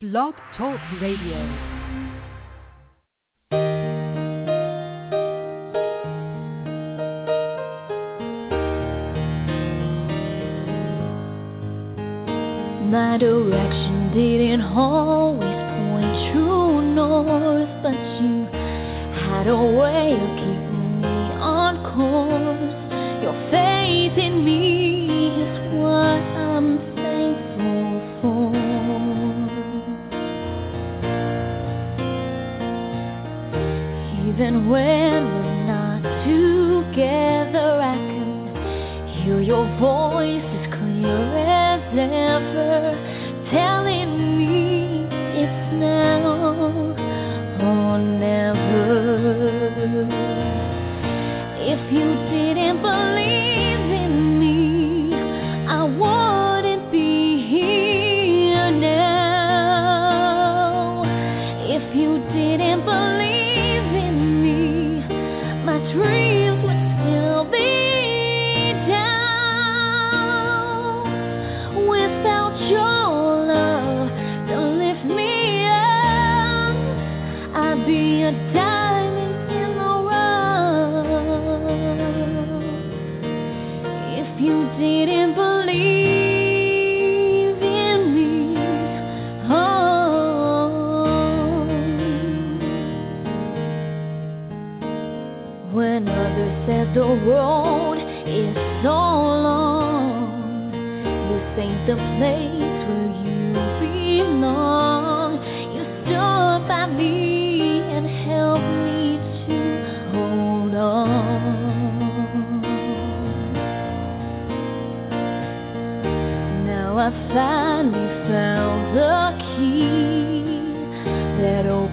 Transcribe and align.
Blog 0.00 0.34
Talk 0.56 0.78
Radio. 1.00 1.44
My 12.88 13.18
direction 13.18 14.12
didn't 14.14 14.60
always 14.60 15.42
point 15.42 16.32
true 16.32 16.80
north, 16.94 17.68
but 17.82 17.98
you 18.22 18.46
had 19.26 19.48
a 19.48 19.56
way 19.56 20.12
of 20.12 20.30
keeping 20.38 21.00
me 21.00 21.08
on 21.42 21.74
course. 21.96 22.47
away. 34.68 35.07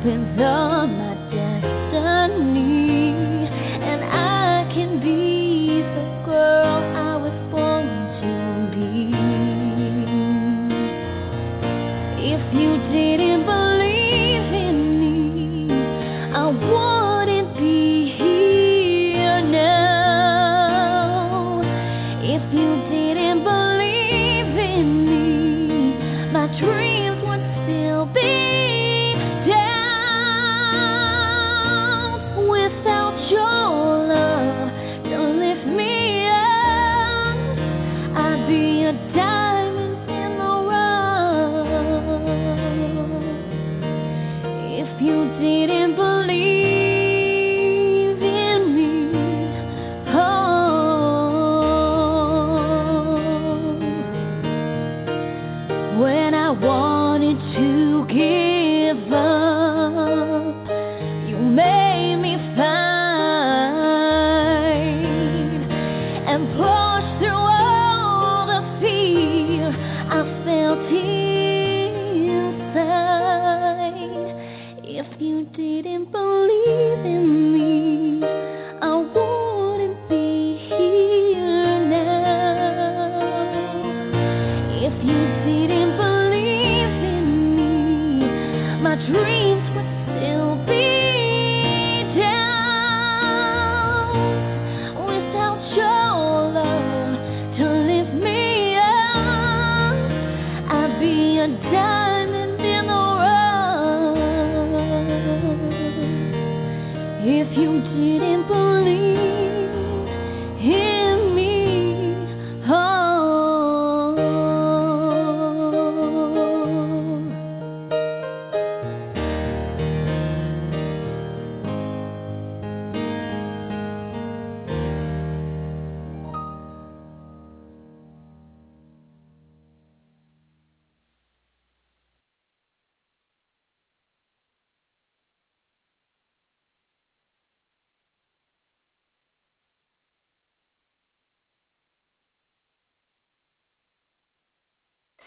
in 0.08 0.36
the 0.38 0.95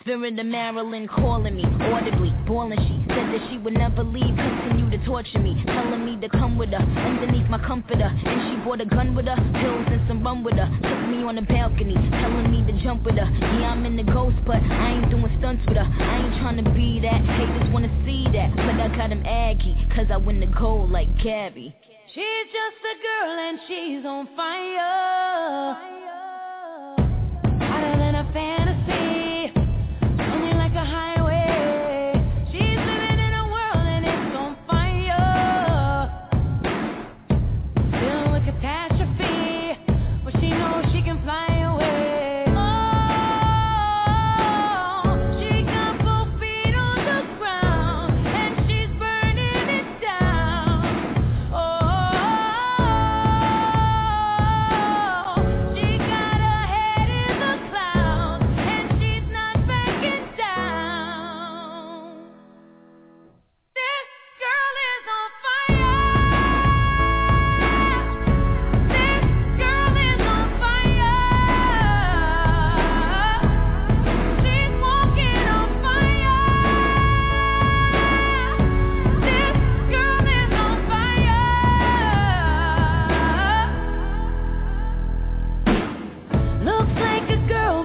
Vera 0.08 0.30
to 0.30 0.42
Maryland 0.42 1.06
calling 1.10 1.54
me 1.54 1.64
audibly, 1.92 2.32
boiling 2.46 2.78
she 2.80 2.96
said 3.12 3.28
that 3.28 3.46
she 3.50 3.58
would 3.58 3.74
never 3.74 4.02
leave, 4.02 4.24
continue 4.24 4.88
to 4.88 5.04
torture 5.04 5.38
me, 5.38 5.52
telling 5.66 6.02
me 6.02 6.16
to 6.22 6.30
come 6.30 6.56
with 6.56 6.70
her 6.70 6.80
underneath 6.80 7.46
my 7.50 7.58
comforter, 7.58 8.08
and 8.08 8.40
she 8.48 8.64
brought 8.64 8.80
a 8.80 8.86
gun 8.86 9.14
with 9.14 9.26
her, 9.26 9.36
pills 9.36 9.84
and 9.92 10.00
some 10.08 10.24
rum 10.24 10.42
with 10.42 10.54
her, 10.54 10.64
took 10.80 11.00
me 11.12 11.22
on 11.28 11.34
the 11.36 11.42
balcony, 11.42 11.92
telling 11.92 12.50
me 12.50 12.64
to 12.64 12.82
jump 12.82 13.04
with 13.04 13.16
her. 13.16 13.28
Yeah, 13.60 13.76
I'm 13.76 13.84
in 13.84 13.96
the 13.96 14.02
ghost, 14.02 14.36
but 14.46 14.56
I 14.56 14.96
ain't 14.96 15.10
doing 15.10 15.28
stunts 15.40 15.62
with 15.68 15.76
her. 15.76 15.84
I 15.84 16.24
ain't 16.24 16.40
trying 16.40 16.64
to 16.64 16.70
be 16.72 17.00
that, 17.00 17.20
haters 17.20 17.68
wanna 17.70 17.92
see 18.06 18.24
that, 18.32 18.56
but 18.56 18.80
I 18.80 18.88
got 18.96 19.12
him 19.12 19.22
aggy, 19.26 19.76
cause 19.94 20.06
I 20.10 20.16
win 20.16 20.40
the 20.40 20.48
gold 20.58 20.90
like 20.90 21.08
Gabby. 21.22 21.76
She's 22.14 22.48
just 22.48 22.80
a 22.80 22.96
girl 23.04 23.38
and 23.44 23.58
she's 23.68 24.06
on 24.06 24.26
fire. 24.34 25.97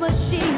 but 0.03 0.11
she 0.29 0.52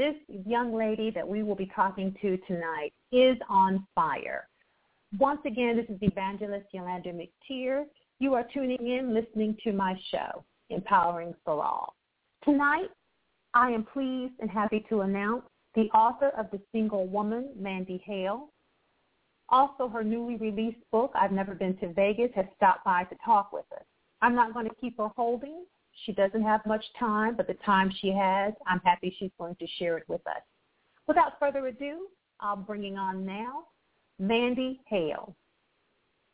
this 0.00 0.16
young 0.46 0.74
lady 0.74 1.10
that 1.10 1.28
we 1.28 1.42
will 1.42 1.54
be 1.54 1.70
talking 1.76 2.16
to 2.22 2.38
tonight 2.48 2.94
is 3.12 3.36
on 3.50 3.86
fire. 3.94 4.48
Once 5.18 5.40
again, 5.44 5.76
this 5.76 5.84
is 5.94 5.98
Evangelist 6.00 6.64
Yulander 6.74 7.12
McTier. 7.12 7.84
You 8.18 8.32
are 8.32 8.46
tuning 8.54 8.78
in, 8.86 9.12
listening 9.12 9.58
to 9.62 9.74
my 9.74 9.94
show, 10.10 10.42
Empowering 10.70 11.34
for 11.44 11.62
All. 11.62 11.96
Tonight, 12.44 12.88
I 13.52 13.72
am 13.72 13.84
pleased 13.84 14.32
and 14.40 14.50
happy 14.50 14.86
to 14.88 15.02
announce 15.02 15.42
the 15.74 15.90
author 15.90 16.30
of 16.30 16.46
The 16.50 16.60
Single 16.72 17.06
Woman, 17.06 17.50
Mandy 17.58 18.02
Hale. 18.06 18.48
Also, 19.50 19.86
her 19.86 20.02
newly 20.02 20.36
released 20.36 20.80
book, 20.90 21.12
I've 21.14 21.32
Never 21.32 21.54
Been 21.54 21.76
to 21.76 21.92
Vegas, 21.92 22.30
has 22.34 22.46
stopped 22.56 22.86
by 22.86 23.04
to 23.04 23.16
talk 23.22 23.52
with 23.52 23.66
us. 23.76 23.84
I'm 24.22 24.34
not 24.34 24.54
going 24.54 24.66
to 24.66 24.74
keep 24.80 24.96
her 24.96 25.08
holding. 25.14 25.66
She 26.04 26.12
doesn't 26.12 26.42
have 26.42 26.64
much 26.66 26.84
time, 26.98 27.36
but 27.36 27.46
the 27.46 27.56
time 27.64 27.92
she 28.00 28.08
has, 28.12 28.54
I'm 28.66 28.80
happy 28.84 29.14
she's 29.18 29.30
going 29.38 29.56
to 29.56 29.66
share 29.78 29.98
it 29.98 30.04
with 30.08 30.26
us. 30.26 30.42
Without 31.06 31.38
further 31.38 31.66
ado, 31.66 32.06
I'm 32.40 32.62
bringing 32.62 32.96
on 32.96 33.24
now 33.24 33.64
Mandy 34.18 34.80
Hale. 34.86 35.34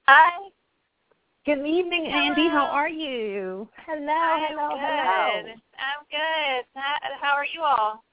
Hi. 0.07 0.49
Good 1.47 1.65
evening, 1.65 2.07
hello. 2.11 2.25
Andy. 2.25 2.49
How 2.49 2.67
are 2.67 2.89
you? 2.89 3.69
Hello, 3.87 4.13
I'm 4.13 4.47
hello, 4.49 4.69
good. 4.71 4.81
hello. 4.81 5.55
I'm 5.79 6.03
good. 6.11 6.65
How, 7.21 7.35
are 7.37 7.45
you 7.45 7.63
all? 7.63 8.05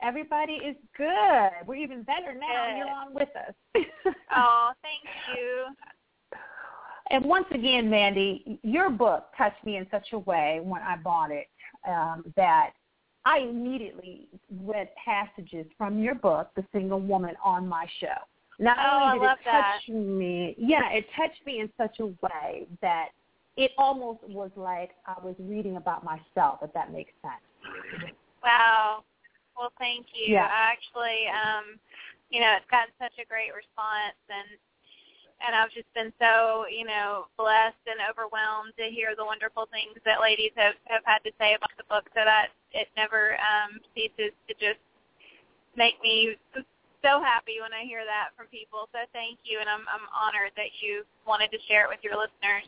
Everybody 0.00 0.52
is 0.52 0.76
good. 0.96 1.66
We're 1.66 1.74
even 1.74 2.04
better 2.04 2.34
now. 2.34 2.68
Good. 2.68 2.76
You're 2.78 2.88
on 2.88 3.14
with 3.14 3.28
us. 3.36 3.84
oh, 4.36 4.70
thank 4.82 5.02
you. 5.36 5.66
And 7.10 7.24
once 7.24 7.46
again, 7.52 7.88
Mandy, 7.88 8.58
your 8.62 8.90
book 8.90 9.26
touched 9.36 9.64
me 9.64 9.76
in 9.76 9.86
such 9.90 10.08
a 10.12 10.18
way 10.18 10.60
when 10.62 10.82
I 10.82 10.96
bought 10.96 11.30
it 11.30 11.48
um, 11.86 12.24
that 12.36 12.72
I 13.24 13.40
immediately 13.40 14.28
read 14.62 14.88
passages 15.02 15.66
from 15.76 15.98
your 15.98 16.14
book, 16.14 16.50
The 16.56 16.64
Single 16.72 17.00
Woman, 17.00 17.34
on 17.44 17.66
my 17.66 17.86
show. 18.00 18.06
Not 18.58 18.76
oh, 18.78 19.14
only 19.14 19.18
did 19.20 19.32
it 19.32 19.38
touch 19.44 19.82
that. 19.86 19.92
me, 19.92 20.54
yeah, 20.58 20.90
it 20.90 21.06
touched 21.16 21.46
me 21.46 21.60
in 21.60 21.70
such 21.76 22.00
a 22.00 22.06
way 22.06 22.66
that 22.82 23.08
it 23.56 23.70
almost 23.78 24.20
was 24.28 24.50
like 24.56 24.90
I 25.06 25.14
was 25.22 25.34
reading 25.38 25.76
about 25.76 26.04
myself, 26.04 26.58
if 26.62 26.72
that 26.74 26.92
makes 26.92 27.12
sense. 27.22 28.12
Wow. 28.42 29.04
Well, 29.56 29.72
thank 29.78 30.06
you. 30.14 30.34
Yeah. 30.34 30.46
I 30.46 30.72
actually, 30.72 31.26
um, 31.26 31.78
you 32.30 32.40
know, 32.40 32.54
it's 32.56 32.70
gotten 32.70 32.94
such 32.98 33.18
a 33.22 33.26
great 33.26 33.50
response, 33.54 34.18
and 34.30 34.58
and 35.44 35.54
I've 35.54 35.70
just 35.70 35.88
been 35.94 36.12
so, 36.18 36.66
you 36.66 36.84
know, 36.84 37.26
blessed 37.38 37.82
and 37.86 38.02
overwhelmed 38.04 38.74
to 38.78 38.90
hear 38.90 39.14
the 39.16 39.24
wonderful 39.24 39.68
things 39.70 39.98
that 40.04 40.20
ladies 40.20 40.52
have 40.56 40.74
have 40.86 41.02
had 41.04 41.22
to 41.24 41.32
say 41.38 41.54
about 41.54 41.72
the 41.78 41.86
book. 41.86 42.10
So 42.14 42.22
that 42.24 42.50
it 42.72 42.88
never 42.96 43.38
um, 43.38 43.78
ceases 43.94 44.34
to 44.50 44.52
just 44.58 44.82
make 45.76 45.94
me 46.02 46.34
so 47.02 47.22
happy 47.22 47.62
when 47.62 47.70
I 47.70 47.86
hear 47.86 48.02
that 48.02 48.34
from 48.34 48.50
people. 48.50 48.90
So 48.90 49.06
thank 49.14 49.38
you, 49.46 49.62
and 49.62 49.68
I'm 49.70 49.86
I'm 49.86 50.06
honored 50.10 50.52
that 50.58 50.74
you 50.82 51.06
wanted 51.26 51.50
to 51.54 51.58
share 51.70 51.86
it 51.86 51.90
with 51.90 52.02
your 52.02 52.18
listeners. 52.18 52.66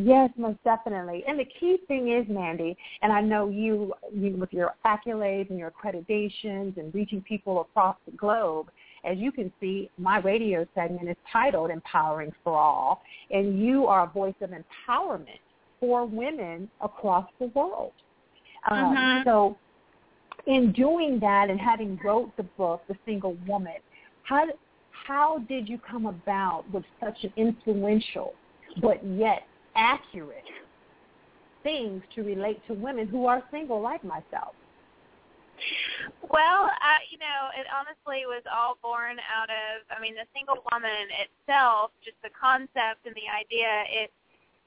Yes, 0.00 0.30
most 0.36 0.62
definitely. 0.62 1.24
And 1.26 1.40
the 1.40 1.44
key 1.58 1.78
thing 1.88 2.12
is, 2.12 2.24
Mandy, 2.28 2.76
and 3.02 3.12
I 3.12 3.20
know 3.20 3.48
you, 3.48 3.92
you 4.14 4.36
with 4.36 4.52
your 4.52 4.74
accolades 4.86 5.50
and 5.50 5.58
your 5.58 5.72
accreditations 5.72 6.76
and 6.76 6.94
reaching 6.94 7.20
people 7.20 7.62
across 7.62 7.96
the 8.06 8.12
globe, 8.12 8.68
as 9.04 9.18
you 9.18 9.32
can 9.32 9.52
see, 9.60 9.90
my 9.98 10.18
radio 10.18 10.66
segment 10.74 11.08
is 11.08 11.16
titled 11.32 11.70
Empowering 11.70 12.32
for 12.42 12.58
All, 12.58 13.02
and 13.30 13.58
you 13.60 13.86
are 13.86 14.04
a 14.04 14.06
voice 14.08 14.34
of 14.40 14.50
empowerment 14.50 15.40
for 15.80 16.06
women 16.06 16.68
across 16.80 17.28
the 17.38 17.46
world. 17.48 17.92
Um, 18.70 18.96
Mhm. 18.96 19.24
so 19.24 19.56
in 20.46 20.72
doing 20.72 21.18
that 21.20 21.50
and 21.50 21.60
having 21.60 21.98
wrote 22.02 22.34
the 22.36 22.42
book, 22.42 22.82
The 22.88 22.96
Single 23.04 23.36
Woman, 23.46 23.76
how, 24.22 24.46
how 24.90 25.38
did 25.40 25.68
you 25.68 25.78
come 25.78 26.06
about 26.06 26.68
with 26.70 26.84
such 27.00 27.24
an 27.24 27.32
influential 27.36 28.34
but 28.80 29.02
yet 29.04 29.46
accurate 29.74 30.44
things 31.62 32.02
to 32.14 32.22
relate 32.22 32.64
to 32.66 32.74
women 32.74 33.06
who 33.06 33.26
are 33.26 33.42
single 33.50 33.80
like 33.80 34.02
myself? 34.04 34.54
Well, 36.28 36.68
uh, 36.68 37.00
you 37.10 37.18
know, 37.18 37.50
it 37.56 37.66
honestly 37.72 38.26
was 38.26 38.42
all 38.46 38.78
born 38.82 39.16
out 39.26 39.50
of, 39.50 39.86
I 39.90 40.00
mean, 40.00 40.14
the 40.14 40.28
single 40.36 40.62
woman 40.70 41.08
itself, 41.18 41.90
just 42.04 42.20
the 42.22 42.30
concept 42.36 43.06
and 43.06 43.14
the 43.14 43.28
idea, 43.28 43.84
it 43.88 44.12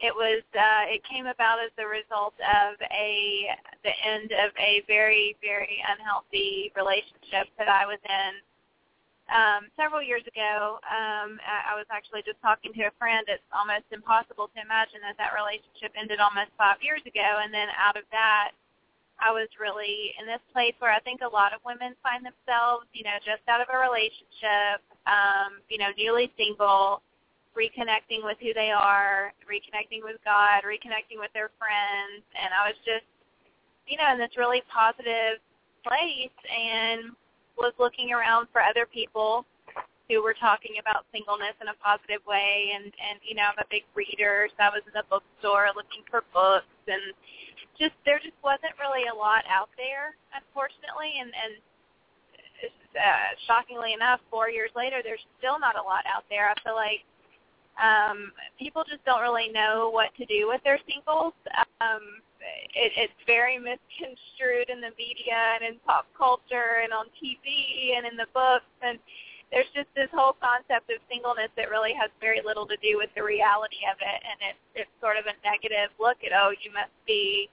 it 0.01 0.13
was 0.17 0.41
uh, 0.57 0.89
it 0.89 1.05
came 1.05 1.29
about 1.29 1.61
as 1.61 1.69
a 1.77 1.85
result 1.85 2.33
of 2.41 2.73
a 2.89 3.53
the 3.85 3.93
end 4.01 4.33
of 4.33 4.49
a 4.57 4.81
very 4.89 5.37
very 5.45 5.77
unhealthy 5.85 6.73
relationship 6.73 7.53
that 7.61 7.69
I 7.69 7.85
was 7.85 8.01
in 8.01 8.41
um, 9.29 9.69
several 9.77 10.01
years 10.01 10.25
ago. 10.25 10.81
Um, 10.89 11.37
I 11.45 11.77
was 11.77 11.85
actually 11.93 12.25
just 12.25 12.41
talking 12.41 12.73
to 12.73 12.89
a 12.89 12.93
friend. 12.97 13.23
It's 13.29 13.45
almost 13.53 13.87
impossible 13.93 14.49
to 14.51 14.59
imagine 14.59 14.99
that 15.05 15.15
that 15.21 15.37
relationship 15.37 15.93
ended 15.93 16.19
almost 16.19 16.51
five 16.57 16.81
years 16.81 17.05
ago, 17.05 17.39
and 17.39 17.53
then 17.53 17.69
out 17.77 17.95
of 17.95 18.03
that, 18.11 18.57
I 19.21 19.31
was 19.31 19.47
really 19.61 20.13
in 20.19 20.25
this 20.25 20.41
place 20.51 20.73
where 20.79 20.91
I 20.91 20.99
think 21.01 21.21
a 21.21 21.29
lot 21.29 21.53
of 21.53 21.61
women 21.65 21.93
find 22.01 22.25
themselves, 22.25 22.89
you 22.93 23.05
know, 23.05 23.15
just 23.21 23.45
out 23.47 23.61
of 23.61 23.69
a 23.69 23.77
relationship, 23.77 24.81
um, 25.05 25.61
you 25.69 25.77
know, 25.77 25.93
newly 25.97 26.33
single, 26.37 27.01
reconnecting 27.53 28.25
with 28.25 28.37
who 28.41 28.53
they 28.53 28.73
are, 28.73 29.33
reconnecting 29.45 30.01
with 30.01 30.17
God, 30.25 30.65
reconnecting 30.65 31.21
with 31.21 31.31
their 31.33 31.53
friends, 31.61 32.25
and 32.33 32.49
I 32.49 32.67
was 32.67 32.77
just, 32.81 33.05
you 33.85 33.97
know, 33.97 34.09
in 34.13 34.17
this 34.17 34.33
really 34.37 34.63
positive 34.71 35.37
place 35.85 36.37
and 36.49 37.13
was 37.57 37.73
looking 37.77 38.11
around 38.11 38.47
for 38.51 38.61
other 38.61 38.85
people 38.85 39.45
who 40.09 40.21
were 40.21 40.35
talking 40.35 40.75
about 40.79 41.05
singleness 41.15 41.55
in 41.61 41.71
a 41.71 41.77
positive 41.79 42.19
way. 42.27 42.75
And 42.75 42.91
and 42.91 43.17
you 43.23 43.35
know 43.35 43.47
I'm 43.47 43.59
a 43.63 43.67
big 43.71 43.87
reader 43.95 44.51
so 44.51 44.59
I 44.59 44.69
was 44.69 44.83
in 44.83 44.93
the 44.93 45.07
bookstore 45.07 45.71
looking 45.71 46.03
for 46.11 46.27
books 46.35 46.67
and 46.87 47.15
just 47.81 47.97
there 48.05 48.21
just 48.21 48.37
wasn't 48.45 48.77
really 48.77 49.09
a 49.09 49.15
lot 49.17 49.41
out 49.49 49.73
there 49.73 50.13
unfortunately 50.37 51.17
and 51.17 51.33
and 51.33 51.53
uh, 52.93 53.33
shockingly 53.47 53.93
enough 53.97 54.21
4 54.29 54.53
years 54.53 54.69
later 54.77 55.01
there's 55.01 55.25
still 55.41 55.57
not 55.57 55.73
a 55.73 55.81
lot 55.81 56.05
out 56.05 56.23
there. 56.29 56.53
I 56.53 56.55
feel 56.61 56.77
like 56.77 57.01
um 57.81 58.29
people 58.59 58.83
just 58.85 59.03
don't 59.05 59.25
really 59.25 59.49
know 59.49 59.89
what 59.89 60.13
to 60.19 60.25
do 60.29 60.45
with 60.45 60.61
their 60.61 60.77
singles. 60.85 61.33
Um 61.81 62.21
it, 62.75 62.91
it's 62.97 63.21
very 63.25 63.57
misconstrued 63.57 64.69
in 64.69 64.81
the 64.81 64.93
media 64.97 65.57
and 65.57 65.73
in 65.73 65.75
pop 65.85 66.05
culture 66.17 66.81
and 66.83 66.93
on 66.93 67.05
TV 67.17 67.97
and 67.97 68.05
in 68.05 68.17
the 68.17 68.29
books 68.33 68.69
and 68.85 68.99
there's 69.51 69.69
just 69.75 69.91
this 69.95 70.07
whole 70.15 70.35
concept 70.39 70.87
of 70.89 71.03
singleness 71.11 71.51
that 71.59 71.69
really 71.69 71.91
has 71.91 72.09
very 72.23 72.39
little 72.39 72.65
to 72.65 72.77
do 72.79 72.95
with 72.95 73.11
the 73.15 73.23
reality 73.23 73.83
of 73.89 73.97
it 73.99 74.19
and 74.23 74.37
it's 74.53 74.63
it's 74.85 74.95
sort 75.01 75.17
of 75.17 75.25
a 75.25 75.35
negative 75.41 75.89
look 75.99 76.17
at 76.21 76.33
oh 76.35 76.51
you 76.61 76.71
must 76.73 76.93
be 77.07 77.49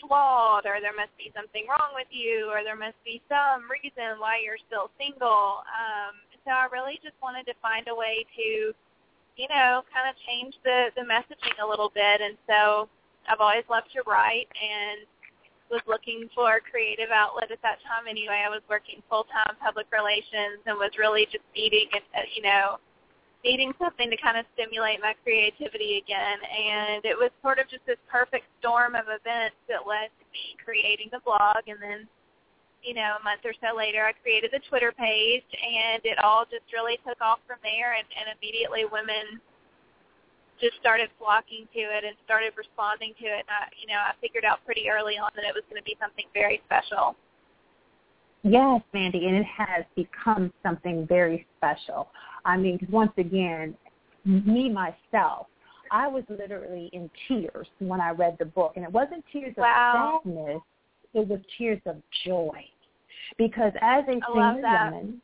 flawed 0.00 0.66
or 0.66 0.80
there 0.80 0.96
must 0.96 1.14
be 1.16 1.32
something 1.36 1.64
wrong 1.68 1.92
with 1.94 2.08
you 2.10 2.48
or 2.50 2.64
there 2.64 2.78
must 2.78 2.98
be 3.04 3.20
some 3.28 3.68
reason 3.70 4.18
why 4.18 4.40
you're 4.42 4.60
still 4.66 4.90
single 4.98 5.62
um 5.68 6.16
so 6.44 6.50
I 6.50 6.66
really 6.72 6.98
just 7.04 7.16
wanted 7.22 7.44
to 7.46 7.54
find 7.60 7.86
a 7.88 7.94
way 7.94 8.24
to 8.36 8.72
you 9.36 9.48
know 9.48 9.84
kind 9.92 10.08
of 10.08 10.16
change 10.26 10.56
the 10.64 10.90
the 10.96 11.04
messaging 11.04 11.56
a 11.62 11.66
little 11.66 11.92
bit 11.92 12.20
and 12.20 12.36
so 12.48 12.88
I've 13.28 13.40
always 13.40 13.64
loved 13.68 13.92
to 13.94 14.02
write 14.06 14.48
and 14.56 15.06
was 15.70 15.80
looking 15.86 16.28
for 16.34 16.56
a 16.56 16.60
creative 16.60 17.10
outlet 17.14 17.50
at 17.52 17.62
that 17.62 17.78
time 17.86 18.10
anyway. 18.10 18.42
I 18.44 18.50
was 18.50 18.60
working 18.68 19.02
full 19.08 19.24
time 19.30 19.54
public 19.62 19.86
relations 19.94 20.60
and 20.66 20.76
was 20.76 20.90
really 20.98 21.24
just 21.30 21.46
needing, 21.54 21.86
you 22.34 22.42
know, 22.42 22.82
needing 23.44 23.72
something 23.80 24.10
to 24.10 24.16
kind 24.16 24.36
of 24.36 24.44
stimulate 24.54 25.00
my 25.00 25.14
creativity 25.24 26.02
again. 26.04 26.38
And 26.44 27.04
it 27.04 27.16
was 27.16 27.30
sort 27.42 27.58
of 27.58 27.68
just 27.68 27.84
this 27.86 28.00
perfect 28.10 28.44
storm 28.60 28.94
of 28.94 29.08
events 29.08 29.56
that 29.68 29.88
led 29.88 30.12
to 30.20 30.24
me 30.32 30.56
creating 30.60 31.08
the 31.12 31.20
blog. 31.24 31.64
And 31.66 31.80
then, 31.80 32.04
you 32.84 32.92
know, 32.92 33.16
a 33.16 33.22
month 33.24 33.40
or 33.44 33.56
so 33.60 33.76
later, 33.76 34.04
I 34.04 34.12
created 34.12 34.52
the 34.52 34.60
Twitter 34.68 34.92
page, 34.92 35.48
and 35.56 36.04
it 36.04 36.20
all 36.20 36.44
just 36.44 36.68
really 36.72 37.00
took 37.06 37.20
off 37.20 37.40
from 37.46 37.58
there. 37.64 37.96
And, 37.96 38.04
and 38.12 38.28
immediately, 38.36 38.84
women 38.84 39.40
just 40.60 40.76
started 40.76 41.08
flocking 41.16 41.64
to 41.72 41.80
it 41.80 42.04
and 42.04 42.12
started 42.24 42.52
responding 42.56 43.16
to 43.24 43.26
it. 43.26 43.48
And 43.48 43.52
I, 43.56 43.72
you 43.80 43.88
know, 43.88 43.96
I 43.96 44.12
figured 44.20 44.44
out 44.44 44.60
pretty 44.68 44.92
early 44.92 45.16
on 45.16 45.32
that 45.36 45.48
it 45.48 45.56
was 45.56 45.64
going 45.72 45.80
to 45.80 45.88
be 45.88 45.96
something 45.96 46.28
very 46.36 46.60
special. 46.68 47.16
Yes, 48.42 48.80
Mandy, 48.94 49.26
and 49.26 49.36
it 49.36 49.46
has 49.46 49.84
become 49.96 50.52
something 50.62 51.06
very 51.06 51.46
special. 51.56 52.08
I 52.44 52.56
mean, 52.56 52.86
once 52.90 53.12
again, 53.16 53.76
me 54.24 54.68
myself, 54.68 55.46
I 55.90 56.06
was 56.06 56.24
literally 56.28 56.88
in 56.92 57.10
tears 57.26 57.66
when 57.80 58.00
I 58.00 58.10
read 58.10 58.36
the 58.38 58.44
book, 58.44 58.72
and 58.76 58.84
it 58.84 58.92
wasn't 58.92 59.24
tears 59.32 59.54
wow. 59.56 60.20
of 60.24 60.30
sadness; 60.30 60.62
it 61.14 61.28
was 61.28 61.40
tears 61.58 61.80
of 61.86 61.96
joy, 62.24 62.64
because 63.38 63.72
as 63.80 64.04
a 64.04 64.12
single 64.12 64.34
woman, 64.34 65.20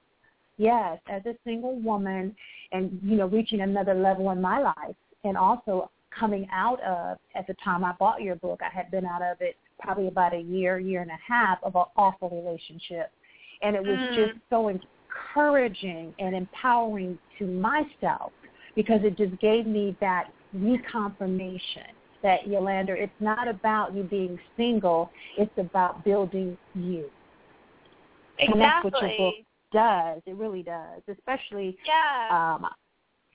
yes, 0.57 0.99
as 1.09 1.25
a 1.27 1.35
single 1.45 1.79
woman, 1.81 2.35
and 2.73 2.99
you 3.03 3.17
know, 3.17 3.27
reaching 3.27 3.61
another 3.61 3.95
level 3.95 4.31
in 4.31 4.41
my 4.41 4.59
life, 4.59 4.97
and 5.25 5.37
also 5.37 5.91
coming 6.19 6.49
out 6.53 6.83
of 6.83 7.19
at 7.35 7.47
the 7.47 7.55
time 7.63 7.85
I 7.85 7.93
bought 7.93 8.23
your 8.23 8.37
book, 8.37 8.61
I 8.63 8.75
had 8.75 8.91
been 8.91 9.05
out 9.05 9.23
of 9.23 9.41
it 9.41 9.57
probably 9.81 10.09
about 10.09 10.35
a 10.35 10.41
year, 10.41 10.79
year 10.79 11.03
and 11.03 11.11
a 11.11 11.19
half 11.27 11.59
of 11.63 11.77
an 11.77 11.85
awful 11.97 12.31
relationship. 12.31 13.11
And 13.63 13.77
it 13.77 13.83
was 13.83 13.99
mm. 13.99 14.15
just 14.15 14.39
so 14.51 14.69
encouraging 15.35 16.15
and 16.19 16.35
empowering 16.35 17.19
to 17.39 17.47
myself 17.47 18.33
because 18.75 19.01
it 19.03 19.17
just 19.17 19.39
gave 19.41 19.67
me 19.67 19.97
that 20.01 20.31
reconfirmation 20.57 21.89
that 22.23 22.45
Yulander, 22.47 22.97
it's 22.97 23.13
not 23.21 23.47
about 23.47 23.95
you 23.95 24.03
being 24.03 24.39
single, 24.57 25.11
it's 25.39 25.53
about 25.59 26.05
building 26.05 26.57
you. 26.75 27.09
Exactly. 28.39 28.53
And 28.53 28.61
that's 28.61 28.85
what 28.85 29.03
your 29.03 29.19
book 29.19 29.35
does. 29.73 30.23
It 30.27 30.37
really 30.37 30.63
does. 30.63 31.03
Especially 31.09 31.77
yeah. 31.87 32.55
um 32.57 32.67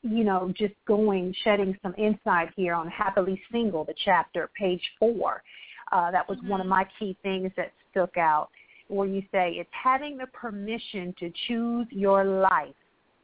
you 0.03 0.23
know, 0.23 0.51
just 0.57 0.73
going, 0.87 1.31
shedding 1.43 1.77
some 1.83 1.93
insight 1.95 2.49
here 2.55 2.73
on 2.73 2.87
Happily 2.87 3.39
Single, 3.51 3.85
the 3.85 3.93
chapter, 4.03 4.49
page 4.57 4.81
four. 4.97 5.43
Uh, 5.91 6.09
that 6.09 6.27
was 6.27 6.39
mm-hmm. 6.39 6.49
one 6.49 6.59
of 6.59 6.65
mm-hmm. 6.65 6.71
my 6.71 6.87
key 6.97 7.15
things 7.21 7.51
that 7.55 7.71
stuck 7.91 8.17
out 8.17 8.49
where 8.91 9.07
you 9.07 9.21
say 9.31 9.51
it's 9.53 9.69
having 9.71 10.17
the 10.17 10.27
permission 10.27 11.15
to 11.19 11.31
choose 11.47 11.87
your 11.89 12.23
life 12.25 12.75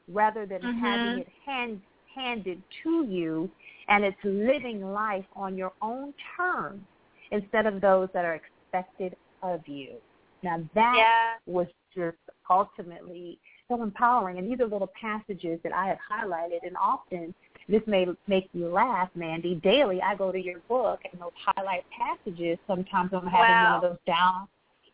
rather 0.07 0.45
than 0.45 0.62
mm-hmm. 0.62 0.79
having 0.79 1.19
it 1.19 1.27
hand, 1.45 1.81
handed 2.13 2.62
to 2.83 3.05
you 3.05 3.50
and 3.89 4.03
it's 4.03 4.17
living 4.24 4.81
life 4.81 5.25
on 5.36 5.57
your 5.57 5.74
own 5.81 6.13
terms 6.36 6.81
instead 7.31 7.65
of 7.65 7.81
those 7.81 8.07
that 8.13 8.24
are 8.24 8.36
expected 8.36 9.15
of 9.43 9.62
you. 9.67 9.89
Now 10.41 10.63
that 10.74 10.95
yeah. 10.97 11.53
was 11.53 11.67
just 11.93 12.17
ultimately 12.50 13.38
so 13.67 13.81
empowering. 13.83 14.38
And 14.38 14.50
these 14.50 14.62
are 14.62 14.67
little 14.67 14.91
passages 15.00 15.59
that 15.63 15.74
I 15.74 15.88
have 15.88 15.97
highlighted 16.09 16.65
and 16.65 16.77
often 16.81 17.33
this 17.69 17.81
may 17.86 18.07
make 18.27 18.47
you 18.53 18.69
laugh, 18.69 19.09
Mandy. 19.13 19.55
Daily, 19.55 20.01
I 20.01 20.15
go 20.15 20.31
to 20.31 20.41
your 20.41 20.59
book 20.69 21.01
and 21.12 21.21
those 21.21 21.31
highlight 21.45 21.83
passages. 21.91 22.57
Sometimes 22.65 23.09
I'm 23.12 23.27
having 23.27 23.31
wow. 23.31 23.81
one 23.81 23.83
of 23.83 23.91
those 23.91 24.00
down 24.07 24.47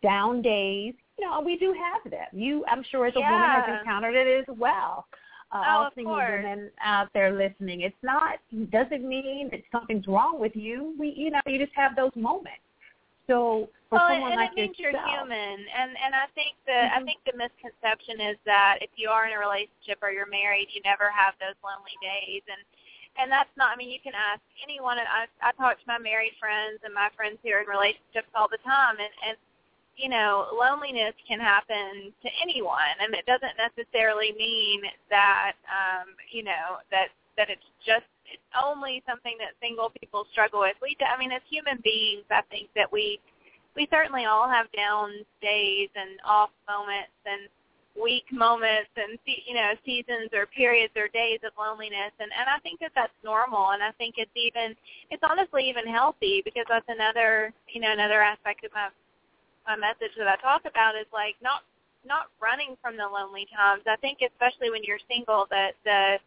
down 0.03 0.41
days. 0.41 0.93
You 1.17 1.29
know, 1.29 1.41
we 1.41 1.57
do 1.57 1.74
have 1.74 2.12
them. 2.12 2.27
You, 2.33 2.65
I'm 2.69 2.83
sure, 2.91 3.07
as 3.07 3.15
a 3.15 3.19
yeah. 3.19 3.31
woman, 3.31 3.50
has 3.50 3.79
encountered 3.79 4.15
it 4.15 4.45
as 4.48 4.55
well. 4.57 5.07
Uh, 5.51 5.62
oh, 5.62 5.69
all 5.69 5.89
single 5.93 6.15
course. 6.15 6.43
women 6.43 6.72
out 6.83 7.10
there 7.13 7.31
listening. 7.31 7.81
It's 7.81 7.95
not 8.01 8.39
doesn't 8.72 9.07
mean 9.07 9.50
that 9.51 9.62
something's 9.72 10.07
wrong 10.07 10.39
with 10.39 10.55
you. 10.55 10.95
We, 10.98 11.13
you 11.15 11.29
know, 11.29 11.39
you 11.45 11.60
just 11.60 11.75
have 11.75 11.95
those 11.95 12.12
moments. 12.15 12.62
So 13.27 13.69
for 13.88 14.01
well, 14.01 14.10
someone 14.10 14.33
and 14.33 14.41
like 14.41 14.51
it 14.57 14.74
means 14.74 14.79
yourself, 14.81 15.05
you're 15.05 15.24
human, 15.24 15.63
and 15.63 15.93
and 15.93 16.12
I 16.12 16.27
think 16.33 16.57
the 16.65 16.75
mm-hmm. 16.75 16.98
I 16.98 17.00
think 17.05 17.22
the 17.24 17.38
misconception 17.38 18.19
is 18.19 18.38
that 18.50 18.81
if 18.81 18.89
you 18.98 19.07
are 19.13 19.29
in 19.29 19.38
a 19.38 19.39
relationship 19.39 20.01
or 20.01 20.10
you're 20.10 20.27
married, 20.27 20.74
you 20.74 20.81
never 20.81 21.13
have 21.13 21.38
those 21.38 21.55
lonely 21.62 21.95
days, 22.01 22.41
and 22.50 22.60
and 23.22 23.29
that's 23.29 23.53
not. 23.55 23.72
I 23.72 23.77
mean, 23.77 23.93
you 23.93 24.01
can 24.01 24.17
ask 24.17 24.41
anyone. 24.60 24.98
And 24.98 25.07
I 25.07 25.29
I 25.39 25.53
talk 25.55 25.77
to 25.77 25.88
my 25.88 26.01
married 26.01 26.33
friends 26.36 26.81
and 26.81 26.91
my 26.91 27.13
friends 27.15 27.38
who 27.45 27.53
are 27.53 27.62
in 27.62 27.69
relationships 27.69 28.27
all 28.33 28.50
the 28.50 28.60
time, 28.65 28.98
and 28.98 29.13
and 29.24 29.38
you 29.95 30.09
know, 30.09 30.47
loneliness 30.53 31.13
can 31.27 31.39
happen 31.39 32.12
to 32.21 32.29
anyone, 32.41 32.97
and 33.00 33.13
it 33.13 33.25
doesn't 33.25 33.57
necessarily 33.57 34.33
mean 34.38 34.81
that 35.09 35.53
um, 35.69 36.09
you 36.31 36.43
know 36.43 36.81
that 36.91 37.09
that 37.38 37.50
it's 37.50 37.65
just 37.85 38.05
it's 38.25 38.41
only 38.63 39.03
something 39.07 39.35
that 39.39 39.53
single 39.62 39.91
people 40.01 40.25
struggle 40.31 40.62
with. 40.62 40.75
We, 40.81 40.97
I 41.05 41.17
mean, 41.19 41.31
as 41.31 41.41
human 41.50 41.79
beings, 41.83 42.25
I 42.31 42.41
think 42.50 42.69
that 42.75 42.91
we 42.91 43.19
we 43.75 43.88
certainly 43.91 44.25
all 44.25 44.50
have 44.50 44.71
down 44.71 45.12
days 45.41 45.89
and 45.95 46.17
off 46.25 46.50
moments 46.67 47.13
and 47.25 47.50
weak 48.01 48.25
moments 48.31 48.89
and 48.97 49.19
you 49.25 49.53
know 49.53 49.73
seasons 49.85 50.29
or 50.33 50.47
periods 50.47 50.93
or 50.97 51.07
days 51.13 51.38
of 51.45 51.53
loneliness 51.59 52.09
and 52.19 52.31
and 52.33 52.50
I 52.50 52.57
think 52.65 52.79
that 52.79 52.91
that's 52.95 53.13
normal 53.23 53.69
and 53.69 53.83
I 53.83 53.91
think 54.01 54.15
it's 54.17 54.33
even 54.33 54.73
it's 55.12 55.21
honestly 55.21 55.69
even 55.69 55.85
healthy 55.85 56.41
because 56.43 56.65
that's 56.67 56.89
another 56.89 57.53
you 57.69 57.81
know 57.81 57.91
another 57.91 58.21
aspect 58.21 58.65
of 58.65 58.73
my 58.73 58.89
my 59.67 59.75
message 59.75 60.12
that 60.17 60.27
I 60.27 60.36
talk 60.38 60.63
about 60.65 60.96
is 60.96 61.08
like 61.13 61.36
not 61.41 61.63
not 62.05 62.27
running 62.41 62.75
from 62.82 62.98
the 62.98 63.08
lonely 63.08 63.48
times. 63.55 63.84
I 63.88 63.96
think 63.98 64.20
especially 64.20 64.70
when 64.70 64.84
you're 64.84 65.01
single 65.08 65.48
that 65.50 65.74
the 65.84 66.20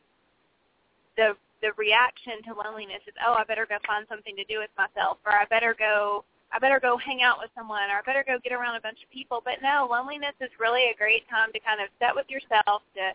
the 1.16 1.36
the 1.62 1.72
reaction 1.76 2.42
to 2.44 2.54
loneliness 2.54 3.04
is 3.06 3.14
oh 3.24 3.34
I 3.34 3.44
better 3.44 3.66
go 3.66 3.76
find 3.86 4.06
something 4.08 4.36
to 4.36 4.44
do 4.44 4.58
with 4.58 4.70
myself 4.76 5.18
or 5.24 5.32
I 5.32 5.44
better 5.46 5.74
go 5.78 6.24
I 6.52 6.58
better 6.58 6.80
go 6.80 6.96
hang 6.96 7.22
out 7.22 7.38
with 7.40 7.50
someone 7.54 7.90
or 7.90 7.98
I 7.98 8.02
better 8.06 8.24
go 8.26 8.38
get 8.42 8.52
around 8.52 8.76
a 8.76 8.80
bunch 8.80 9.02
of 9.02 9.10
people. 9.10 9.42
But 9.44 9.62
no, 9.62 9.88
loneliness 9.90 10.36
is 10.40 10.50
really 10.60 10.90
a 10.90 10.96
great 10.96 11.28
time 11.28 11.52
to 11.52 11.60
kind 11.60 11.80
of 11.80 11.88
sit 11.98 12.14
with 12.14 12.30
yourself, 12.30 12.82
to 12.94 13.12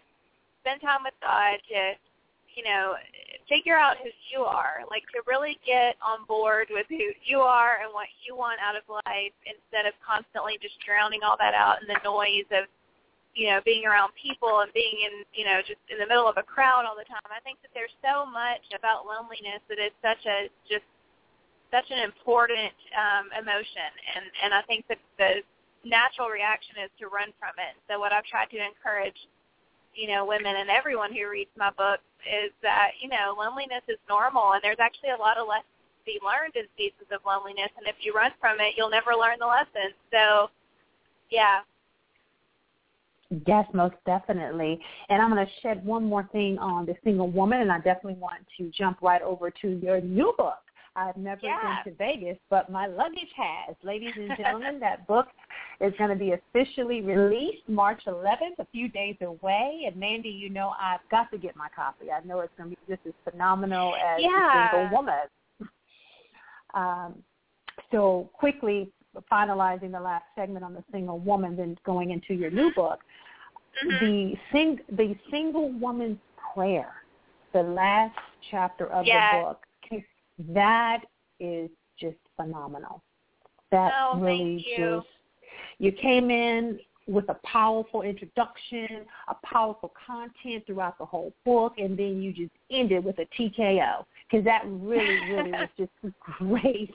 spend 0.61 0.81
time 0.81 1.03
with 1.03 1.15
God, 1.21 1.57
to, 1.71 1.95
you 2.55 2.63
know, 2.63 2.95
figure 3.49 3.75
out 3.75 3.97
who 3.99 4.09
you 4.31 4.43
are, 4.43 4.83
like 4.89 5.03
to 5.11 5.19
really 5.27 5.59
get 5.65 5.95
on 5.99 6.23
board 6.25 6.67
with 6.71 6.87
who 6.89 7.11
you 7.23 7.39
are 7.39 7.83
and 7.83 7.91
what 7.91 8.07
you 8.23 8.35
want 8.35 8.59
out 8.63 8.75
of 8.75 8.83
life 8.87 9.35
instead 9.43 9.85
of 9.87 9.93
constantly 9.99 10.55
just 10.61 10.79
drowning 10.83 11.19
all 11.23 11.35
that 11.39 11.53
out 11.53 11.81
in 11.83 11.87
the 11.87 11.99
noise 12.03 12.47
of, 12.51 12.67
you 13.35 13.47
know, 13.47 13.59
being 13.63 13.87
around 13.87 14.11
people 14.19 14.63
and 14.63 14.71
being 14.71 15.03
in, 15.03 15.23
you 15.35 15.43
know, 15.43 15.59
just 15.63 15.79
in 15.87 15.99
the 15.99 16.07
middle 16.07 16.27
of 16.27 16.35
a 16.35 16.43
crowd 16.43 16.83
all 16.83 16.95
the 16.95 17.07
time. 17.07 17.23
I 17.31 17.43
think 17.43 17.59
that 17.63 17.71
there's 17.75 17.95
so 18.03 18.27
much 18.27 18.63
about 18.75 19.07
loneliness 19.07 19.63
that 19.71 19.79
is 19.79 19.95
such 20.03 20.23
a 20.27 20.51
just 20.67 20.87
such 21.71 21.87
an 21.87 22.03
important 22.03 22.75
um, 22.91 23.31
emotion, 23.31 23.91
and 24.15 24.27
and 24.43 24.51
I 24.51 24.61
think 24.67 24.83
that 24.91 24.99
the 25.15 25.39
natural 25.87 26.27
reaction 26.29 26.75
is 26.83 26.91
to 26.99 27.07
run 27.07 27.31
from 27.39 27.55
it. 27.57 27.73
So 27.87 27.97
what 27.97 28.11
I've 28.11 28.27
tried 28.27 28.51
to 28.51 28.59
encourage, 28.59 29.17
you 29.95 30.07
know, 30.07 30.25
women 30.25 30.55
and 30.57 30.69
everyone 30.69 31.13
who 31.13 31.29
reads 31.29 31.51
my 31.57 31.71
book 31.71 31.99
is 32.25 32.51
that 32.61 32.91
you 33.01 33.09
know 33.09 33.35
loneliness 33.37 33.83
is 33.87 33.97
normal, 34.07 34.53
and 34.53 34.61
there's 34.63 34.79
actually 34.79 35.11
a 35.11 35.21
lot 35.21 35.37
of 35.37 35.47
lessons 35.47 35.65
to 35.99 36.05
be 36.05 36.19
learned 36.23 36.55
in 36.55 36.65
seasons 36.77 37.09
of 37.11 37.21
loneliness, 37.25 37.71
and 37.77 37.87
if 37.87 37.95
you 38.01 38.13
run 38.13 38.31
from 38.39 38.59
it, 38.59 38.73
you'll 38.77 38.89
never 38.89 39.11
learn 39.11 39.37
the 39.39 39.47
lessons. 39.47 39.95
So, 40.11 40.49
yeah. 41.29 41.61
Yes, 43.47 43.65
most 43.73 43.95
definitely. 44.05 44.79
And 45.09 45.21
I'm 45.21 45.31
going 45.31 45.45
to 45.45 45.51
shed 45.61 45.85
one 45.85 46.03
more 46.03 46.27
thing 46.33 46.57
on 46.57 46.85
the 46.85 46.95
single 47.03 47.29
woman, 47.29 47.61
and 47.61 47.71
I 47.71 47.77
definitely 47.77 48.19
want 48.19 48.45
to 48.57 48.69
jump 48.71 49.01
right 49.01 49.21
over 49.21 49.49
to 49.61 49.69
your 49.81 50.01
new 50.01 50.33
book, 50.37 50.59
I've 50.95 51.17
never 51.17 51.41
yeah. 51.43 51.83
been 51.83 51.93
to 51.93 51.97
Vegas, 51.97 52.37
but 52.49 52.69
my 52.69 52.85
luggage 52.85 53.31
has. 53.35 53.75
Ladies 53.83 54.11
and 54.15 54.31
gentlemen, 54.37 54.79
that 54.79 55.07
book 55.07 55.27
is 55.79 55.93
going 55.97 56.09
to 56.09 56.15
be 56.15 56.33
officially 56.33 57.01
released 57.01 57.67
March 57.67 58.01
11th, 58.07 58.59
a 58.59 58.67
few 58.71 58.89
days 58.89 59.15
away. 59.21 59.83
And 59.87 59.95
Mandy, 59.95 60.29
you 60.29 60.49
know 60.49 60.73
I've 60.79 60.99
got 61.09 61.31
to 61.31 61.37
get 61.37 61.55
my 61.55 61.67
copy. 61.75 62.11
I 62.11 62.25
know 62.25 62.41
it's 62.41 62.53
going 62.57 62.71
to 62.71 62.75
be 62.75 62.93
just 62.93 63.05
as 63.07 63.13
phenomenal 63.31 63.95
as 63.95 64.21
yeah. 64.21 64.67
a 64.67 64.71
single 64.71 64.97
woman. 64.97 65.69
Um, 66.73 67.15
so 67.91 68.29
quickly 68.33 68.91
finalizing 69.31 69.91
the 69.91 69.99
last 69.99 70.23
segment 70.35 70.63
on 70.63 70.73
the 70.73 70.83
single 70.91 71.19
woman, 71.19 71.55
then 71.55 71.77
going 71.85 72.11
into 72.11 72.33
your 72.33 72.49
new 72.49 72.73
book, 72.73 72.99
mm-hmm. 73.85 74.05
the 74.05 74.33
sing 74.51 74.79
the 74.91 75.15
single 75.29 75.71
woman's 75.73 76.17
prayer, 76.53 76.93
the 77.53 77.61
last 77.61 78.17
chapter 78.49 78.87
of 78.87 79.05
yes. 79.05 79.33
the 79.33 79.41
book 79.41 79.65
that 80.49 81.01
is 81.39 81.69
just 81.99 82.17
phenomenal. 82.35 83.01
That 83.71 83.91
oh, 83.97 84.19
really 84.19 84.65
you. 84.67 84.77
just 84.77 85.07
you 85.79 85.91
came 85.91 86.29
in 86.29 86.79
with 87.07 87.27
a 87.29 87.37
powerful 87.45 88.03
introduction, 88.03 89.05
a 89.27 89.35
powerful 89.45 89.91
content 90.05 90.65
throughout 90.65 90.97
the 90.97 91.05
whole 91.05 91.33
book, 91.45 91.73
and 91.77 91.97
then 91.97 92.21
you 92.21 92.31
just 92.31 92.51
ended 92.69 93.03
with 93.03 93.17
a 93.19 93.25
TKO 93.37 94.05
because 94.29 94.45
that 94.45 94.61
really, 94.65 95.19
really 95.29 95.51
was 95.51 95.69
just 95.77 95.91
great. 96.19 96.93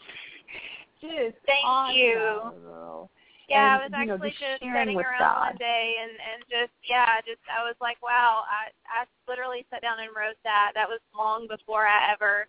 just 1.01 1.37
Thank 1.47 1.65
awesome. 1.65 1.97
you. 1.97 3.09
Yeah, 3.49 3.79
and, 3.85 3.95
I 3.95 3.99
was 3.99 4.01
you 4.01 4.07
know, 4.07 4.15
actually 4.15 4.31
just, 4.31 4.41
just 4.41 4.63
sitting 4.63 4.99
around 4.99 5.23
God. 5.23 5.47
one 5.55 5.57
day 5.59 5.95
and 6.03 6.11
and 6.11 6.43
just 6.51 6.75
yeah, 6.83 7.23
just 7.23 7.39
I 7.47 7.63
was 7.63 7.77
like, 7.81 7.95
wow, 8.03 8.43
I 8.43 8.75
I 8.91 9.07
literally 9.31 9.65
sat 9.71 9.83
down 9.83 10.01
and 10.01 10.11
wrote 10.11 10.39
that. 10.43 10.73
That 10.75 10.89
was 10.89 10.99
long 11.15 11.47
before 11.47 11.87
I 11.87 12.11
ever 12.11 12.49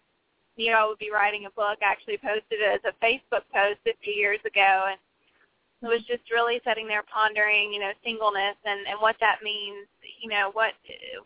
knew 0.57 0.73
I 0.73 0.85
would 0.85 0.97
be 0.97 1.11
writing 1.11 1.45
a 1.45 1.51
book. 1.51 1.77
I 1.81 1.91
actually 1.91 2.17
posted 2.17 2.59
it 2.59 2.81
as 2.81 2.85
a 2.85 3.05
Facebook 3.05 3.45
post 3.53 3.79
a 3.87 3.93
few 4.03 4.13
years 4.13 4.39
ago 4.45 4.89
and 4.89 4.97
it 5.83 5.87
was 5.87 6.01
just 6.09 6.31
really 6.31 6.59
sitting 6.65 6.87
there 6.87 7.03
pondering, 7.05 7.71
you 7.71 7.79
know, 7.79 7.91
singleness 8.03 8.57
and 8.65 8.87
and 8.87 8.97
what 8.99 9.15
that 9.19 9.43
means, 9.43 9.85
you 10.21 10.29
know, 10.29 10.49
what 10.53 10.73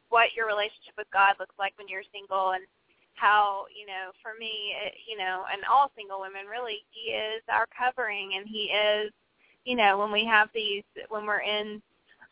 what 0.10 0.36
your 0.36 0.48
relationship 0.48 0.96
with 0.98 1.08
God 1.12 1.36
looks 1.40 1.56
like 1.58 1.74
when 1.78 1.88
you're 1.88 2.04
single 2.12 2.52
and 2.52 2.64
how 3.14 3.66
you 3.78 3.86
know 3.86 4.12
for 4.24 4.34
me 4.40 4.74
it, 4.84 4.94
you 5.08 5.18
know 5.18 5.44
and 5.52 5.62
all 5.70 5.92
single 5.96 6.20
women 6.20 6.48
really 6.50 6.80
he 6.90 7.12
is 7.12 7.44
our 7.50 7.68
covering 7.70 8.34
and 8.36 8.48
he 8.48 8.72
is 8.72 9.12
you 9.64 9.76
know 9.76 9.98
when 9.98 10.12
we 10.12 10.26
have 10.26 10.50
these 10.56 10.84
when 11.10 11.26
we're 11.26 11.42
in 11.42 11.82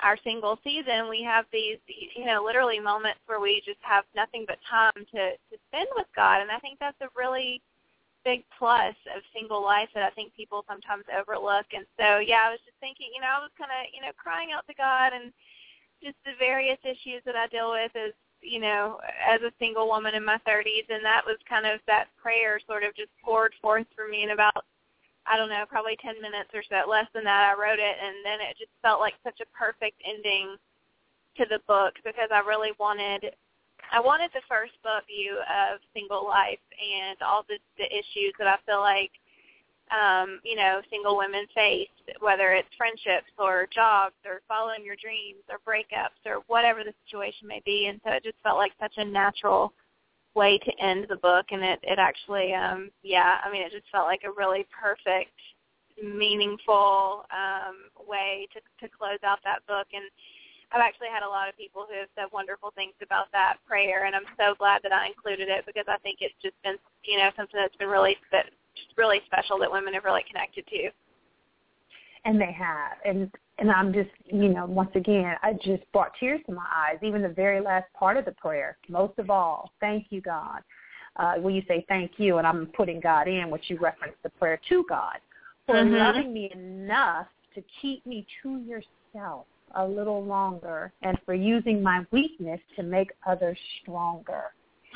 our 0.01 0.17
single 0.23 0.57
season 0.63 1.09
we 1.09 1.21
have 1.23 1.45
these 1.51 1.77
you 2.15 2.25
know 2.25 2.43
literally 2.43 2.79
moments 2.79 3.19
where 3.25 3.39
we 3.39 3.61
just 3.65 3.79
have 3.81 4.03
nothing 4.15 4.45
but 4.47 4.57
time 4.69 4.93
to 4.95 5.31
to 5.51 5.55
spend 5.67 5.87
with 5.95 6.07
god 6.15 6.41
and 6.41 6.51
i 6.51 6.59
think 6.59 6.79
that's 6.79 6.99
a 7.01 7.09
really 7.17 7.61
big 8.23 8.43
plus 8.57 8.95
of 9.15 9.21
single 9.33 9.63
life 9.63 9.89
that 9.93 10.03
i 10.03 10.09
think 10.11 10.33
people 10.35 10.63
sometimes 10.67 11.03
overlook 11.11 11.65
and 11.73 11.85
so 11.99 12.19
yeah 12.19 12.47
i 12.47 12.51
was 12.51 12.59
just 12.65 12.77
thinking 12.79 13.07
you 13.13 13.21
know 13.21 13.31
i 13.31 13.39
was 13.39 13.51
kind 13.57 13.71
of 13.71 13.87
you 13.93 14.01
know 14.01 14.11
crying 14.15 14.49
out 14.55 14.65
to 14.67 14.73
god 14.75 15.11
and 15.13 15.31
just 16.03 16.15
the 16.23 16.35
various 16.39 16.79
issues 16.83 17.23
that 17.25 17.35
i 17.35 17.47
deal 17.47 17.71
with 17.71 17.91
as 17.95 18.13
you 18.41 18.59
know, 18.59 18.99
as 19.27 19.41
a 19.41 19.51
single 19.59 19.87
woman 19.87 20.15
in 20.15 20.23
my 20.23 20.37
30s, 20.47 20.87
and 20.89 21.03
that 21.03 21.21
was 21.25 21.37
kind 21.47 21.65
of 21.65 21.79
that 21.87 22.07
prayer 22.21 22.59
sort 22.67 22.83
of 22.83 22.95
just 22.95 23.09
poured 23.23 23.53
forth 23.61 23.87
for 23.95 24.07
me 24.07 24.23
in 24.23 24.31
about, 24.31 24.65
I 25.29 25.37
don't 25.37 25.49
know, 25.49 25.63
probably 25.69 25.95
10 26.01 26.21
minutes 26.21 26.49
or 26.53 26.63
so, 26.65 26.89
less 26.89 27.05
than 27.13 27.23
that. 27.23 27.53
I 27.53 27.59
wrote 27.59 27.77
it, 27.77 27.95
and 28.01 28.25
then 28.25 28.41
it 28.41 28.57
just 28.57 28.73
felt 28.81 28.99
like 28.99 29.13
such 29.23 29.39
a 29.39 29.53
perfect 29.53 30.01
ending 30.01 30.57
to 31.37 31.45
the 31.45 31.61
book 31.67 31.93
because 32.03 32.33
I 32.33 32.41
really 32.41 32.73
wanted, 32.79 33.37
I 33.93 34.01
wanted 34.01 34.31
the 34.33 34.41
first 34.49 34.73
book 34.81 35.05
view 35.05 35.37
of 35.45 35.79
single 35.93 36.25
life 36.25 36.59
and 36.75 37.15
all 37.21 37.45
the, 37.47 37.61
the 37.77 37.85
issues 37.85 38.33
that 38.41 38.49
I 38.49 38.57
feel 38.65 38.81
like 38.81 39.11
um, 39.91 40.39
you 40.43 40.55
know, 40.55 40.81
single 40.89 41.17
women 41.17 41.45
face, 41.53 41.89
whether 42.19 42.53
it's 42.53 42.69
friendships 42.77 43.31
or 43.37 43.67
jobs 43.73 44.15
or 44.25 44.41
following 44.47 44.85
your 44.85 44.95
dreams 44.95 45.41
or 45.49 45.57
breakups 45.65 46.21
or 46.25 46.43
whatever 46.47 46.83
the 46.83 46.93
situation 47.05 47.47
may 47.47 47.61
be. 47.65 47.87
And 47.87 47.99
so 48.03 48.11
it 48.11 48.23
just 48.23 48.37
felt 48.43 48.57
like 48.57 48.71
such 48.79 48.93
a 48.97 49.05
natural 49.05 49.73
way 50.35 50.57
to 50.59 50.71
end 50.83 51.05
the 51.09 51.15
book 51.17 51.47
and 51.51 51.63
it, 51.63 51.79
it 51.83 51.99
actually 51.99 52.53
um 52.53 52.89
yeah, 53.03 53.39
I 53.43 53.51
mean 53.51 53.61
it 53.61 53.71
just 53.71 53.89
felt 53.91 54.07
like 54.07 54.21
a 54.25 54.31
really 54.31 54.65
perfect, 54.69 55.35
meaningful 56.01 57.25
um 57.31 57.75
way 58.07 58.47
to 58.53 58.59
to 58.81 58.93
close 58.93 59.19
out 59.23 59.39
that 59.43 59.65
book 59.67 59.87
and 59.93 60.05
I've 60.71 60.81
actually 60.81 61.09
had 61.09 61.23
a 61.23 61.29
lot 61.29 61.49
of 61.49 61.57
people 61.57 61.87
who 61.89 61.97
have 61.97 62.09
said 62.13 62.25
wonderful 62.31 62.71
things 62.75 62.93
about 63.01 63.31
that 63.31 63.57
prayer, 63.67 64.05
and 64.05 64.15
I'm 64.15 64.29
so 64.37 64.53
glad 64.53 64.81
that 64.83 64.93
I 64.93 65.07
included 65.07 65.49
it 65.49 65.65
because 65.65 65.85
I 65.87 65.97
think 66.05 66.19
it's 66.21 66.37
just 66.43 66.53
been, 66.63 66.77
you 67.03 67.17
know, 67.17 67.31
something 67.35 67.59
that's 67.59 67.75
been 67.77 67.89
really 67.89 68.17
that 68.31 68.53
really 68.95 69.21
special 69.25 69.57
that 69.59 69.71
women 69.71 69.93
have 69.95 70.05
really 70.05 70.23
connected 70.27 70.67
to. 70.67 70.89
And 72.25 72.39
they 72.39 72.51
have, 72.51 72.97
and 73.05 73.31
and 73.59 73.69
I'm 73.69 73.93
just, 73.93 74.09
you 74.25 74.49
know, 74.49 74.65
once 74.65 74.91
again, 74.95 75.35
I 75.43 75.53
just 75.53 75.83
brought 75.91 76.11
tears 76.19 76.41
to 76.47 76.53
my 76.53 76.65
eyes. 76.73 76.97
Even 77.03 77.21
the 77.21 77.29
very 77.29 77.59
last 77.59 77.85
part 77.93 78.17
of 78.17 78.25
the 78.25 78.31
prayer. 78.31 78.77
Most 78.87 79.19
of 79.19 79.29
all, 79.29 79.71
thank 79.79 80.07
you, 80.09 80.21
God. 80.21 80.61
Uh, 81.17 81.35
when 81.35 81.53
you 81.53 81.61
say 81.67 81.85
thank 81.89 82.11
you, 82.17 82.37
and 82.37 82.47
I'm 82.47 82.67
putting 82.67 82.99
God 82.99 83.27
in, 83.27 83.49
which 83.49 83.65
you 83.67 83.77
reference 83.77 84.15
the 84.23 84.29
prayer 84.29 84.59
to 84.69 84.85
God 84.87 85.17
for 85.65 85.75
mm-hmm. 85.75 85.93
loving 85.93 86.33
me 86.33 86.51
enough 86.53 87.27
to 87.55 87.63
keep 87.81 88.05
me 88.05 88.25
to 88.41 88.59
yourself 88.59 89.45
a 89.75 89.85
little 89.85 90.23
longer, 90.23 90.91
and 91.01 91.17
for 91.25 91.33
using 91.33 91.83
my 91.83 92.05
weakness 92.11 92.59
to 92.75 92.83
make 92.83 93.11
others 93.27 93.57
stronger. 93.81 94.45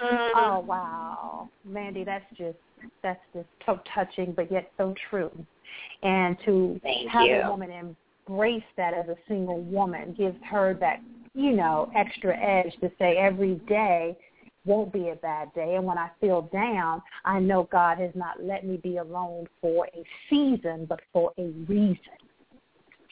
Mm-hmm. 0.01 0.39
Oh 0.39 0.59
wow, 0.61 1.49
Mandy, 1.65 2.03
that's 2.03 2.25
just 2.37 2.57
that's 3.03 3.19
just 3.33 3.47
so 3.65 3.79
touching, 3.93 4.31
but 4.31 4.51
yet 4.51 4.71
so 4.77 4.95
true. 5.09 5.31
And 6.01 6.37
to 6.45 6.79
Thank 6.83 7.09
have 7.09 7.25
you. 7.25 7.41
a 7.41 7.49
woman 7.49 7.95
embrace 8.27 8.63
that 8.77 8.93
as 8.93 9.07
a 9.07 9.15
single 9.27 9.61
woman 9.61 10.13
gives 10.17 10.37
her 10.49 10.75
that, 10.79 11.01
you 11.33 11.51
know, 11.51 11.91
extra 11.95 12.37
edge 12.37 12.73
to 12.81 12.91
say 12.99 13.17
every 13.17 13.55
day 13.67 14.17
won't 14.65 14.93
be 14.93 15.09
a 15.09 15.15
bad 15.15 15.53
day. 15.53 15.75
And 15.75 15.85
when 15.85 15.97
I 15.97 16.09
feel 16.21 16.43
down, 16.53 17.01
I 17.25 17.39
know 17.39 17.67
God 17.71 17.97
has 17.97 18.11
not 18.15 18.41
let 18.41 18.65
me 18.65 18.77
be 18.77 18.97
alone 18.97 19.47
for 19.61 19.87
a 19.87 20.03
season, 20.29 20.85
but 20.87 21.01
for 21.11 21.33
a 21.37 21.47
reason. 21.67 21.97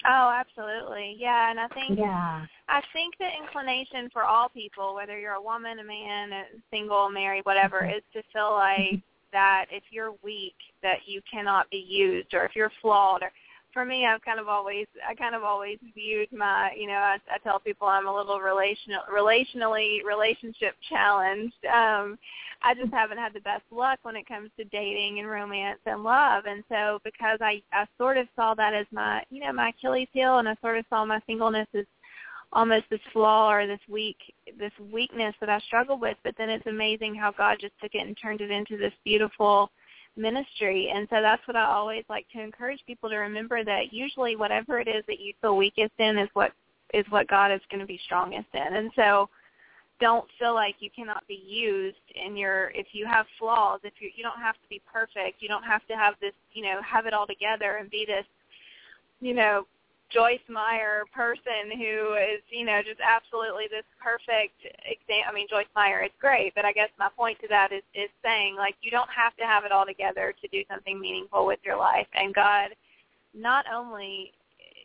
Oh, 0.04 0.34
absolutely. 0.36 1.16
Yeah, 1.20 1.52
and 1.52 1.60
I 1.60 1.68
think 1.68 2.00
yeah. 2.00 2.46
I 2.68 2.82
think 2.92 3.14
the 3.20 3.28
inclination 3.40 4.10
for 4.12 4.24
all 4.24 4.50
people, 4.50 4.96
whether 4.96 5.20
you're 5.20 5.34
a 5.34 5.42
woman, 5.42 5.78
a 5.78 5.84
man, 5.84 6.32
a 6.32 6.44
single, 6.72 7.10
married, 7.10 7.46
whatever, 7.46 7.82
mm-hmm. 7.82 7.98
is 7.98 8.04
to 8.14 8.24
feel 8.34 8.52
like 8.52 9.02
that 9.32 9.66
if 9.72 9.84
you're 9.92 10.14
weak 10.24 10.56
that 10.82 10.98
you 11.06 11.22
cannot 11.32 11.70
be 11.70 11.86
used 11.88 12.34
or 12.34 12.46
if 12.46 12.56
you're 12.56 12.72
flawed 12.82 13.22
or 13.22 13.32
for 13.74 13.86
me 13.86 14.06
I've 14.06 14.22
kind 14.22 14.40
of 14.40 14.48
always 14.48 14.88
I 15.08 15.16
kind 15.16 15.36
of 15.36 15.44
always 15.44 15.78
viewed 15.96 16.32
my 16.32 16.72
you 16.78 16.88
know 16.88 16.94
I, 16.94 17.18
I 17.30 17.38
tell 17.44 17.60
people 17.60 17.88
I'm 17.88 18.08
a 18.08 18.16
little 18.16 18.40
relational 18.40 19.02
relationally 19.12 20.04
relationship 20.04 20.76
challenged. 20.90 21.66
Um 21.66 22.18
I 22.64 22.76
just 22.76 22.94
haven't 22.94 23.18
had 23.18 23.34
the 23.34 23.42
best 23.42 23.64
luck 23.72 24.00
when 24.04 24.16
it 24.16 24.28
comes 24.28 24.52
to 24.58 24.64
dating 24.66 25.20
and 25.20 25.28
romance 25.28 25.80
and 25.86 26.04
love. 26.04 26.44
And 26.46 26.64
so 26.70 27.00
because 27.04 27.40
I 27.42 27.62
I 27.74 27.86
sort 27.98 28.18
of 28.18 28.28
saw 28.36 28.54
that 28.56 28.74
as 28.74 28.86
my 28.92 29.24
you 29.30 29.44
know 29.44 29.54
my 29.54 29.70
Achilles 29.70 30.10
heel 30.12 30.40
and 30.40 30.48
I 30.48 30.56
sort 30.62 30.78
of 30.78 30.86
saw 30.90 31.06
my 31.06 31.20
singleness 31.28 31.68
as 31.74 31.86
almost 32.54 32.84
this 32.90 33.00
flaw 33.14 33.52
or 33.52 33.66
this 33.66 33.80
weak 33.90 34.18
this 34.60 34.74
weakness 34.92 35.34
that 35.40 35.50
I 35.50 35.60
struggled 35.60 36.02
with, 36.02 36.18
but 36.24 36.36
then 36.38 36.50
it's 36.50 36.66
amazing 36.68 37.16
how 37.16 37.32
God 37.32 37.58
just 37.62 37.74
took 37.82 37.96
it 37.96 38.06
and 38.06 38.18
turned 38.22 38.42
it 38.42 38.52
into 38.52 38.78
this 38.78 38.94
beautiful 39.06 39.72
ministry. 40.16 40.92
And 40.94 41.08
so 41.10 41.22
that's 41.22 41.46
what 41.48 41.56
I 41.56 41.66
always 41.66 42.04
like 42.10 42.26
to 42.34 42.42
encourage 42.42 42.80
people 42.86 43.10
to 43.10 43.18
remember 43.18 43.64
that 43.64 43.92
usually 43.92 44.36
whatever 44.36 44.80
it 44.80 44.88
is 44.88 45.04
that 45.08 45.20
you 45.20 45.34
feel 45.42 45.58
weakest 45.58 45.94
in 46.00 46.18
is 46.18 46.30
what 46.34 46.52
is 46.94 47.06
what 47.10 47.28
God 47.28 47.52
is 47.52 47.62
going 47.70 47.80
to 47.80 47.86
be 47.86 48.00
strongest 48.04 48.50
in. 48.54 48.76
And 48.76 48.92
so 48.96 49.30
don't 50.02 50.26
feel 50.40 50.54
like 50.54 50.76
you 50.80 50.90
cannot 50.94 51.26
be 51.28 51.42
used 51.48 51.96
in 52.16 52.36
your 52.36 52.72
if 52.72 52.88
you 52.92 53.06
have 53.06 53.26
flaws, 53.40 53.80
if 53.84 53.94
you 54.00 54.10
you 54.16 54.24
don't 54.24 54.40
have 54.40 54.56
to 54.56 54.68
be 54.70 54.82
perfect, 54.92 55.42
you 55.42 55.48
don't 55.48 55.64
have 55.64 55.86
to 55.88 55.94
have 55.94 56.16
this, 56.20 56.34
you 56.54 56.64
know, 56.64 56.82
have 56.82 57.06
it 57.06 57.14
all 57.14 57.28
together 57.28 57.78
and 57.78 57.90
be 57.90 58.06
this 58.06 58.26
you 59.22 59.36
know, 59.36 59.66
Joyce 60.14 60.44
Meyer 60.50 61.04
person 61.14 61.72
who 61.72 62.16
is, 62.16 62.42
you 62.50 62.66
know, 62.66 62.82
just 62.86 63.00
absolutely 63.00 63.66
this 63.70 63.86
perfect 64.02 64.60
example. 64.84 65.30
I 65.30 65.34
mean, 65.34 65.48
Joyce 65.50 65.72
Meyer 65.76 66.04
is 66.04 66.12
great, 66.20 66.54
but 66.56 66.66
I 66.66 66.72
guess 66.72 66.90
my 67.00 67.10
point 67.16 67.40
to 67.42 67.48
that 67.50 67.72
is 67.72 67.84
is 67.96 68.10
saying 68.24 68.56
like 68.56 68.76
you 68.82 68.92
don't 68.92 69.10
have 69.10 69.36
to 69.38 69.46
have 69.46 69.64
it 69.64 69.72
all 69.72 69.86
together 69.86 70.34
to 70.42 70.48
do 70.50 70.64
something 70.70 71.00
meaningful 71.00 71.46
with 71.46 71.60
your 71.64 71.78
life, 71.78 72.08
and 72.14 72.34
God 72.34 72.70
not 73.34 73.66
only 73.74 74.34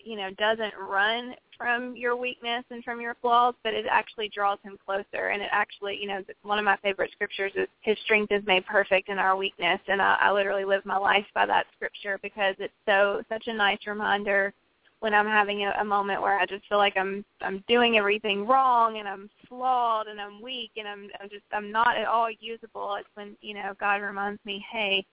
you 0.05 0.17
know 0.17 0.31
doesn't 0.39 0.75
run 0.79 1.35
from 1.57 1.97
your 1.97 2.17
weakness 2.17 2.65
and 2.71 2.85
from 2.85 3.01
your 3.01 3.17
flaws, 3.21 3.55
but 3.65 3.75
it 3.75 3.87
actually 3.91 4.29
draws 4.29 4.59
him 4.63 4.79
closer. 4.85 5.29
And 5.33 5.43
it 5.43 5.49
actually, 5.51 5.99
you 6.01 6.07
know, 6.07 6.23
one 6.43 6.59
of 6.59 6.65
my 6.65 6.77
favorite 6.79 7.11
scriptures 7.13 7.53
is 7.57 7.67
His 7.81 7.97
strength 8.05 8.31
is 8.31 8.45
made 8.47 8.67
perfect 8.67 9.09
in 9.09 9.19
our 9.19 9.37
weakness, 9.37 9.81
and 9.89 10.01
I, 10.01 10.19
I 10.21 10.33
literally 10.33 10.65
live 10.65 10.85
my 10.85 10.99
life 10.99 11.27
by 11.35 11.47
that 11.47 11.67
scripture 11.75 12.19
because 12.23 12.55
it's 12.59 12.75
so 12.87 13.23
such 13.29 13.49
a 13.49 13.53
nice 13.53 13.81
reminder 13.87 14.53
when 15.01 15.15
I'm 15.15 15.27
having 15.27 15.65
a, 15.65 15.75
a 15.81 15.85
moment 15.85 16.23
where 16.23 16.39
I 16.39 16.47
just 16.47 16.67
feel 16.69 16.79
like 16.79 16.97
I'm 16.97 17.25
I'm 17.43 17.63
doing 17.69 17.97
everything 17.97 18.47
wrong 18.47 18.99
and 18.99 19.07
I'm 19.07 19.29
flawed 19.49 20.07
and 20.07 20.21
I'm 20.21 20.41
weak 20.41 20.71
and 20.77 20.89
I'm 20.89 21.09
I'm 21.21 21.29
just 21.29 21.45
I'm 21.53 21.71
not 21.71 21.97
at 21.97 22.07
all 22.07 22.29
usable. 22.41 22.97
It's 22.99 23.09
when 23.15 23.37
you 23.41 23.55
know 23.55 23.75
God 23.79 23.97
reminds 23.97 24.45
me, 24.45 24.65
hey, 24.73 25.05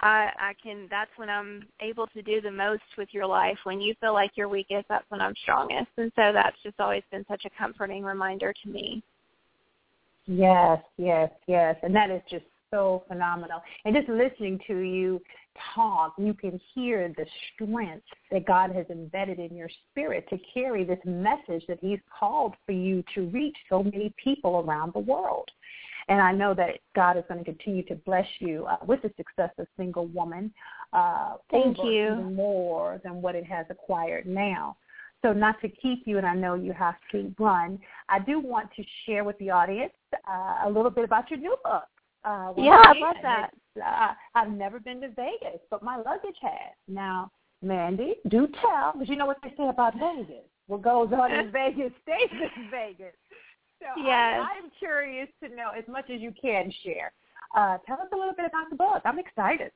I 0.00 0.30
I 0.38 0.54
can. 0.62 0.86
That's 0.90 1.10
when 1.16 1.30
I'm 1.30 1.64
able 1.80 2.06
to 2.08 2.22
do 2.22 2.40
the 2.40 2.50
most 2.50 2.82
with 2.98 3.08
your 3.12 3.26
life. 3.26 3.58
When 3.64 3.80
you 3.80 3.94
feel 4.00 4.12
like 4.12 4.32
you're 4.34 4.48
weakest, 4.48 4.86
that's 4.88 5.08
when 5.08 5.20
I'm 5.20 5.34
strongest. 5.42 5.90
And 5.96 6.12
so 6.16 6.32
that's 6.32 6.56
just 6.62 6.78
always 6.78 7.02
been 7.10 7.24
such 7.28 7.44
a 7.44 7.50
comforting 7.58 8.04
reminder 8.04 8.52
to 8.62 8.68
me. 8.68 9.02
Yes, 10.26 10.80
yes, 10.96 11.30
yes, 11.46 11.76
and 11.82 11.94
that 11.96 12.10
is 12.10 12.22
just 12.30 12.44
so 12.70 13.02
phenomenal. 13.08 13.60
And 13.84 13.94
just 13.94 14.08
listening 14.08 14.60
to 14.66 14.78
you 14.78 15.20
talk, 15.74 16.14
you 16.18 16.34
can 16.34 16.60
hear 16.74 17.12
the 17.16 17.26
strength 17.54 18.04
that 18.30 18.46
God 18.46 18.74
has 18.74 18.86
embedded 18.90 19.38
in 19.38 19.56
your 19.56 19.68
spirit 19.90 20.26
to 20.30 20.38
carry 20.52 20.84
this 20.84 20.98
message 21.04 21.64
that 21.68 21.78
he's 21.80 22.00
called 22.18 22.54
for 22.66 22.72
you 22.72 23.02
to 23.14 23.26
reach 23.26 23.56
so 23.68 23.82
many 23.82 24.14
people 24.22 24.64
around 24.66 24.92
the 24.94 25.00
world. 25.00 25.50
And 26.08 26.20
I 26.20 26.32
know 26.32 26.54
that 26.54 26.80
God 26.96 27.16
is 27.16 27.24
going 27.28 27.38
to 27.38 27.44
continue 27.44 27.84
to 27.84 27.94
bless 27.94 28.26
you 28.40 28.66
uh, 28.66 28.78
with 28.84 29.02
the 29.02 29.12
success 29.16 29.50
of 29.58 29.66
Single 29.76 30.06
Woman. 30.08 30.52
Uh, 30.92 31.34
Thank 31.50 31.78
you. 31.78 32.16
More 32.34 33.00
than 33.04 33.22
what 33.22 33.34
it 33.34 33.44
has 33.44 33.66
acquired 33.70 34.26
now. 34.26 34.76
So 35.22 35.32
not 35.32 35.60
to 35.60 35.68
keep 35.68 36.02
you, 36.06 36.18
and 36.18 36.26
I 36.26 36.34
know 36.34 36.54
you 36.54 36.72
have 36.72 36.96
to 37.12 37.32
run, 37.38 37.78
I 38.08 38.18
do 38.18 38.40
want 38.40 38.70
to 38.76 38.82
share 39.04 39.22
with 39.22 39.38
the 39.38 39.50
audience 39.50 39.92
uh, 40.28 40.66
a 40.66 40.68
little 40.68 40.90
bit 40.90 41.04
about 41.04 41.30
your 41.30 41.38
new 41.38 41.56
book. 41.62 41.84
Uh, 42.24 42.52
yeah, 42.56 42.82
I 42.84 42.92
love 42.98 43.16
that. 43.22 43.50
Uh, 43.78 44.12
I've 44.34 44.50
never 44.50 44.78
been 44.78 45.00
to 45.00 45.08
Vegas, 45.08 45.60
but 45.70 45.82
my 45.82 45.96
luggage 45.96 46.36
has. 46.42 46.74
Now, 46.88 47.30
Mandy, 47.62 48.16
do 48.28 48.48
tell, 48.60 48.92
because 48.92 49.08
you 49.08 49.16
know 49.16 49.26
what 49.26 49.38
they 49.42 49.52
say 49.56 49.68
about 49.68 49.94
Vegas. 49.94 50.44
What 50.66 50.82
goes 50.82 51.10
on 51.12 51.32
in 51.32 51.50
Vegas 51.52 51.92
stays 52.02 52.30
in 52.56 52.70
Vegas. 52.70 53.14
So 53.80 53.86
yes. 53.96 54.40
I, 54.40 54.58
I'm 54.62 54.70
curious 54.78 55.28
to 55.42 55.48
know 55.48 55.70
as 55.76 55.84
much 55.88 56.10
as 56.10 56.20
you 56.20 56.32
can 56.40 56.72
share. 56.84 57.12
Uh, 57.56 57.78
tell 57.86 57.96
us 58.00 58.08
a 58.12 58.16
little 58.16 58.34
bit 58.34 58.46
about 58.46 58.70
the 58.70 58.76
book. 58.76 59.02
I'm 59.04 59.18
excited. 59.18 59.72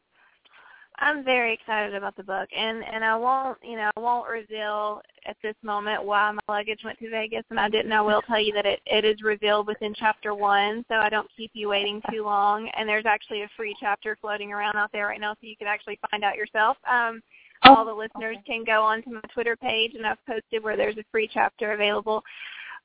I'm 0.98 1.24
very 1.24 1.52
excited 1.52 1.94
about 1.94 2.16
the 2.16 2.22
book, 2.22 2.48
and 2.56 2.84
and 2.84 3.04
I 3.04 3.16
won't, 3.16 3.58
you 3.62 3.76
know, 3.76 3.90
I 3.96 4.00
won't 4.00 4.28
reveal 4.28 5.02
at 5.26 5.36
this 5.42 5.56
moment 5.62 6.04
why 6.04 6.30
my 6.30 6.40
luggage 6.48 6.80
went 6.84 6.98
to 7.00 7.10
Vegas, 7.10 7.42
and 7.50 7.58
I 7.58 7.68
didn't. 7.68 7.92
I 7.92 8.00
will 8.00 8.22
tell 8.22 8.40
you 8.40 8.52
that 8.52 8.64
it 8.64 8.80
it 8.86 9.04
is 9.04 9.22
revealed 9.22 9.66
within 9.66 9.92
chapter 9.94 10.34
one, 10.34 10.84
so 10.88 10.96
I 10.96 11.08
don't 11.08 11.28
keep 11.36 11.50
you 11.54 11.68
waiting 11.68 12.00
too 12.10 12.24
long. 12.24 12.70
And 12.76 12.88
there's 12.88 13.06
actually 13.06 13.42
a 13.42 13.50
free 13.56 13.74
chapter 13.80 14.16
floating 14.20 14.52
around 14.52 14.76
out 14.76 14.92
there 14.92 15.08
right 15.08 15.20
now, 15.20 15.32
so 15.34 15.38
you 15.42 15.56
can 15.56 15.66
actually 15.66 15.98
find 16.10 16.22
out 16.22 16.36
yourself. 16.36 16.76
Um, 16.88 17.20
oh, 17.64 17.74
all 17.74 17.84
the 17.84 17.92
listeners 17.92 18.36
can 18.46 18.62
go 18.64 18.82
onto 18.82 19.10
my 19.10 19.20
Twitter 19.32 19.56
page, 19.56 19.94
and 19.94 20.06
I've 20.06 20.24
posted 20.26 20.62
where 20.62 20.76
there's 20.76 20.98
a 20.98 21.04
free 21.10 21.28
chapter 21.32 21.72
available. 21.72 22.22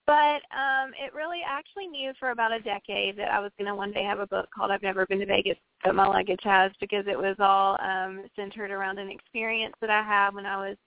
But 0.09 0.41
um, 0.57 0.89
it 0.99 1.13
really 1.13 1.41
actually 1.47 1.85
knew 1.85 2.13
for 2.19 2.31
about 2.31 2.51
a 2.51 2.59
decade 2.59 3.15
that 3.17 3.31
I 3.31 3.39
was 3.39 3.51
going 3.59 3.67
to 3.67 3.75
one 3.75 3.91
day 3.91 4.03
have 4.05 4.17
a 4.17 4.25
book 4.25 4.49
called 4.49 4.71
I've 4.71 4.81
Never 4.81 5.05
Been 5.05 5.19
to 5.19 5.25
Vegas, 5.27 5.57
but 5.83 5.93
my 5.93 6.07
luggage 6.07 6.39
has 6.45 6.71
because 6.81 7.05
it 7.05 7.15
was 7.15 7.35
all 7.37 7.77
um, 7.79 8.25
centered 8.35 8.71
around 8.71 8.97
an 8.97 9.11
experience 9.11 9.75
that 9.81 9.91
I 9.91 10.01
had 10.01 10.33
when 10.33 10.47
I 10.47 10.57
was, 10.57 10.77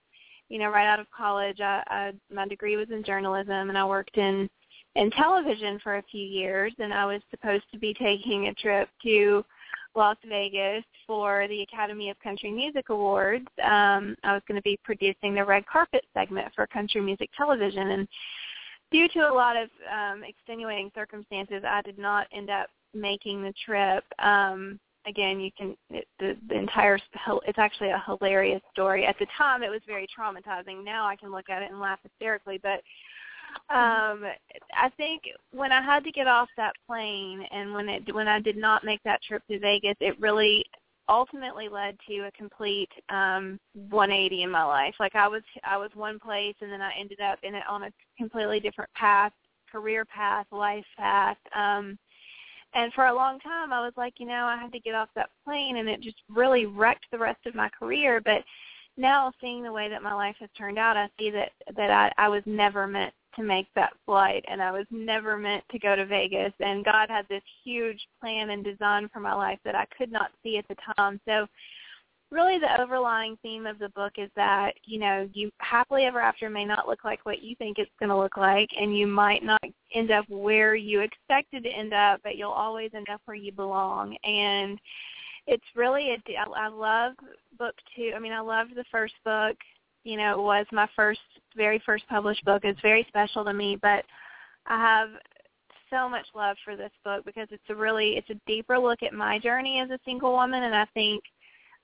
you 0.48 0.58
know, 0.58 0.70
right 0.70 0.88
out 0.88 0.98
of 0.98 1.06
college. 1.16 1.60
I, 1.60 1.84
I 1.86 2.12
my 2.34 2.48
degree 2.48 2.76
was 2.76 2.90
in 2.90 3.04
journalism, 3.04 3.68
and 3.68 3.78
I 3.78 3.84
worked 3.84 4.16
in 4.16 4.50
in 4.96 5.08
television 5.12 5.78
for 5.84 5.98
a 5.98 6.04
few 6.10 6.26
years, 6.26 6.72
and 6.80 6.92
I 6.92 7.06
was 7.06 7.22
supposed 7.30 7.66
to 7.70 7.78
be 7.78 7.94
taking 7.94 8.48
a 8.48 8.54
trip 8.54 8.88
to 9.04 9.44
Las 9.94 10.16
Vegas 10.28 10.82
for 11.06 11.46
the 11.46 11.62
Academy 11.62 12.10
of 12.10 12.18
Country 12.18 12.50
Music 12.50 12.88
Awards. 12.88 13.46
Um, 13.62 14.16
I 14.24 14.32
was 14.32 14.42
going 14.48 14.56
to 14.56 14.62
be 14.62 14.80
producing 14.82 15.36
the 15.36 15.44
red 15.44 15.64
carpet 15.66 16.04
segment 16.12 16.48
for 16.56 16.66
country 16.66 17.00
music 17.00 17.30
television, 17.36 17.92
and 17.92 18.08
due 18.92 19.08
to 19.08 19.20
a 19.20 19.32
lot 19.32 19.56
of 19.56 19.68
um, 19.92 20.22
extenuating 20.24 20.90
circumstances, 20.94 21.62
I 21.66 21.82
did 21.82 21.98
not 21.98 22.26
end 22.32 22.50
up 22.50 22.68
making 22.94 23.42
the 23.42 23.54
trip. 23.64 24.04
Um, 24.18 24.78
again, 25.06 25.40
you 25.40 25.50
can 25.56 25.76
it, 25.90 26.06
the, 26.18 26.36
the 26.48 26.56
entire 26.56 26.98
it's 27.46 27.58
actually 27.58 27.90
a 27.90 28.02
hilarious 28.06 28.62
story. 28.72 29.06
At 29.06 29.18
the 29.18 29.26
time, 29.36 29.62
it 29.62 29.70
was 29.70 29.80
very 29.86 30.06
traumatizing. 30.06 30.84
Now 30.84 31.06
I 31.06 31.16
can 31.16 31.30
look 31.30 31.50
at 31.50 31.62
it 31.62 31.70
and 31.70 31.80
laugh 31.80 31.98
hysterically, 32.02 32.60
but 32.62 32.82
um 33.68 34.24
I 34.74 34.88
think 34.96 35.24
when 35.52 35.72
I 35.72 35.82
had 35.82 36.04
to 36.04 36.10
get 36.10 36.26
off 36.26 36.48
that 36.56 36.72
plane 36.86 37.44
and 37.52 37.74
when 37.74 37.88
it 37.88 38.14
when 38.14 38.28
I 38.28 38.40
did 38.40 38.56
not 38.56 38.84
make 38.84 39.02
that 39.04 39.22
trip 39.22 39.42
to 39.48 39.58
Vegas, 39.58 39.96
it 40.00 40.18
really 40.20 40.64
ultimately 41.12 41.68
led 41.68 41.96
to 42.08 42.20
a 42.20 42.30
complete 42.32 42.88
um 43.10 43.60
180 43.74 44.42
in 44.42 44.50
my 44.50 44.64
life. 44.64 44.94
Like 44.98 45.14
I 45.14 45.28
was 45.28 45.42
I 45.62 45.76
was 45.76 45.90
one 45.94 46.18
place 46.18 46.56
and 46.60 46.72
then 46.72 46.80
I 46.80 46.92
ended 46.98 47.20
up 47.20 47.38
in 47.42 47.54
it 47.54 47.64
on 47.68 47.84
a 47.84 47.92
completely 48.16 48.58
different 48.58 48.90
path, 48.94 49.32
career 49.70 50.04
path, 50.04 50.46
life 50.50 50.86
path. 50.96 51.36
Um 51.54 51.98
and 52.74 52.92
for 52.94 53.06
a 53.06 53.14
long 53.14 53.38
time 53.40 53.72
I 53.72 53.80
was 53.80 53.92
like, 53.96 54.14
you 54.18 54.26
know, 54.26 54.46
I 54.46 54.56
had 54.56 54.72
to 54.72 54.80
get 54.80 54.94
off 54.94 55.10
that 55.14 55.30
plane 55.44 55.76
and 55.76 55.88
it 55.88 56.00
just 56.00 56.22
really 56.30 56.64
wrecked 56.66 57.06
the 57.12 57.18
rest 57.18 57.44
of 57.46 57.54
my 57.54 57.68
career, 57.68 58.20
but 58.24 58.42
now 58.96 59.32
seeing 59.40 59.62
the 59.62 59.72
way 59.72 59.88
that 59.88 60.02
my 60.02 60.14
life 60.14 60.36
has 60.40 60.50
turned 60.56 60.78
out, 60.78 60.96
I 60.96 61.08
see 61.18 61.30
that 61.30 61.52
that 61.76 61.90
I 61.90 62.12
I 62.16 62.28
was 62.28 62.42
never 62.46 62.86
meant 62.86 63.12
to 63.36 63.42
make 63.42 63.66
that 63.74 63.92
flight 64.04 64.44
and 64.48 64.62
I 64.62 64.70
was 64.70 64.86
never 64.90 65.36
meant 65.36 65.64
to 65.70 65.78
go 65.78 65.96
to 65.96 66.06
Vegas 66.06 66.52
and 66.60 66.84
God 66.84 67.08
had 67.08 67.26
this 67.28 67.42
huge 67.64 68.00
plan 68.20 68.50
and 68.50 68.64
design 68.64 69.08
for 69.12 69.20
my 69.20 69.34
life 69.34 69.58
that 69.64 69.74
I 69.74 69.86
could 69.96 70.12
not 70.12 70.30
see 70.42 70.58
at 70.58 70.66
the 70.68 70.76
time. 70.96 71.20
So 71.26 71.46
really 72.30 72.58
the 72.58 72.80
overlying 72.80 73.36
theme 73.42 73.66
of 73.66 73.78
the 73.78 73.90
book 73.90 74.12
is 74.16 74.30
that, 74.36 74.72
you 74.84 74.98
know, 74.98 75.28
you 75.32 75.50
happily 75.58 76.04
ever 76.04 76.20
after 76.20 76.48
may 76.48 76.64
not 76.64 76.88
look 76.88 77.04
like 77.04 77.24
what 77.24 77.42
you 77.42 77.54
think 77.56 77.78
it's 77.78 77.90
going 77.98 78.10
to 78.10 78.16
look 78.16 78.36
like 78.36 78.70
and 78.78 78.96
you 78.96 79.06
might 79.06 79.44
not 79.44 79.62
end 79.94 80.10
up 80.10 80.24
where 80.28 80.74
you 80.74 81.00
expected 81.00 81.64
to 81.64 81.70
end 81.70 81.92
up, 81.92 82.20
but 82.24 82.36
you'll 82.36 82.50
always 82.50 82.90
end 82.94 83.08
up 83.10 83.20
where 83.24 83.36
you 83.36 83.52
belong. 83.52 84.16
And 84.24 84.78
it's 85.46 85.64
really 85.74 86.10
a 86.10 86.22
I 86.56 86.68
love 86.68 87.14
book 87.58 87.74
2. 87.96 88.12
I 88.14 88.18
mean, 88.18 88.32
I 88.32 88.40
loved 88.40 88.74
the 88.74 88.84
first 88.90 89.14
book 89.24 89.56
you 90.04 90.16
know, 90.16 90.32
it 90.32 90.42
was 90.42 90.66
my 90.72 90.88
first, 90.96 91.20
very 91.56 91.82
first 91.84 92.06
published 92.08 92.44
book. 92.44 92.62
It's 92.64 92.80
very 92.80 93.04
special 93.08 93.44
to 93.44 93.52
me, 93.52 93.78
but 93.80 94.04
I 94.66 94.78
have 94.78 95.08
so 95.90 96.08
much 96.08 96.26
love 96.34 96.56
for 96.64 96.76
this 96.76 96.92
book 97.04 97.24
because 97.24 97.48
it's 97.50 97.62
a 97.68 97.74
really, 97.74 98.16
it's 98.16 98.30
a 98.30 98.40
deeper 98.46 98.78
look 98.78 99.02
at 99.02 99.12
my 99.12 99.38
journey 99.38 99.80
as 99.80 99.90
a 99.90 99.98
single 100.04 100.32
woman, 100.32 100.62
and 100.62 100.74
I 100.74 100.86
think 100.94 101.22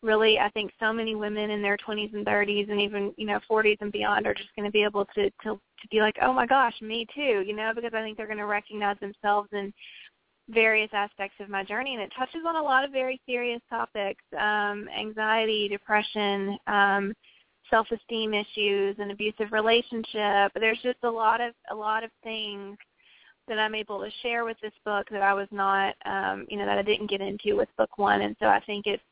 really 0.02 0.38
I 0.38 0.48
think 0.50 0.70
so 0.78 0.92
many 0.92 1.14
women 1.14 1.50
in 1.50 1.62
their 1.62 1.76
20s 1.76 2.14
and 2.14 2.24
30s 2.24 2.70
and 2.70 2.80
even 2.80 3.12
you 3.16 3.26
know 3.26 3.40
40s 3.50 3.78
and 3.80 3.90
beyond 3.90 4.26
are 4.26 4.34
just 4.34 4.54
going 4.56 4.66
to 4.66 4.72
be 4.72 4.84
able 4.84 5.04
to 5.14 5.30
to 5.42 5.54
to 5.54 5.88
be 5.90 6.00
like 6.00 6.16
oh 6.22 6.32
my 6.32 6.46
gosh 6.46 6.74
me 6.80 7.06
too 7.14 7.42
you 7.44 7.54
know 7.54 7.72
because 7.74 7.92
I 7.94 8.02
think 8.02 8.16
they're 8.16 8.26
going 8.26 8.38
to 8.38 8.46
recognize 8.46 8.96
themselves 9.00 9.48
in 9.52 9.72
various 10.48 10.90
aspects 10.92 11.36
of 11.40 11.48
my 11.48 11.64
journey 11.64 11.94
and 11.94 12.02
it 12.02 12.12
touches 12.16 12.42
on 12.46 12.56
a 12.56 12.62
lot 12.62 12.84
of 12.84 12.92
very 12.92 13.20
serious 13.26 13.60
topics 13.68 14.22
um 14.38 14.88
anxiety 14.96 15.68
depression 15.68 16.56
um 16.66 17.12
self-esteem 17.70 18.34
issues, 18.34 18.96
an 18.98 19.10
abusive 19.10 19.52
relationship. 19.52 20.52
There's 20.54 20.80
just 20.82 20.98
a 21.02 21.10
lot 21.10 21.40
of 21.40 21.54
a 21.70 21.74
lot 21.74 22.04
of 22.04 22.10
things 22.22 22.76
that 23.48 23.58
I'm 23.58 23.74
able 23.74 24.00
to 24.00 24.10
share 24.22 24.44
with 24.44 24.58
this 24.60 24.72
book 24.84 25.06
that 25.10 25.22
I 25.22 25.32
was 25.32 25.48
not, 25.50 25.94
um, 26.04 26.46
you 26.48 26.58
know, 26.58 26.66
that 26.66 26.78
I 26.78 26.82
didn't 26.82 27.10
get 27.10 27.20
into 27.20 27.56
with 27.56 27.68
book 27.76 27.96
one. 27.96 28.22
And 28.22 28.36
so 28.38 28.46
I 28.46 28.60
think 28.66 28.86
it's 28.86 29.02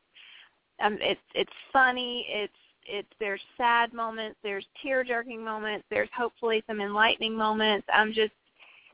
um, 0.79 0.97
it's 1.01 1.21
it's 1.33 1.51
funny. 1.73 2.25
It's 2.29 2.53
it's 2.85 3.07
there's 3.19 3.41
sad 3.57 3.93
moments, 3.93 4.37
there's 4.43 4.65
tear 4.81 5.03
jerking 5.03 5.43
moments, 5.43 5.85
there's 5.89 6.09
hopefully 6.15 6.63
some 6.67 6.81
enlightening 6.81 7.35
moments. 7.35 7.87
I'm 7.93 8.13
just 8.13 8.33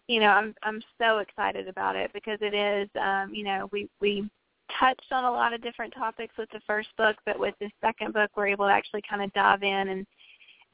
you 0.07 0.19
know, 0.19 0.29
I'm 0.29 0.55
I'm 0.63 0.81
so 0.97 1.19
excited 1.19 1.67
about 1.67 1.95
it 1.95 2.11
because 2.13 2.39
it 2.41 2.53
is 2.53 2.89
um, 3.01 3.33
you 3.33 3.43
know, 3.43 3.69
we 3.71 3.89
we 4.01 4.29
touched 4.79 5.11
on 5.11 5.25
a 5.25 5.31
lot 5.31 5.53
of 5.53 5.61
different 5.61 5.93
topics 5.93 6.35
with 6.37 6.49
the 6.51 6.61
first 6.65 6.89
book, 6.97 7.15
but 7.25 7.39
with 7.39 7.55
the 7.59 7.69
second 7.81 8.13
book, 8.13 8.31
we're 8.35 8.47
able 8.47 8.65
to 8.65 8.71
actually 8.71 9.01
kind 9.09 9.21
of 9.21 9.31
dive 9.33 9.63
in 9.63 9.89
and 9.89 10.07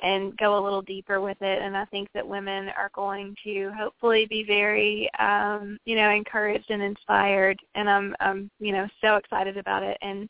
and 0.01 0.37
go 0.37 0.57
a 0.57 0.63
little 0.63 0.81
deeper 0.81 1.19
with 1.19 1.41
it. 1.41 1.61
And 1.61 1.75
I 1.75 1.83
think 1.85 2.07
that 2.13 2.25
women 2.25 2.69
are 2.69 2.89
going 2.95 3.35
to 3.43 3.69
hopefully 3.77 4.25
be 4.29 4.43
very, 4.43 5.09
um, 5.19 5.77
you 5.83 5.95
know, 5.95 6.09
encouraged 6.09 6.69
and 6.69 6.81
inspired. 6.81 7.59
And 7.75 7.89
I'm, 7.89 8.15
I'm, 8.21 8.49
you 8.59 8.71
know, 8.71 8.87
so 9.01 9.15
excited 9.15 9.57
about 9.57 9.83
it. 9.83 9.97
And 10.01 10.29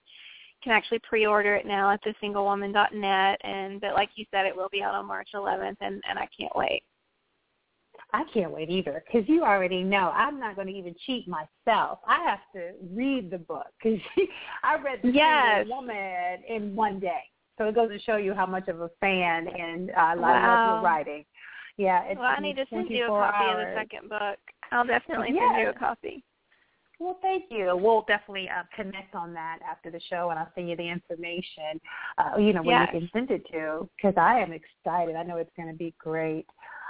can 0.63 0.71
actually 0.71 0.99
pre-order 0.99 1.55
it 1.55 1.65
now 1.65 1.91
at 1.91 2.03
thesinglewoman.net. 2.03 3.41
And 3.43 3.79
but 3.81 3.93
like 3.93 4.09
you 4.15 4.25
said, 4.31 4.45
it 4.45 4.55
will 4.55 4.69
be 4.69 4.83
out 4.83 4.95
on 4.95 5.05
March 5.05 5.29
11th, 5.33 5.77
and 5.81 6.01
and 6.07 6.19
I 6.19 6.27
can't 6.37 6.55
wait. 6.55 6.83
I 8.13 8.23
can't 8.33 8.51
wait 8.51 8.69
either 8.69 9.03
because 9.05 9.27
you 9.29 9.43
already 9.43 9.83
know 9.83 10.11
I'm 10.13 10.39
not 10.39 10.55
going 10.55 10.67
to 10.67 10.73
even 10.73 10.95
cheat 11.05 11.27
myself. 11.27 11.99
I 12.07 12.23
have 12.23 12.39
to 12.55 12.73
read 12.91 13.29
the 13.29 13.37
book 13.37 13.67
because 13.81 13.99
I 14.63 14.81
read 14.81 14.99
the 15.03 15.11
yes. 15.11 15.67
Woman 15.69 16.43
in 16.47 16.75
one 16.75 16.99
day. 16.99 17.23
So 17.57 17.65
it 17.65 17.75
goes 17.75 17.89
to 17.89 17.99
show 17.99 18.15
you 18.15 18.33
how 18.33 18.45
much 18.45 18.67
of 18.69 18.79
a 18.81 18.89
fan 18.99 19.47
and 19.47 19.91
uh, 19.91 19.93
I 19.99 20.13
love 20.13 20.23
wow. 20.23 20.73
your 20.75 20.83
writing. 20.83 21.25
Yeah, 21.77 22.03
it's 22.03 22.19
well, 22.19 22.33
I 22.35 22.41
need 22.41 22.55
to 22.55 22.65
send 22.69 22.89
you 22.89 23.05
a 23.05 23.07
copy 23.07 23.37
hours. 23.37 23.67
of 23.67 23.73
the 23.73 23.79
second 23.79 24.09
book. 24.09 24.39
I'll 24.71 24.85
definitely 24.85 25.29
yes. 25.33 25.43
send 25.53 25.61
you 25.61 25.69
a 25.69 25.73
copy. 25.73 26.23
Well, 26.99 27.17
thank 27.21 27.45
you. 27.49 27.77
We'll 27.77 28.03
definitely 28.07 28.49
uh, 28.49 28.63
connect 28.75 29.15
on 29.15 29.33
that 29.33 29.59
after 29.65 29.89
the 29.89 30.01
show, 30.09 30.29
and 30.29 30.39
I'll 30.39 30.51
send 30.53 30.69
you 30.69 30.75
the 30.75 30.89
information. 30.89 31.79
Uh, 32.17 32.37
you 32.37 32.51
know, 32.51 32.61
when 32.61 32.81
yes. 32.81 32.89
you 32.93 32.99
can 32.99 33.09
send 33.13 33.31
it 33.31 33.43
to, 33.53 33.89
because 33.95 34.15
I 34.17 34.39
am 34.39 34.51
excited. 34.51 35.15
I 35.15 35.23
know 35.23 35.37
it's 35.37 35.51
going 35.55 35.69
to 35.69 35.77
be 35.77 35.93
great. 35.97 36.45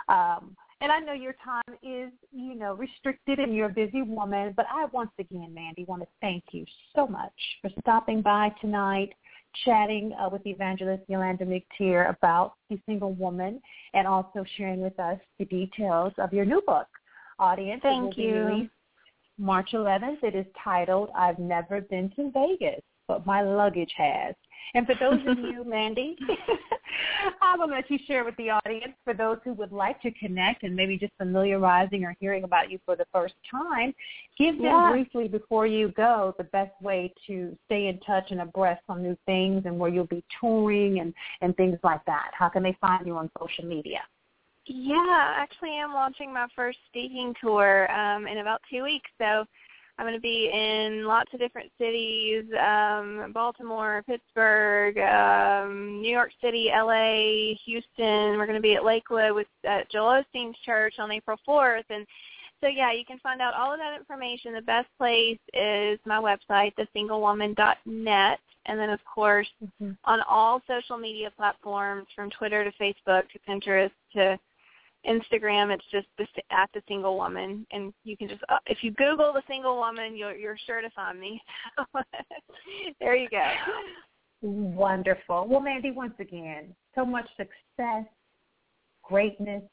Um, 0.07 0.55
and 0.81 0.91
I 0.91 0.99
know 0.99 1.13
your 1.13 1.35
time 1.43 1.75
is, 1.83 2.11
you 2.31 2.55
know, 2.55 2.73
restricted 2.73 3.39
and 3.39 3.53
you're 3.55 3.67
a 3.67 3.73
busy 3.73 4.01
woman, 4.01 4.53
but 4.55 4.65
I 4.71 4.85
once 4.91 5.11
again, 5.19 5.53
Mandy, 5.53 5.85
want 5.85 6.01
to 6.01 6.07
thank 6.21 6.43
you 6.51 6.65
so 6.95 7.05
much 7.07 7.33
for 7.61 7.69
stopping 7.81 8.21
by 8.21 8.53
tonight, 8.61 9.13
chatting 9.65 10.13
uh, 10.13 10.29
with 10.29 10.43
the 10.43 10.51
evangelist 10.51 11.03
Yulander 11.09 11.41
McTier 11.81 12.09
about 12.09 12.53
the 12.69 12.79
single 12.85 13.13
woman 13.13 13.61
and 13.93 14.07
also 14.07 14.45
sharing 14.57 14.81
with 14.81 14.97
us 14.99 15.19
the 15.37 15.45
details 15.45 16.13
of 16.17 16.31
your 16.31 16.45
new 16.45 16.61
book. 16.65 16.87
Audience, 17.39 17.81
thank 17.81 18.17
you. 18.17 18.69
March 19.37 19.69
11th. 19.73 20.21
It 20.21 20.35
is 20.35 20.45
titled 20.61 21.09
I've 21.15 21.39
Never 21.39 21.81
Been 21.81 22.11
to 22.17 22.31
Vegas, 22.31 22.81
but 23.07 23.25
My 23.25 23.41
Luggage 23.41 23.93
Has. 23.97 24.35
And 24.75 24.85
for 24.85 24.95
those 24.99 25.19
of 25.27 25.39
you, 25.39 25.63
Mandy, 25.67 26.17
I 27.41 27.55
will 27.57 27.69
let 27.69 27.89
you 27.89 27.97
share 28.07 28.23
with 28.23 28.35
the 28.37 28.49
audience 28.49 28.93
for 29.03 29.13
those 29.13 29.37
who 29.43 29.53
would 29.53 29.71
like 29.71 30.01
to 30.01 30.11
connect 30.11 30.63
and 30.63 30.75
maybe 30.75 30.97
just 30.97 31.13
familiarizing 31.17 32.03
or 32.03 32.15
hearing 32.19 32.43
about 32.43 32.71
you 32.71 32.79
for 32.85 32.95
the 32.95 33.05
first 33.11 33.35
time. 33.49 33.93
Give 34.37 34.55
them 34.55 34.65
yeah. 34.65 34.91
briefly 34.91 35.27
before 35.27 35.65
you 35.67 35.89
go 35.89 36.35
the 36.37 36.43
best 36.45 36.79
way 36.81 37.13
to 37.27 37.57
stay 37.65 37.87
in 37.87 37.99
touch 38.01 38.31
and 38.31 38.41
abreast 38.41 38.81
on 38.89 39.01
new 39.01 39.17
things 39.25 39.63
and 39.65 39.77
where 39.77 39.89
you'll 39.89 40.05
be 40.05 40.23
touring 40.39 40.99
and, 40.99 41.13
and 41.41 41.55
things 41.57 41.77
like 41.83 42.03
that. 42.05 42.31
How 42.33 42.49
can 42.49 42.63
they 42.63 42.77
find 42.79 43.05
you 43.05 43.17
on 43.17 43.29
social 43.39 43.65
media? 43.65 43.99
Yeah, 44.65 45.33
actually 45.35 45.79
I'm 45.83 45.93
launching 45.93 46.31
my 46.31 46.47
first 46.55 46.77
speaking 46.87 47.33
tour 47.41 47.91
um, 47.91 48.27
in 48.27 48.37
about 48.37 48.61
two 48.69 48.83
weeks. 48.83 49.09
So 49.17 49.45
I'm 49.99 50.05
going 50.05 50.15
to 50.15 50.21
be 50.21 50.49
in 50.53 51.03
lots 51.03 51.33
of 51.33 51.41
different 51.41 51.69
cities, 51.77 52.45
um, 52.57 53.33
Baltimore, 53.33 54.01
Pittsburgh, 54.07 54.97
um, 54.97 56.01
New 56.01 56.09
York 56.09 56.31
City, 56.41 56.69
LA, 56.73 57.55
Houston. 57.65 58.37
We're 58.37 58.45
going 58.45 58.55
to 58.55 58.61
be 58.61 58.75
at 58.75 58.85
Lakewood 58.85 59.33
with 59.33 59.47
at 59.65 59.91
Joel 59.91 60.23
Osteen's 60.23 60.57
church 60.65 60.93
on 60.99 61.11
April 61.11 61.37
4th. 61.45 61.83
And 61.89 62.07
so, 62.61 62.67
yeah, 62.67 62.93
you 62.93 63.03
can 63.03 63.19
find 63.19 63.41
out 63.41 63.53
all 63.53 63.73
of 63.73 63.79
that 63.79 63.99
information. 63.99 64.53
The 64.53 64.61
best 64.61 64.87
place 64.97 65.37
is 65.53 65.99
my 66.05 66.15
website, 66.15 66.71
thesinglewoman.net. 66.77 68.39
And 68.67 68.79
then, 68.79 68.89
of 68.91 69.01
course, 69.03 69.49
mm-hmm. 69.61 69.91
on 70.05 70.21
all 70.29 70.61
social 70.65 70.97
media 70.97 71.29
platforms 71.35 72.07
from 72.15 72.29
Twitter 72.29 72.63
to 72.63 72.71
Facebook 72.81 73.23
to 73.33 73.39
Pinterest 73.45 73.91
to 74.13 74.39
Instagram, 75.05 75.73
it's 75.73 75.85
just 75.91 76.07
the, 76.17 76.25
at 76.51 76.69
the 76.73 76.81
single 76.87 77.17
woman, 77.17 77.65
and 77.71 77.93
you 78.03 78.17
can 78.17 78.27
just 78.27 78.41
uh, 78.49 78.57
if 78.65 78.79
you 78.83 78.91
Google 78.91 79.31
the 79.33 79.43
single 79.47 79.77
woman, 79.77 80.15
you're 80.15 80.35
you're 80.35 80.57
sure 80.65 80.81
to 80.81 80.89
find 80.91 81.19
me. 81.19 81.41
there 82.99 83.15
you 83.15 83.29
go. 83.29 83.45
Wonderful. 84.41 85.47
Well, 85.47 85.61
Mandy, 85.61 85.91
once 85.91 86.13
again, 86.19 86.75
so 86.95 87.05
much 87.05 87.27
success, 87.37 88.05
greatness, 89.03 89.63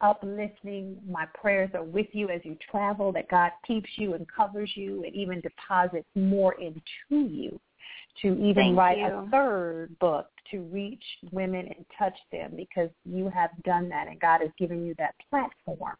uplifting. 0.00 0.98
My 1.08 1.26
prayers 1.34 1.70
are 1.74 1.84
with 1.84 2.08
you 2.12 2.28
as 2.28 2.40
you 2.44 2.56
travel. 2.70 3.12
That 3.12 3.28
God 3.30 3.52
keeps 3.66 3.90
you 3.96 4.14
and 4.14 4.26
covers 4.28 4.70
you, 4.74 5.04
and 5.04 5.14
even 5.14 5.40
deposits 5.40 6.08
more 6.14 6.54
into 6.60 6.80
you 7.10 7.58
to 8.20 8.28
even 8.28 8.54
Thank 8.54 8.78
write 8.78 8.98
you. 8.98 9.06
a 9.06 9.28
third 9.30 9.98
book 9.98 10.26
to 10.50 10.60
reach 10.62 11.02
women 11.30 11.66
and 11.66 11.84
touch 11.98 12.16
them 12.30 12.52
because 12.56 12.90
you 13.04 13.28
have 13.28 13.50
done 13.64 13.88
that 13.88 14.08
and 14.08 14.20
God 14.20 14.40
has 14.40 14.50
given 14.58 14.84
you 14.86 14.94
that 14.98 15.14
platform. 15.30 15.96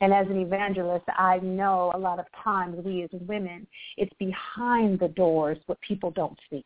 And 0.00 0.12
as 0.12 0.26
an 0.28 0.38
evangelist, 0.40 1.04
I 1.16 1.38
know 1.38 1.92
a 1.94 1.98
lot 1.98 2.18
of 2.18 2.26
times 2.42 2.76
we 2.84 3.02
as 3.02 3.10
women, 3.12 3.66
it's 3.96 4.12
behind 4.18 4.98
the 4.98 5.08
doors 5.08 5.58
what 5.66 5.80
people 5.80 6.10
don't 6.10 6.38
see. 6.50 6.64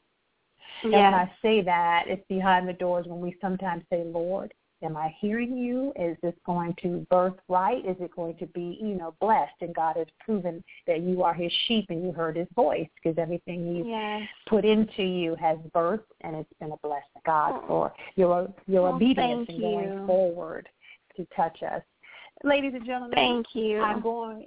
Yes. 0.82 0.84
And 0.84 0.92
when 0.92 1.14
I 1.14 1.32
say 1.42 1.62
that, 1.62 2.04
it's 2.06 2.26
behind 2.28 2.68
the 2.68 2.72
doors 2.74 3.06
when 3.06 3.20
we 3.20 3.36
sometimes 3.40 3.82
say, 3.90 4.04
Lord, 4.04 4.52
Am 4.87 4.96
I 4.96 5.12
hearing 5.18 5.57
you? 5.57 5.92
Is 5.96 6.16
this 6.22 6.35
going 6.46 6.77
to 6.83 7.05
birth 7.11 7.35
right? 7.49 7.85
Is 7.85 7.96
it 7.99 8.14
going 8.14 8.37
to 8.37 8.46
be, 8.46 8.79
you 8.81 8.94
know, 8.94 9.14
blessed? 9.20 9.61
And 9.61 9.75
God 9.75 9.96
has 9.96 10.07
proven 10.25 10.62
that 10.87 11.01
you 11.01 11.25
are 11.25 11.35
his 11.35 11.53
sheep 11.66 11.87
and 11.88 12.05
you 12.05 12.12
heard 12.12 12.37
his 12.37 12.46
voice 12.55 12.88
because 12.94 13.18
everything 13.18 13.66
you 13.66 13.85
yes. 13.85 14.22
put 14.49 14.64
into 14.64 15.03
you 15.03 15.35
has 15.40 15.59
birthed 15.75 16.05
and 16.20 16.37
it's 16.37 16.53
been 16.61 16.70
a 16.70 16.77
blessing, 16.77 17.03
God, 17.27 17.62
for 17.66 17.92
your 18.14 18.49
your 18.68 18.85
well, 18.85 18.94
obedience 18.94 19.46
and 19.49 19.59
you. 19.59 19.62
going 19.62 20.07
forward 20.07 20.68
to 21.16 21.27
touch 21.37 21.64
us. 21.64 21.83
Ladies 22.44 22.72
and 22.75 22.85
gentlemen, 22.87 23.14
thank 23.14 23.46
you. 23.55 23.81
I'm 23.81 24.01
going. 24.01 24.46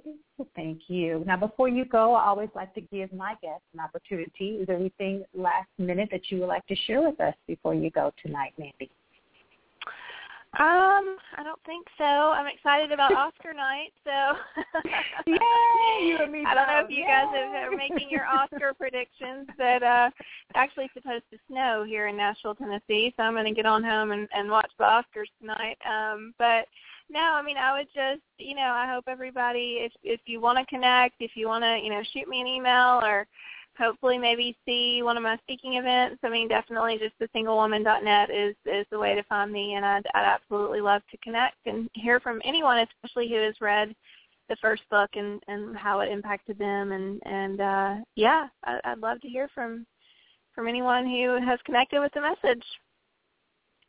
Thank 0.55 0.83
you. 0.87 1.23
Now, 1.25 1.35
before 1.35 1.67
you 1.67 1.83
go, 1.83 2.13
I 2.13 2.27
always 2.27 2.49
like 2.55 2.73
to 2.75 2.81
give 2.81 3.11
my 3.11 3.33
guests 3.41 3.65
an 3.73 3.81
opportunity. 3.81 4.59
Is 4.61 4.67
there 4.67 4.77
anything 4.77 5.25
last 5.33 5.67
minute 5.77 6.07
that 6.11 6.21
you 6.29 6.39
would 6.39 6.47
like 6.47 6.65
to 6.67 6.75
share 6.87 7.01
with 7.01 7.19
us 7.19 7.33
before 7.45 7.73
you 7.73 7.89
go 7.89 8.13
tonight, 8.23 8.53
Mandy? 8.57 8.89
Um, 10.57 11.17
I 11.37 11.43
don't 11.43 11.61
think 11.63 11.85
so. 11.95 12.03
I'm 12.03 12.47
excited 12.47 12.91
about 12.91 13.13
Oscar 13.13 13.53
night, 13.53 13.93
so 14.03 14.09
Yay, 15.27 16.07
you 16.07 16.17
and 16.17 16.31
me 16.31 16.43
I 16.47 16.55
don't 16.55 16.67
know 16.67 16.79
if 16.83 16.89
you 16.89 17.03
Yay. 17.03 17.07
guys 17.07 17.27
are 17.69 17.77
making 17.77 18.09
your 18.09 18.25
Oscar 18.33 18.73
predictions, 18.73 19.47
but 19.59 19.83
uh 19.83 20.09
it's 20.17 20.55
actually 20.55 20.89
supposed 20.95 21.25
to 21.31 21.37
snow 21.47 21.83
here 21.87 22.07
in 22.07 22.17
Nashville, 22.17 22.55
Tennessee, 22.55 23.13
so 23.15 23.23
I'm 23.23 23.35
gonna 23.35 23.53
get 23.53 23.67
on 23.67 23.83
home 23.83 24.11
and, 24.11 24.27
and 24.33 24.49
watch 24.49 24.71
the 24.79 24.85
Oscars 24.85 25.29
tonight. 25.39 25.77
Um 25.87 26.33
but 26.39 26.65
no, 27.11 27.19
I 27.19 27.43
mean 27.43 27.57
I 27.57 27.77
would 27.77 27.87
just 27.93 28.23
you 28.39 28.55
know, 28.55 28.71
I 28.73 28.91
hope 28.91 29.03
everybody 29.07 29.81
if 29.81 29.91
if 30.03 30.21
you 30.25 30.41
wanna 30.41 30.65
connect, 30.65 31.17
if 31.19 31.31
you 31.35 31.47
wanna, 31.47 31.77
you 31.77 31.91
know, 31.91 32.01
shoot 32.11 32.27
me 32.27 32.41
an 32.41 32.47
email 32.47 33.01
or 33.03 33.27
hopefully 33.79 34.17
maybe 34.17 34.57
see 34.65 35.01
one 35.01 35.17
of 35.17 35.23
my 35.23 35.37
speaking 35.37 35.75
events. 35.75 36.19
I 36.23 36.29
mean, 36.29 36.47
definitely 36.47 36.97
just 36.99 37.15
the 37.19 37.27
singlewoman.net 37.35 38.29
is 38.29 38.55
is 38.65 38.85
the 38.91 38.99
way 38.99 39.15
to 39.15 39.23
find 39.23 39.51
me, 39.51 39.73
and 39.75 39.85
I'd, 39.85 40.05
I'd 40.13 40.25
absolutely 40.25 40.81
love 40.81 41.01
to 41.11 41.17
connect 41.17 41.57
and 41.65 41.89
hear 41.93 42.19
from 42.19 42.41
anyone, 42.43 42.79
especially 42.79 43.29
who 43.29 43.41
has 43.41 43.55
read 43.61 43.95
the 44.49 44.57
first 44.61 44.83
book 44.89 45.09
and 45.13 45.41
and 45.47 45.77
how 45.77 46.01
it 46.01 46.11
impacted 46.11 46.57
them, 46.57 46.91
and 46.91 47.21
and 47.25 47.61
uh, 47.61 47.95
yeah, 48.15 48.47
I, 48.65 48.79
I'd 48.83 48.99
love 48.99 49.21
to 49.21 49.29
hear 49.29 49.49
from 49.55 49.85
from 50.53 50.67
anyone 50.67 51.05
who 51.05 51.39
has 51.45 51.59
connected 51.65 51.99
with 52.01 52.11
the 52.13 52.21
message. 52.21 52.63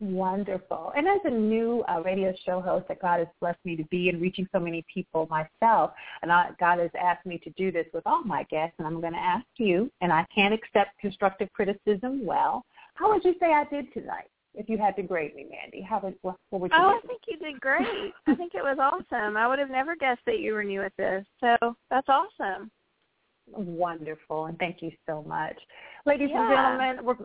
Wonderful. 0.01 0.93
And 0.97 1.07
as 1.07 1.21
a 1.25 1.31
new 1.31 1.85
uh, 1.87 2.01
radio 2.03 2.33
show 2.47 2.63
host 2.63 2.89
that 2.89 3.03
God 3.03 3.19
has 3.19 3.29
blessed 3.39 3.59
me 3.67 3.77
to 3.77 3.85
be 3.85 4.09
and 4.09 4.21
reaching 4.21 4.49
so 4.51 4.59
many 4.59 4.83
people 4.93 5.29
myself, 5.29 5.91
and 6.23 6.33
I, 6.33 6.51
God 6.59 6.79
has 6.79 6.91
asked 6.99 7.27
me 7.27 7.39
to 7.45 7.51
do 7.51 7.71
this 7.71 7.85
with 7.93 8.07
all 8.07 8.25
my 8.25 8.45
guests, 8.45 8.75
and 8.79 8.87
I'm 8.87 9.03
going 9.03 9.13
to 9.13 9.19
ask 9.19 9.45
you, 9.59 9.91
and 10.01 10.11
I 10.11 10.27
can't 10.35 10.55
accept 10.55 10.99
constructive 10.99 11.53
criticism 11.53 12.25
well, 12.25 12.65
how 12.95 13.11
would 13.11 13.25
you 13.25 13.35
say 13.39 13.53
I 13.53 13.65
did 13.65 13.93
tonight? 13.93 14.31
If 14.55 14.69
you 14.69 14.79
had 14.79 14.97
to 14.97 15.03
grade 15.03 15.37
me, 15.37 15.47
Mandy, 15.51 15.81
how 15.81 16.01
would 16.03 16.15
what, 16.23 16.37
what 16.49 16.63
would 16.63 16.73
you? 16.73 16.79
Oh, 16.81 16.99
give 17.03 17.05
I 17.05 17.07
think 17.07 17.21
you 17.29 17.37
did 17.39 17.61
great. 17.61 18.13
I 18.27 18.35
think 18.35 18.53
it 18.55 18.63
was 18.63 18.79
awesome. 18.81 19.37
I 19.37 19.47
would 19.47 19.59
have 19.59 19.71
never 19.71 19.95
guessed 19.95 20.23
that 20.27 20.41
you 20.41 20.55
were 20.55 20.65
new 20.65 20.83
at 20.83 20.97
this, 20.97 21.25
so 21.41 21.77
that's 21.91 22.09
awesome. 22.09 22.71
Wonderful, 23.53 24.47
and 24.47 24.59
thank 24.59 24.83
you 24.83 24.91
so 25.07 25.23
much, 25.23 25.57
ladies 26.07 26.31
Yeah. 26.33 26.41
and 26.41 26.51
gentlemen. 26.51 27.17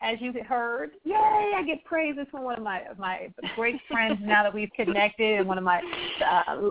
As 0.00 0.16
you 0.20 0.32
heard, 0.48 0.90
yay! 1.04 1.52
I 1.56 1.62
get 1.66 1.84
praises 1.84 2.26
from 2.30 2.44
one 2.44 2.56
of 2.56 2.62
my 2.62 2.82
my 2.98 3.28
great 3.56 3.80
friends 3.90 4.18
now 4.22 4.44
that 4.44 4.54
we've 4.54 4.72
connected, 4.76 5.40
and 5.40 5.48
one 5.48 5.58
of 5.58 5.64
my 5.64 5.80
uh, 6.24 6.70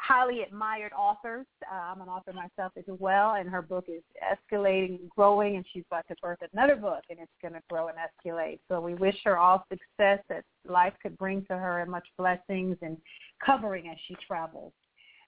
highly 0.00 0.42
admired 0.42 0.92
authors. 0.96 1.46
Uh, 1.70 1.74
I'm 1.74 2.00
an 2.00 2.08
author 2.08 2.32
myself 2.32 2.72
as 2.78 2.84
well, 2.86 3.34
and 3.34 3.50
her 3.50 3.60
book 3.60 3.84
is 3.88 4.02
escalating, 4.22 5.00
and 5.00 5.10
growing, 5.10 5.56
and 5.56 5.64
she's 5.72 5.84
about 5.90 6.08
to 6.08 6.14
birth 6.22 6.38
another 6.54 6.76
book, 6.76 7.02
and 7.10 7.18
it's 7.18 7.30
going 7.42 7.52
to 7.52 7.60
grow 7.68 7.88
and 7.88 7.98
escalate. 7.98 8.60
So 8.68 8.80
we 8.80 8.94
wish 8.94 9.16
her 9.24 9.36
all 9.36 9.66
success 9.68 10.24
that 10.30 10.44
life 10.66 10.94
could 11.02 11.18
bring 11.18 11.44
to 11.46 11.56
her, 11.58 11.80
and 11.80 11.90
much 11.90 12.06
blessings 12.16 12.78
and 12.80 12.96
covering 13.44 13.88
as 13.88 13.98
she 14.06 14.16
travels. 14.26 14.72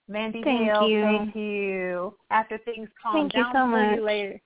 Mandy 0.08 0.42
Thank 0.42 0.70
Hale, 0.70 0.88
you. 0.88 1.02
thank 1.02 1.36
you. 1.36 2.14
After 2.30 2.58
things 2.58 2.88
calm 3.00 3.14
Thank 3.14 3.34
you 3.34 3.42
down 3.42 3.52
so 3.52 3.58
for 3.58 3.66
much. 3.68 3.96
you 3.96 4.04
later. 4.04 4.40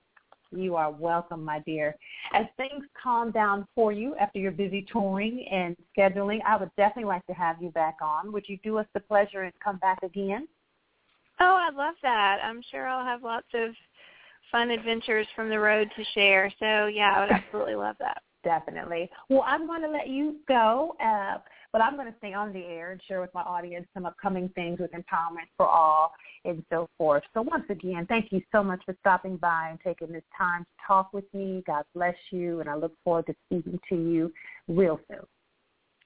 You 0.55 0.75
are 0.75 0.91
welcome, 0.91 1.43
my 1.43 1.59
dear. 1.59 1.95
As 2.33 2.45
things 2.57 2.85
calm 3.01 3.31
down 3.31 3.67
for 3.75 3.91
you 3.91 4.15
after 4.15 4.39
your 4.39 4.51
busy 4.51 4.85
touring 4.91 5.45
and 5.51 5.75
scheduling, 5.97 6.39
I 6.47 6.57
would 6.57 6.71
definitely 6.77 7.09
like 7.09 7.25
to 7.27 7.33
have 7.33 7.61
you 7.61 7.69
back 7.69 7.97
on. 8.01 8.31
Would 8.31 8.47
you 8.47 8.57
do 8.63 8.77
us 8.77 8.87
the 8.93 8.99
pleasure 8.99 9.43
and 9.43 9.53
come 9.63 9.77
back 9.77 9.99
again? 10.03 10.47
Oh, 11.39 11.57
I'd 11.67 11.75
love 11.75 11.95
that. 12.01 12.39
I'm 12.43 12.61
sure 12.71 12.87
I'll 12.87 13.05
have 13.05 13.23
lots 13.23 13.47
of 13.53 13.71
fun 14.51 14.69
adventures 14.71 15.27
from 15.35 15.49
the 15.49 15.59
road 15.59 15.89
to 15.95 16.03
share. 16.13 16.51
So 16.59 16.87
yeah, 16.87 17.13
I 17.15 17.19
would 17.21 17.31
absolutely 17.31 17.75
love 17.75 17.97
that. 17.99 18.21
Definitely. 18.43 19.09
Well, 19.27 19.43
I'm 19.45 19.65
going 19.65 19.81
to 19.81 19.89
let 19.89 20.07
you 20.07 20.35
go, 20.47 20.95
uh, 21.03 21.39
but 21.75 21.81
I'm 21.81 21.97
going 21.97 22.09
to 22.09 22.17
stay 22.19 22.31
on 22.31 22.53
the 22.53 22.63
air 22.63 22.93
and 22.93 23.01
share 23.05 23.19
with 23.19 23.33
my 23.33 23.41
audience 23.41 23.85
some 23.93 24.05
upcoming 24.05 24.47
things 24.55 24.79
with 24.79 24.91
Empowerment 24.93 25.49
for 25.57 25.67
All 25.67 26.13
and 26.45 26.63
so 26.69 26.87
forth. 26.97 27.21
So 27.33 27.41
once 27.41 27.65
again, 27.69 28.05
thank 28.07 28.31
you 28.31 28.41
so 28.49 28.63
much 28.63 28.79
for 28.85 28.95
stopping 29.01 29.35
by 29.35 29.71
and 29.71 29.79
taking 29.83 30.13
this 30.13 30.23
time 30.37 30.63
to 30.63 30.69
talk 30.87 31.11
with 31.11 31.25
me. 31.33 31.65
God 31.67 31.83
bless 31.93 32.15
you, 32.31 32.61
and 32.61 32.69
I 32.69 32.75
look 32.75 32.93
forward 33.03 33.25
to 33.25 33.35
speaking 33.45 33.77
to 33.89 33.95
you 33.97 34.31
real 34.69 35.01
soon. 35.09 35.25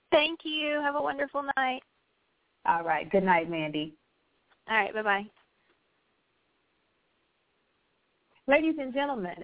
Thank 0.09 0.39
you. 0.43 0.81
Have 0.81 0.95
a 0.95 1.01
wonderful 1.03 1.43
night. 1.55 1.81
All 2.65 2.81
right. 2.81 3.07
Good 3.11 3.23
night, 3.23 3.47
Mandy. 3.47 3.93
All 4.67 4.75
right. 4.75 4.91
Bye 4.91 5.03
bye. 5.03 5.25
Ladies 8.47 8.77
and 8.79 8.91
gentlemen, 8.91 9.37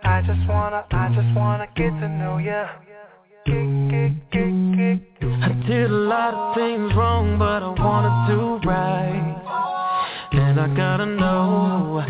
I 0.05 0.23
just 0.23 0.49
wanna, 0.49 0.85
I 0.91 1.09
just 1.15 1.37
wanna 1.37 1.67
get 1.75 1.91
to 2.01 2.09
know 2.09 2.39
ya. 2.39 2.69
I 5.43 5.53
did 5.67 5.91
a 5.91 5.95
lot 5.95 6.35
of 6.35 6.55
things 6.55 6.93
wrong, 6.95 7.39
but 7.39 7.63
I 7.63 7.71
wanna 7.71 8.27
do 8.29 8.69
right. 8.69 9.37
And 10.33 10.61
I 10.61 10.69
gotta 10.77 11.07
know 11.07 12.05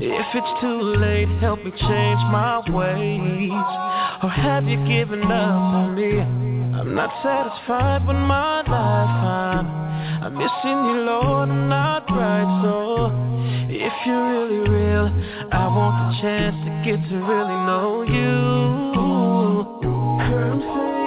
if 0.00 0.26
it's 0.34 0.60
too 0.60 0.80
late, 0.98 1.28
help 1.40 1.64
me 1.64 1.70
change 1.70 2.20
my 2.30 2.62
ways. 2.70 3.50
Or 4.22 4.30
have 4.30 4.64
you 4.64 4.76
given 4.86 5.22
up 5.22 5.30
on 5.30 5.94
me? 5.94 6.20
I'm 6.20 6.94
not 6.94 7.10
satisfied 7.22 8.06
with 8.06 8.16
my 8.16 8.62
life. 8.62 8.68
I'm, 8.68 9.66
I'm 10.22 10.34
missing 10.34 10.78
you, 10.86 11.02
Lord, 11.06 11.48
I'm 11.48 11.68
not 11.68 12.08
right. 12.10 12.62
So 12.62 13.10
if 13.70 13.92
you're 14.06 14.28
really 14.30 14.68
real, 14.68 15.06
I 15.52 15.66
want 15.66 16.14
the 16.14 16.22
chance 16.22 16.56
to 16.64 16.70
get 16.84 17.08
to 17.08 17.16
really 17.16 17.58
know 17.66 18.02
you. 18.02 18.98
Girl, 20.30 20.97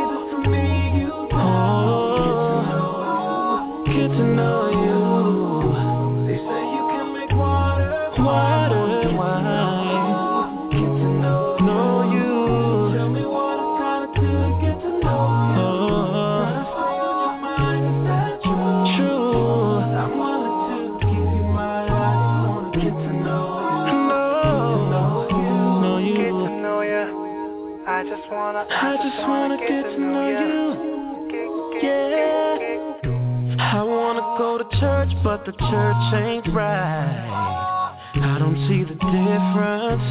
but 35.32 35.46
the 35.46 35.54
church 35.54 36.14
ain't 36.28 36.46
right. 36.54 38.12
I 38.16 38.36
don't 38.38 38.68
see 38.68 38.84
the 38.84 39.00
difference. 39.00 40.04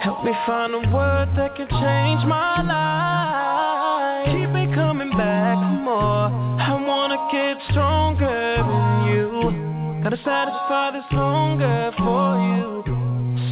Help 0.00 0.24
me 0.24 0.32
find 0.46 0.72
a 0.72 0.80
word 0.96 1.28
that 1.36 1.54
can 1.56 1.68
change 1.68 2.24
my 2.24 2.64
life. 2.64 4.32
Keep 4.32 4.48
me 4.56 4.74
coming 4.74 5.10
back 5.10 5.58
for 5.60 5.76
more. 5.84 6.32
I 6.56 6.72
wanna 6.88 7.20
get 7.30 7.60
stronger 7.68 8.24
in 8.24 9.12
you. 9.12 10.00
Gotta 10.02 10.16
satisfy 10.24 10.92
this 10.92 11.04
hunger 11.10 11.92
for 11.98 12.40
you. 12.48 12.80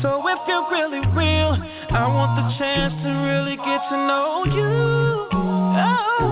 So 0.01 0.27
if 0.27 0.39
you're 0.49 0.71
really 0.73 1.05
real, 1.13 1.53
I 1.93 2.09
want 2.09 2.33
the 2.41 2.49
chance 2.57 2.95
to 3.05 3.11
really 3.29 3.57
get 3.57 3.81
to 3.93 3.97
know 4.09 4.45
you. 4.57 5.29
Oh, 5.85 6.25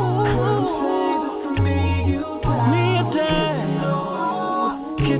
me 2.72 2.80
and 3.00 3.12
Dad, 3.12 3.51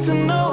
to 0.04 0.14
know 0.14 0.51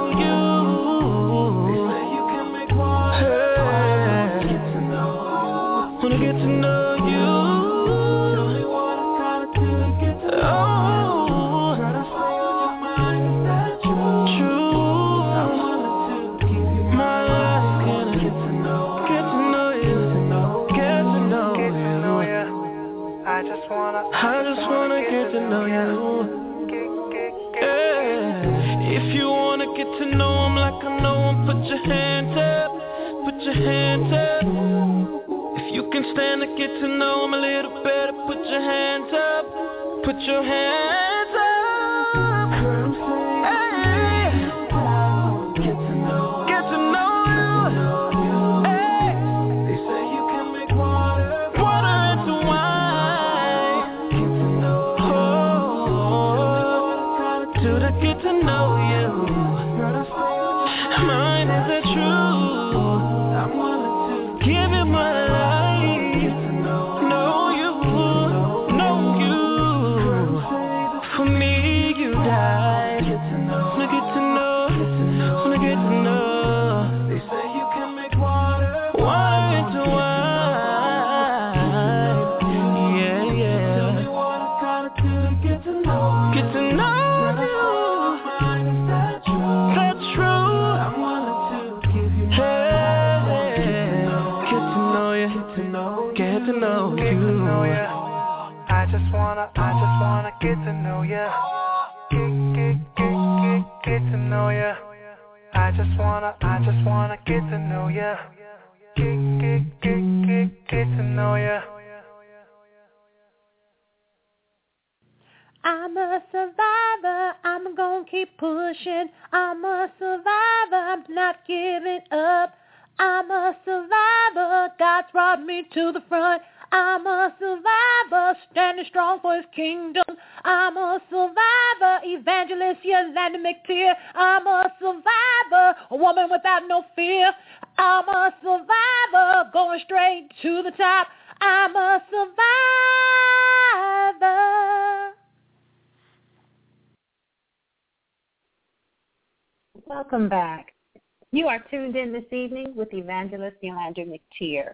Evangelist 153.19 153.57
Yulander 153.61 154.07
McTier 154.07 154.71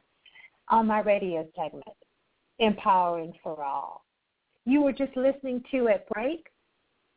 on 0.70 0.86
my 0.86 1.00
radio 1.00 1.48
segment, 1.56 1.84
Empowering 2.60 3.34
for 3.42 3.64
All. 3.64 4.06
You 4.68 4.84
were 4.84 4.94
just 4.94 5.16
listening 5.18 5.64
to 5.72 5.88
at 5.88 6.08
break 6.10 6.46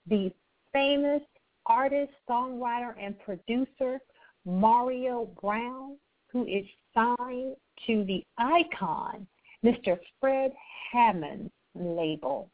the 0.09 0.33
famous 0.73 1.21
artist, 1.67 2.13
songwriter, 2.29 2.95
and 2.99 3.19
producer 3.21 4.01
Mario 4.47 5.29
Brown, 5.41 5.99
who 6.33 6.47
is 6.47 6.65
signed 6.95 7.57
to 7.87 8.05
the 8.05 8.25
icon, 8.39 9.27
Mr. 9.63 9.99
Fred 10.21 10.53
Hammond 10.91 11.51
label. 11.75 12.51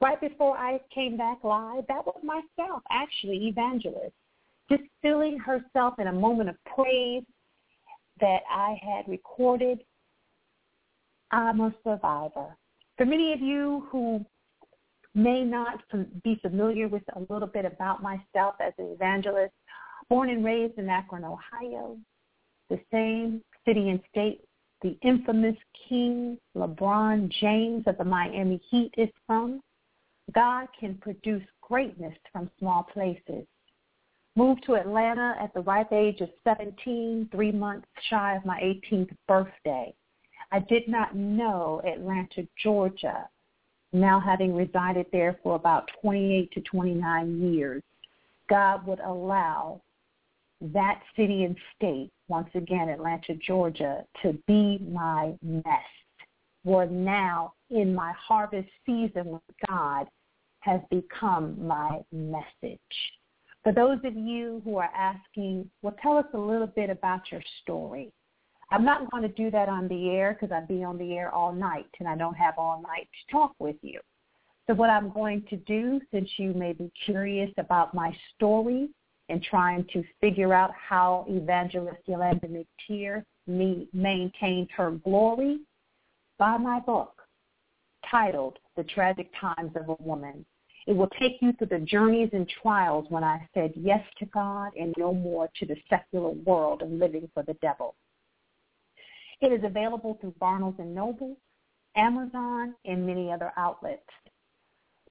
Right 0.00 0.18
before 0.18 0.56
I 0.56 0.80
came 0.94 1.18
back 1.18 1.44
live, 1.44 1.84
that 1.88 2.06
was 2.06 2.20
myself, 2.22 2.82
actually, 2.90 3.48
Evangelist, 3.48 4.14
just 4.70 4.82
filling 5.02 5.38
herself 5.38 5.98
in 5.98 6.06
a 6.06 6.12
moment 6.12 6.48
of 6.48 6.56
praise 6.74 7.24
that 8.20 8.40
I 8.50 8.78
had 8.82 9.08
recorded. 9.08 9.82
I'm 11.30 11.60
a 11.60 11.74
survivor. 11.84 12.56
For 12.96 13.06
many 13.06 13.32
of 13.32 13.40
you 13.40 13.86
who 13.90 14.24
may 15.14 15.44
not 15.44 15.82
be 16.22 16.38
familiar 16.42 16.88
with 16.88 17.02
a 17.16 17.32
little 17.32 17.48
bit 17.48 17.64
about 17.64 18.02
myself 18.02 18.54
as 18.60 18.72
an 18.78 18.86
evangelist, 18.92 19.52
born 20.08 20.30
and 20.30 20.44
raised 20.44 20.78
in 20.78 20.88
Akron, 20.88 21.24
Ohio, 21.24 21.96
the 22.70 22.80
same 22.90 23.42
city 23.66 23.90
and 23.90 24.00
state 24.10 24.42
the 24.82 24.98
infamous 25.02 25.56
King 25.88 26.36
LeBron 26.56 27.30
James 27.40 27.84
of 27.86 27.96
the 27.98 28.04
Miami 28.04 28.60
Heat 28.68 28.92
is 28.96 29.08
from. 29.26 29.60
God 30.34 30.66
can 30.78 30.96
produce 30.96 31.44
greatness 31.60 32.14
from 32.32 32.50
small 32.58 32.82
places. 32.82 33.46
Moved 34.34 34.64
to 34.64 34.76
Atlanta 34.76 35.34
at 35.38 35.52
the 35.52 35.60
ripe 35.60 35.92
age 35.92 36.22
of 36.22 36.30
17, 36.42 37.28
three 37.30 37.52
months 37.52 37.86
shy 38.08 38.34
of 38.34 38.46
my 38.46 38.58
18th 38.60 39.14
birthday. 39.28 39.92
I 40.50 40.60
did 40.60 40.88
not 40.88 41.14
know 41.14 41.82
Atlanta, 41.84 42.46
Georgia, 42.62 43.28
now 43.92 44.18
having 44.18 44.54
resided 44.54 45.06
there 45.12 45.38
for 45.42 45.54
about 45.54 45.90
28 46.00 46.50
to 46.52 46.60
29 46.62 47.54
years. 47.54 47.82
God 48.48 48.86
would 48.86 49.00
allow 49.00 49.82
that 50.62 51.02
city 51.14 51.44
and 51.44 51.56
state, 51.76 52.10
once 52.28 52.48
again, 52.54 52.88
Atlanta, 52.88 53.34
Georgia, 53.34 54.04
to 54.22 54.32
be 54.46 54.78
my 54.78 55.34
nest. 55.42 55.66
Where 56.64 56.86
now, 56.86 57.52
in 57.70 57.94
my 57.94 58.12
harvest 58.12 58.68
season 58.86 59.32
with 59.32 59.42
God, 59.68 60.06
has 60.60 60.80
become 60.90 61.66
my 61.66 62.00
message. 62.12 62.80
For 63.62 63.72
those 63.72 63.98
of 64.04 64.14
you 64.14 64.60
who 64.64 64.76
are 64.76 64.90
asking, 64.94 65.70
well, 65.82 65.94
tell 66.02 66.16
us 66.16 66.26
a 66.34 66.38
little 66.38 66.66
bit 66.66 66.90
about 66.90 67.30
your 67.30 67.42
story. 67.62 68.12
I'm 68.70 68.84
not 68.84 69.10
going 69.10 69.22
to 69.22 69.28
do 69.28 69.50
that 69.50 69.68
on 69.68 69.86
the 69.88 70.10
air 70.10 70.32
because 70.32 70.52
I'd 70.52 70.66
be 70.66 70.82
on 70.82 70.98
the 70.98 71.14
air 71.14 71.30
all 71.32 71.52
night 71.52 71.86
and 72.00 72.08
I 72.08 72.16
don't 72.16 72.34
have 72.34 72.54
all 72.58 72.82
night 72.82 73.08
to 73.12 73.32
talk 73.32 73.54
with 73.58 73.76
you. 73.82 74.00
So 74.66 74.74
what 74.74 74.90
I'm 74.90 75.10
going 75.12 75.44
to 75.50 75.56
do, 75.56 76.00
since 76.12 76.28
you 76.38 76.54
may 76.54 76.72
be 76.72 76.90
curious 77.04 77.50
about 77.58 77.94
my 77.94 78.16
story 78.34 78.88
and 79.28 79.42
trying 79.42 79.84
to 79.92 80.02
figure 80.20 80.54
out 80.54 80.70
how 80.74 81.26
Evangelist 81.28 81.98
Yulander 82.08 82.64
McTier 82.90 83.24
maintained 83.46 84.70
her 84.76 84.92
glory, 84.92 85.60
by 86.38 86.56
my 86.56 86.80
book 86.80 87.22
titled 88.10 88.58
The 88.76 88.84
Tragic 88.84 89.30
Times 89.40 89.70
of 89.76 89.88
a 89.88 90.02
Woman. 90.02 90.44
It 90.86 90.96
will 90.96 91.10
take 91.20 91.40
you 91.40 91.52
through 91.52 91.68
the 91.68 91.78
journeys 91.78 92.30
and 92.32 92.50
trials 92.62 93.06
when 93.08 93.22
I 93.22 93.48
said 93.54 93.72
yes 93.76 94.04
to 94.18 94.26
God 94.26 94.72
and 94.76 94.92
no 94.98 95.14
more 95.14 95.48
to 95.58 95.66
the 95.66 95.76
secular 95.88 96.30
world 96.30 96.82
and 96.82 96.98
living 96.98 97.30
for 97.32 97.44
the 97.44 97.54
devil. 97.54 97.94
It 99.40 99.52
is 99.52 99.62
available 99.64 100.18
through 100.20 100.34
Barnes 100.40 100.74
& 100.76 100.78
Noble, 100.78 101.36
Amazon, 101.96 102.74
and 102.84 103.06
many 103.06 103.32
other 103.32 103.52
outlets. 103.56 104.02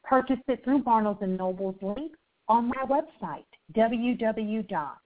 Purchase 0.03 0.37
it 0.47 0.63
through 0.63 0.83
Barnes 0.83 1.17
& 1.19 1.21
Noble's 1.21 1.75
link 1.81 2.11
on 2.47 2.67
my 2.67 2.85
website, 2.85 3.45
www.ymctier, 3.73 4.99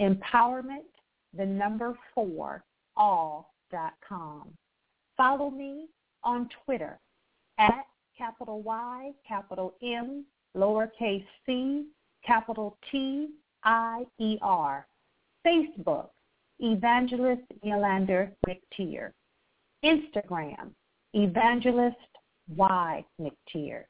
empowerment, 0.00 0.84
the 1.36 1.46
number 1.46 1.98
four, 2.14 2.64
all.com. 2.96 4.48
Follow 5.16 5.50
me 5.50 5.88
on 6.24 6.48
Twitter 6.64 6.98
at 7.62 7.86
capital 8.16 8.62
Y, 8.62 9.12
capital 9.26 9.74
M, 9.82 10.24
lowercase 10.56 11.24
c, 11.46 11.86
capital 12.26 12.76
T, 12.90 13.28
I, 13.64 14.04
E, 14.18 14.38
R. 14.42 14.86
Facebook, 15.46 16.08
Evangelist 16.58 17.42
Yulander 17.64 18.32
McTier. 18.46 19.12
Instagram, 19.84 20.70
Evangelist 21.14 21.96
Y 22.56 23.04
McTier. 23.20 23.84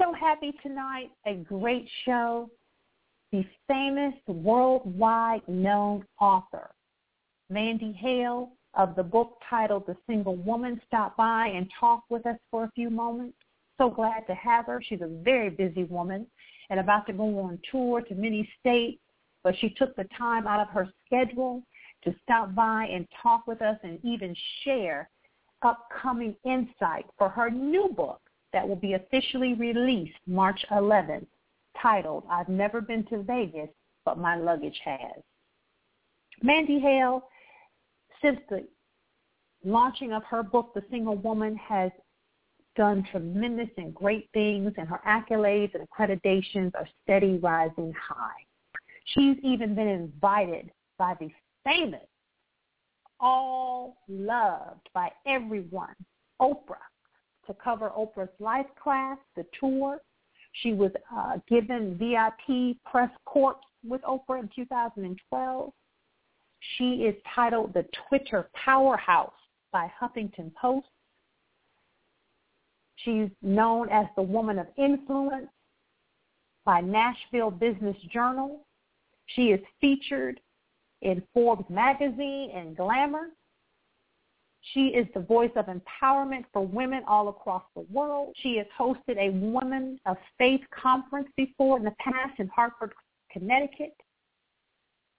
So 0.00 0.12
happy 0.12 0.52
tonight, 0.62 1.10
a 1.26 1.34
great 1.34 1.88
show. 2.04 2.50
The 3.32 3.44
famous 3.68 4.14
worldwide 4.26 5.46
known 5.46 6.04
author, 6.20 6.70
Mandy 7.48 7.92
Hale 7.92 8.50
of 8.74 8.94
the 8.96 9.02
book 9.02 9.38
titled 9.48 9.84
The 9.86 9.96
Single 10.06 10.36
Woman 10.36 10.80
stop 10.86 11.16
by 11.16 11.48
and 11.48 11.70
talk 11.78 12.04
with 12.08 12.26
us 12.26 12.38
for 12.50 12.64
a 12.64 12.70
few 12.74 12.90
moments. 12.90 13.36
So 13.78 13.90
glad 13.90 14.26
to 14.26 14.34
have 14.34 14.66
her. 14.66 14.82
She's 14.86 15.00
a 15.00 15.22
very 15.22 15.50
busy 15.50 15.84
woman 15.84 16.26
and 16.68 16.78
about 16.78 17.06
to 17.06 17.12
go 17.12 17.38
on 17.40 17.58
tour 17.70 18.02
to 18.02 18.14
many 18.14 18.48
states 18.60 19.00
but 19.42 19.54
she 19.58 19.70
took 19.70 19.94
the 19.96 20.06
time 20.16 20.46
out 20.46 20.60
of 20.60 20.68
her 20.68 20.88
schedule 21.06 21.62
to 22.04 22.14
stop 22.22 22.54
by 22.54 22.86
and 22.90 23.06
talk 23.22 23.46
with 23.46 23.62
us 23.62 23.78
and 23.82 23.98
even 24.04 24.34
share 24.64 25.08
upcoming 25.62 26.34
insight 26.44 27.04
for 27.18 27.28
her 27.28 27.50
new 27.50 27.88
book 27.88 28.20
that 28.52 28.66
will 28.66 28.76
be 28.76 28.94
officially 28.94 29.54
released 29.54 30.16
March 30.26 30.64
11th 30.70 31.26
titled 31.80 32.24
I've 32.30 32.48
Never 32.48 32.80
Been 32.80 33.04
to 33.06 33.22
Vegas, 33.22 33.68
but 34.04 34.18
My 34.18 34.36
Luggage 34.36 34.80
Has. 34.84 35.22
Mandy 36.42 36.80
Hale, 36.80 37.22
since 38.22 38.38
the 38.48 38.66
launching 39.64 40.12
of 40.12 40.24
her 40.24 40.42
book, 40.42 40.72
The 40.74 40.82
Single 40.90 41.16
Woman, 41.16 41.56
has 41.56 41.90
done 42.76 43.06
tremendous 43.10 43.68
and 43.76 43.94
great 43.94 44.28
things, 44.32 44.72
and 44.76 44.88
her 44.88 45.00
accolades 45.06 45.74
and 45.74 45.86
accreditations 45.88 46.72
are 46.74 46.88
steady 47.02 47.38
rising 47.38 47.92
high. 47.92 48.44
She's 49.06 49.36
even 49.42 49.74
been 49.74 49.88
invited 49.88 50.70
by 50.98 51.14
the 51.18 51.30
famous, 51.64 52.06
all 53.18 53.96
loved 54.08 54.88
by 54.94 55.10
everyone, 55.26 55.94
Oprah, 56.40 56.76
to 57.46 57.54
cover 57.54 57.90
Oprah's 57.90 58.30
life 58.38 58.66
class, 58.80 59.18
the 59.36 59.44
tour. 59.58 60.00
She 60.62 60.72
was 60.72 60.90
uh, 61.14 61.38
given 61.48 61.96
VIP 61.98 62.76
press 62.84 63.10
corps 63.24 63.56
with 63.84 64.02
Oprah 64.02 64.40
in 64.40 64.50
2012. 64.54 65.72
She 66.76 67.04
is 67.04 67.14
titled 67.34 67.74
the 67.74 67.86
Twitter 68.08 68.48
Powerhouse 68.54 69.32
by 69.72 69.90
Huffington 70.00 70.54
Post. 70.54 70.86
She's 72.96 73.30
known 73.40 73.88
as 73.88 74.06
the 74.14 74.22
Woman 74.22 74.58
of 74.58 74.66
Influence 74.76 75.48
by 76.64 76.80
Nashville 76.80 77.50
Business 77.50 77.96
Journal. 78.12 78.66
She 79.26 79.50
is 79.52 79.60
featured 79.80 80.40
in 81.00 81.22
Forbes 81.32 81.68
magazine 81.70 82.50
and 82.54 82.76
Glamour. 82.76 83.28
She 84.74 84.88
is 84.88 85.06
the 85.14 85.20
voice 85.20 85.50
of 85.56 85.66
empowerment 85.66 86.44
for 86.52 86.66
women 86.66 87.02
all 87.08 87.28
across 87.28 87.62
the 87.74 87.86
world. 87.90 88.34
She 88.42 88.58
has 88.58 88.66
hosted 88.78 89.16
a 89.16 89.30
Women 89.30 89.98
of 90.04 90.18
Faith 90.36 90.60
conference 90.70 91.28
before 91.36 91.78
in 91.78 91.84
the 91.84 91.94
past 91.98 92.38
in 92.38 92.48
Hartford, 92.48 92.92
Connecticut. 93.32 93.94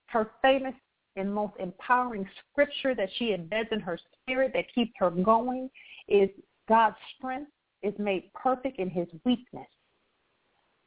Her 0.06 0.30
famous 0.44 0.76
and 1.16 1.34
most 1.34 1.54
empowering 1.60 2.28
scripture 2.52 2.96
that 2.96 3.10
she 3.18 3.36
embeds 3.36 3.72
in 3.72 3.80
her 3.80 4.00
spirit 4.24 4.52
that 4.54 4.74
keeps 4.74 4.92
her 4.98 5.12
going 5.12 5.70
is 6.08 6.30
God's 6.70 6.96
strength 7.18 7.52
is 7.84 7.94
made 7.98 8.32
perfect 8.34 8.80
in 8.80 8.90
his 8.90 9.08
weakness. 9.26 9.68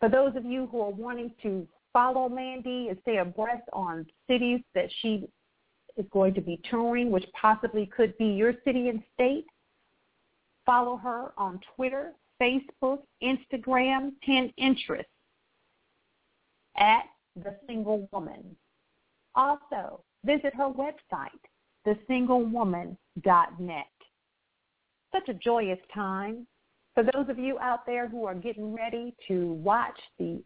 For 0.01 0.09
those 0.09 0.37
of 0.37 0.45
you 0.45 0.67
who 0.71 0.81
are 0.81 0.91
wanting 0.91 1.33
to 1.43 1.67
follow 1.93 2.29
Mandy 2.29 2.89
and 2.89 2.99
stay 3.03 3.19
abreast 3.19 3.69
on 3.73 4.07
cities 4.29 4.61
that 4.75 4.89
she 5.01 5.29
is 5.97 6.07
going 6.11 6.35
to 6.35 6.41
be 6.41 6.61
touring, 6.69 7.11
which 7.11 7.25
possibly 7.41 7.87
could 7.87 8.17
be 8.19 8.27
your 8.27 8.55
city 8.65 8.89
and 8.89 9.03
state. 9.15 9.47
Follow 10.67 10.97
her 10.97 11.33
on 11.37 11.61
Twitter, 11.77 12.13
Facebook, 12.41 13.01
Instagram, 13.23 14.13
Pinterest 14.27 15.05
at 16.77 17.05
The 17.37 17.57
Single 17.67 18.09
Woman. 18.13 18.57
Also, 19.35 20.03
visit 20.25 20.55
her 20.55 20.71
website, 20.71 21.29
thesinglewoman.net. 21.87 23.87
Such 25.13 25.29
a 25.29 25.35
joyous 25.35 25.79
time. 25.93 26.47
For 26.95 27.03
those 27.03 27.29
of 27.29 27.39
you 27.39 27.59
out 27.59 27.85
there 27.87 28.09
who 28.09 28.25
are 28.25 28.35
getting 28.35 28.75
ready 28.75 29.15
to 29.29 29.53
watch 29.55 29.99
the 30.19 30.43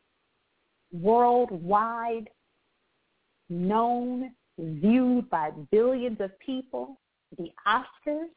worldwide 0.92 2.28
known, 3.50 4.32
viewed 4.58 5.28
by 5.30 5.50
billions 5.70 6.20
of 6.20 6.38
people, 6.40 6.98
the 7.36 7.50
Oscars, 7.66 8.28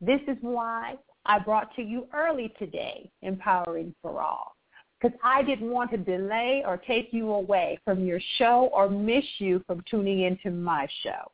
this 0.00 0.20
is 0.28 0.36
why 0.40 0.96
I 1.24 1.38
brought 1.38 1.74
to 1.76 1.82
you 1.82 2.08
early 2.14 2.52
today, 2.58 3.10
Empowering 3.22 3.94
for 4.02 4.20
All 4.20 4.56
because 5.00 5.16
I 5.24 5.42
didn't 5.42 5.70
want 5.70 5.90
to 5.92 5.96
delay 5.96 6.62
or 6.66 6.76
take 6.76 7.08
you 7.12 7.30
away 7.32 7.78
from 7.84 8.04
your 8.04 8.20
show 8.38 8.70
or 8.72 8.88
miss 8.88 9.24
you 9.38 9.62
from 9.66 9.82
tuning 9.90 10.22
into 10.22 10.50
my 10.50 10.86
show. 11.02 11.30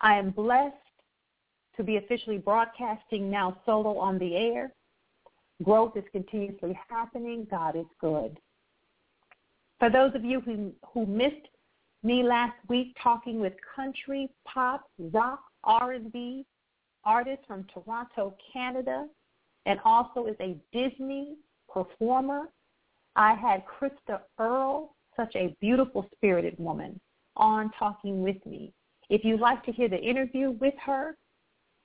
I 0.00 0.14
am 0.14 0.30
blessed 0.30 0.74
to 1.76 1.82
be 1.82 1.96
officially 1.96 2.38
broadcasting 2.38 3.30
now 3.30 3.58
solo 3.66 3.98
on 3.98 4.18
the 4.18 4.36
air. 4.36 4.72
Growth 5.62 5.96
is 5.96 6.04
continuously 6.12 6.78
happening. 6.88 7.46
God 7.50 7.74
is 7.74 7.86
good. 8.00 8.38
For 9.78 9.90
those 9.90 10.14
of 10.14 10.24
you 10.24 10.40
who, 10.40 10.72
who 10.92 11.06
missed 11.06 11.48
me 12.02 12.22
last 12.22 12.56
week 12.68 12.96
talking 13.02 13.40
with 13.40 13.54
country, 13.74 14.28
pop, 14.44 14.88
rock, 14.98 15.40
R&B 15.64 16.46
artist 17.04 17.42
from 17.46 17.64
Toronto, 17.72 18.34
Canada, 18.52 19.06
and 19.66 19.80
also 19.84 20.26
is 20.26 20.36
a 20.40 20.56
Disney 20.72 21.36
performer, 21.72 22.48
I 23.18 23.34
had 23.34 23.64
Krista 23.66 24.20
Earle, 24.38 24.94
such 25.16 25.34
a 25.34 25.54
beautiful 25.60 26.08
spirited 26.14 26.56
woman, 26.56 27.00
on 27.36 27.72
talking 27.76 28.22
with 28.22 28.36
me. 28.46 28.72
If 29.10 29.24
you'd 29.24 29.40
like 29.40 29.64
to 29.64 29.72
hear 29.72 29.88
the 29.88 30.00
interview 30.00 30.52
with 30.52 30.74
her, 30.86 31.16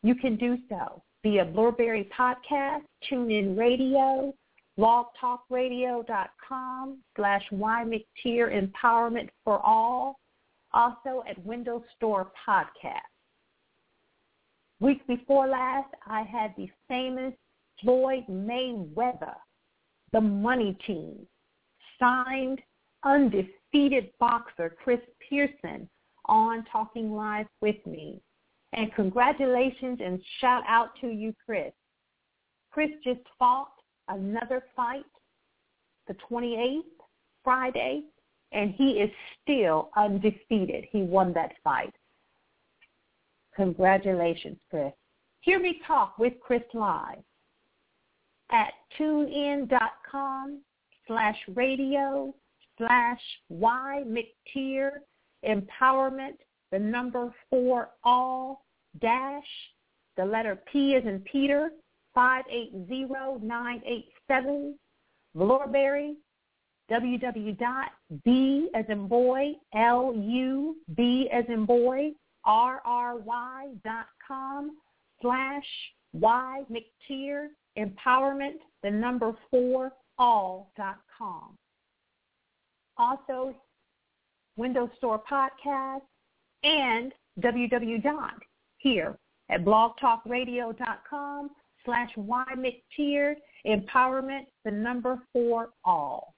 you 0.03 0.13
can 0.13 0.35
do 0.35 0.59
so 0.69 1.01
via 1.23 1.45
Blubrry 1.45 2.07
Podcast, 2.15 2.83
TuneIn 3.09 3.57
Radio, 3.57 4.31
blogtalkradio.com 4.77 6.99
slash 7.15 7.43
YMcTier 7.51 8.53
Empowerment 8.53 9.29
for 9.43 9.59
All, 9.65 10.19
also 10.71 11.23
at 11.27 11.43
Windows 11.43 11.81
Store 11.95 12.31
Podcast. 12.47 12.99
Week 14.79 15.01
before 15.07 15.47
last, 15.47 15.89
I 16.05 16.21
had 16.21 16.53
the 16.57 16.69
famous 16.87 17.33
Floyd 17.81 18.25
Mayweather 18.29 19.33
the 20.13 20.21
money 20.21 20.77
team, 20.85 21.17
signed 21.99 22.61
undefeated 23.03 24.11
boxer 24.19 24.75
Chris 24.81 24.99
Pearson 25.27 25.89
on 26.25 26.63
Talking 26.71 27.11
Live 27.11 27.47
with 27.59 27.75
me. 27.85 28.21
And 28.71 28.93
congratulations 28.93 29.99
and 30.03 30.21
shout 30.39 30.63
out 30.67 30.91
to 31.01 31.07
you, 31.07 31.33
Chris. 31.45 31.73
Chris 32.71 32.89
just 33.03 33.19
fought 33.37 33.73
another 34.07 34.63
fight 34.75 35.03
the 36.07 36.15
28th, 36.29 36.81
Friday, 37.43 38.03
and 38.51 38.73
he 38.75 38.99
is 38.99 39.09
still 39.41 39.89
undefeated. 39.95 40.85
He 40.91 41.01
won 41.01 41.33
that 41.33 41.53
fight. 41.63 41.93
Congratulations, 43.55 44.57
Chris. 44.69 44.91
Hear 45.41 45.59
me 45.59 45.79
talk 45.87 46.17
with 46.17 46.33
Chris 46.41 46.63
live 46.73 47.23
at 48.51 48.73
tunein.com 48.99 50.61
slash 51.07 51.37
radio 51.55 52.35
slash 52.77 53.21
Y 53.49 54.03
empowerment, 55.45 56.37
the 56.71 56.79
number 56.79 57.33
four 57.49 57.89
all 58.03 58.65
dash, 59.01 59.43
the 60.17 60.25
letter 60.25 60.59
P 60.71 60.95
as 60.95 61.03
in 61.05 61.19
Peter, 61.31 61.71
580987, 62.13 64.75
Blubrry, 65.35 66.15
www.b 66.91 68.69
as 68.75 68.85
in 68.89 69.07
boy, 69.07 69.53
L-U-B 69.73 71.29
as 71.31 71.45
in 71.47 71.65
boy, 71.65 72.11
R-R-Y 72.45 73.67
dot 73.83 74.07
com 74.27 74.77
slash 75.21 75.63
Y 76.11 76.63
empowerment, 77.77 78.55
the 78.83 78.91
number 78.91 79.33
four, 79.49 79.91
all.com. 80.17 81.55
Also, 82.97 83.55
Windows 84.55 84.89
Store 84.97 85.21
Podcast 85.29 86.01
and 86.63 87.11
www. 87.41 88.29
here 88.77 89.17
at 89.49 89.65
blogtalkradio.com 89.65 91.49
slash 91.85 92.09
ymctier 92.17 93.35
empowerment, 93.65 94.45
the 94.63 94.71
number 94.71 95.19
four, 95.31 95.69
all. 95.83 96.33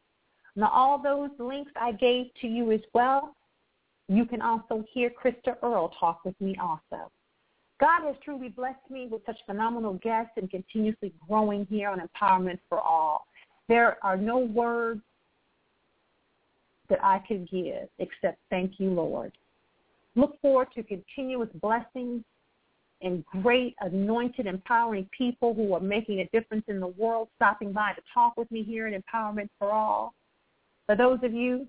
Now, 0.56 0.72
all 0.74 1.02
those 1.02 1.30
links 1.38 1.72
I 1.76 1.92
gave 1.92 2.28
to 2.42 2.48
you 2.48 2.72
as 2.72 2.80
well, 2.94 3.36
you 4.08 4.26
can 4.26 4.42
also 4.42 4.86
hear 4.94 5.10
Krista 5.10 5.56
Earle 5.62 5.94
talk 6.00 6.24
with 6.24 6.40
me 6.40 6.56
also. 6.62 7.12
God 7.80 8.03
has 8.05 8.15
truly 8.23 8.49
blessed 8.49 8.89
me 8.89 9.07
with 9.11 9.21
such 9.26 9.38
phenomenal 9.45 9.95
guests 9.95 10.32
and 10.38 10.49
continuously 10.49 11.13
growing 11.28 11.67
here 11.69 11.89
on 11.89 11.99
Empowerment 11.99 12.59
for 12.69 12.80
All. 12.80 13.28
There 13.67 13.97
are 14.03 14.15
no 14.15 14.38
words 14.38 15.01
that 16.89 17.03
I 17.03 17.19
can 17.28 17.47
give 17.51 17.89
except 17.99 18.39
thank 18.49 18.73
you, 18.80 18.91
Lord. 18.91 19.34
Look 20.15 20.39
forward 20.41 20.69
to 20.76 20.84
continuous 20.84 21.49
blessings 21.61 22.23
and 23.01 23.26
great 23.26 23.76
anointed, 23.82 24.47
empowering 24.47 25.09
people 25.15 25.53
who 25.53 25.73
are 25.73 25.82
making 25.82 26.21
a 26.21 26.30
difference 26.30 26.63
in 26.67 26.80
the 26.80 26.88
world, 26.88 27.28
stopping 27.36 27.73
by 27.73 27.91
to 27.93 28.01
talk 28.13 28.38
with 28.38 28.49
me 28.51 28.63
here 28.63 28.88
at 28.88 28.93
Empowerment 28.93 29.49
for 29.59 29.71
All. 29.71 30.13
For 30.86 30.95
those 30.95 31.19
of 31.23 31.34
you 31.34 31.67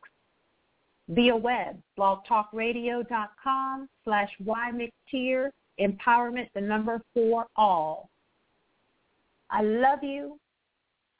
Via 1.10 1.36
web, 1.36 1.82
blogtalkradio.com 1.98 3.88
slash 4.04 4.30
ymctier, 4.44 5.52
empowerment, 5.80 6.50
the 6.54 6.60
number 6.60 7.02
for 7.14 7.48
all. 7.56 8.10
I 9.50 9.62
love 9.62 10.04
you. 10.04 10.38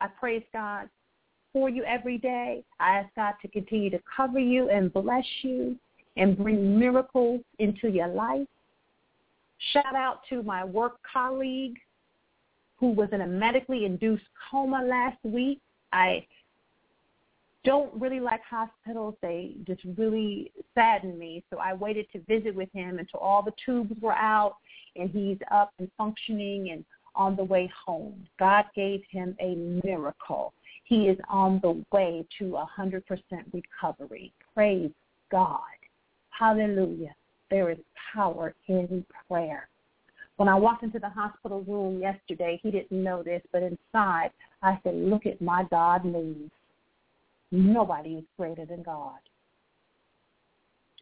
I 0.02 0.08
praise 0.08 0.44
God 0.52 0.90
for 1.54 1.70
you 1.70 1.84
every 1.84 2.18
day. 2.18 2.66
I 2.80 2.98
ask 2.98 3.08
God 3.16 3.36
to 3.42 3.48
continue 3.48 3.90
to 3.92 4.02
cover 4.16 4.40
you 4.40 4.70
and 4.70 4.92
bless 4.92 5.24
you 5.42 5.78
and 6.18 6.38
bring 6.38 6.78
miracles 6.78 7.40
into 7.60 7.88
your 7.88 8.10
life. 8.10 8.46
Shout 9.74 9.96
out 9.96 10.22
to 10.30 10.44
my 10.44 10.64
work 10.64 10.98
colleague 11.12 11.78
who 12.78 12.92
was 12.92 13.10
in 13.12 13.22
a 13.22 13.28
medically 13.28 13.86
induced 13.86 14.26
coma 14.50 14.84
last 14.84 15.18
week. 15.24 15.60
I 15.92 16.26
don't 17.64 17.94
really 18.00 18.20
like 18.20 18.42
hospitals. 18.44 19.16
They 19.22 19.56
just 19.66 19.82
really 19.98 20.52
sadden 20.76 21.18
me. 21.18 21.44
So 21.50 21.58
I 21.58 21.74
waited 21.74 22.06
to 22.14 22.20
visit 22.22 22.56
with 22.56 22.70
him 22.72 23.00
until 23.00 23.20
all 23.20 23.42
the 23.42 23.54
tubes 23.66 24.00
were 24.00 24.14
out 24.14 24.56
and 24.96 25.10
he's 25.10 25.40
up 25.52 25.74
and 25.80 25.90
functioning 25.98 26.70
and 26.72 26.86
on 27.16 27.36
the 27.36 27.44
way 27.44 27.70
home. 27.86 28.28
God 28.40 28.66
gave 28.76 29.02
him 29.10 29.36
a 29.42 29.56
miracle. 29.84 30.54
He 30.84 31.08
is 31.08 31.18
on 31.30 31.60
the 31.64 31.84
way 31.92 32.26
to 32.38 32.58
a 32.58 32.70
100% 32.78 33.02
recovery. 33.52 34.32
Praise 34.54 34.92
God. 35.32 35.60
Hallelujah 36.30 37.16
there 37.50 37.70
is 37.70 37.78
power 38.14 38.54
in 38.68 39.06
prayer. 39.28 39.70
When 40.38 40.50
I 40.50 40.56
walked 40.56 40.84
into 40.84 41.00
the 41.00 41.10
hospital 41.10 41.62
room 41.62 42.00
yesterday, 42.00 42.60
he 42.62 42.72
didn't 42.72 43.04
know 43.04 43.24
this, 43.24 43.42
but 43.52 43.64
inside 43.64 44.32
I 44.62 44.80
said, 44.84 44.96
look 44.96 45.26
at 45.26 45.42
my 45.42 45.64
God 45.72 46.06
move. 46.06 46.52
Nobody 47.52 48.16
is 48.16 48.24
greater 48.38 48.66
than 48.66 48.84
God. 48.84 49.20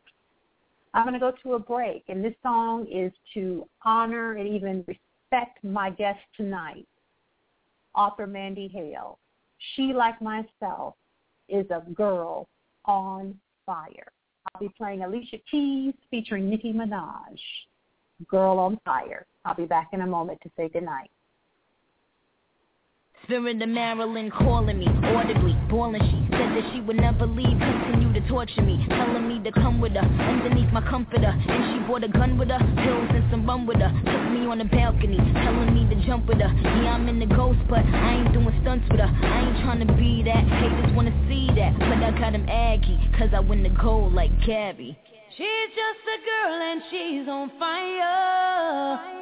I'm 0.95 1.05
going 1.05 1.15
to 1.15 1.21
go 1.21 1.33
to 1.43 1.55
a 1.55 1.59
break, 1.59 2.05
and 2.09 2.25
this 2.25 2.35
song 2.43 2.87
is 2.91 3.13
to 3.35 3.69
honor 3.85 4.33
and 4.33 4.49
even 4.49 4.85
respect 4.87 5.63
my 5.63 5.91
guest 5.91 6.21
tonight, 6.37 6.87
author 7.95 8.27
Mandy 8.27 8.69
Hale. 8.69 9.19
She, 9.75 9.93
like 9.93 10.21
myself, 10.21 10.95
is 11.49 11.67
a 11.71 11.83
girl 11.93 12.49
on 12.85 13.39
fire. 13.65 14.13
I'll 14.55 14.61
be 14.61 14.75
playing 14.77 15.03
Alicia 15.03 15.39
Keys 15.51 15.95
featuring 16.11 16.51
Nicki 16.51 16.73
Minaj, 16.73 17.39
Girl 18.29 18.59
on 18.59 18.79
Fire. 18.85 19.27
I'll 19.45 19.55
be 19.55 19.67
back 19.67 19.91
in 19.93 20.01
a 20.01 20.07
moment 20.07 20.41
to 20.43 20.51
say 20.57 20.69
goodnight. 20.69 21.11
Spirit 23.25 23.63
of 23.63 23.69
Marilyn 23.69 24.31
calling 24.31 24.79
me 24.79 24.87
audibly, 25.15 25.55
boiling. 25.71 26.03
She 26.03 26.27
said 26.33 26.51
that 26.57 26.71
she 26.73 26.81
would 26.81 26.97
never 26.97 27.25
leave, 27.27 27.57
continue 27.59 28.13
to 28.13 28.29
torture 28.29 28.63
me, 28.63 28.85
telling 28.89 29.29
me 29.29 29.39
to 29.45 29.53
come 29.53 29.81
with 29.81 29.93
her 29.93 30.01
underneath 30.01 30.73
my 30.73 30.81
comforter. 30.91 31.31
And 31.31 31.63
she 31.73 31.87
brought 31.87 32.03
a 32.03 32.09
gun 32.09 32.37
with 32.37 32.49
her, 32.49 32.59
pills 32.59 33.11
and 33.15 33.25
some 33.31 33.47
rum 33.47 33.67
with 33.67 33.79
her. 33.79 33.89
Took 33.89 34.25
me 34.33 34.47
on 34.47 34.59
the 34.59 34.65
balcony, 34.65 35.17
telling 35.17 35.73
me 35.73 35.89
to 35.95 36.07
jump 36.07 36.27
with 36.27 36.39
her. 36.39 36.53
Yeah, 36.83 36.95
I'm 36.95 37.09
in 37.09 37.21
the 37.21 37.27
ghost, 37.27 37.61
but 37.71 37.85
I 37.87 38.25
ain't 38.25 38.33
doing 38.33 38.59
stunts 38.63 38.87
with 38.91 39.01
her. 39.01 39.07
I 39.07 39.49
ain't 39.49 39.63
trying 39.63 39.87
to 39.87 39.93
be 39.95 40.23
that, 40.25 40.43
haters 40.43 40.93
wanna 40.97 41.15
see 41.29 41.47
that. 41.55 41.79
But 41.79 42.03
I 42.03 42.11
got 42.19 42.35
him 42.35 42.49
aggy, 42.49 42.99
cause 43.19 43.31
I 43.33 43.41
win 43.41 43.63
the 43.63 43.71
gold 43.71 44.15
like 44.15 44.31
Gabby. 44.45 44.99
She's 45.37 45.71
just 45.73 46.03
a 46.11 46.19
girl 46.27 46.61
and 46.61 46.83
she's 46.91 47.29
on 47.29 47.53
fire. 47.59 49.22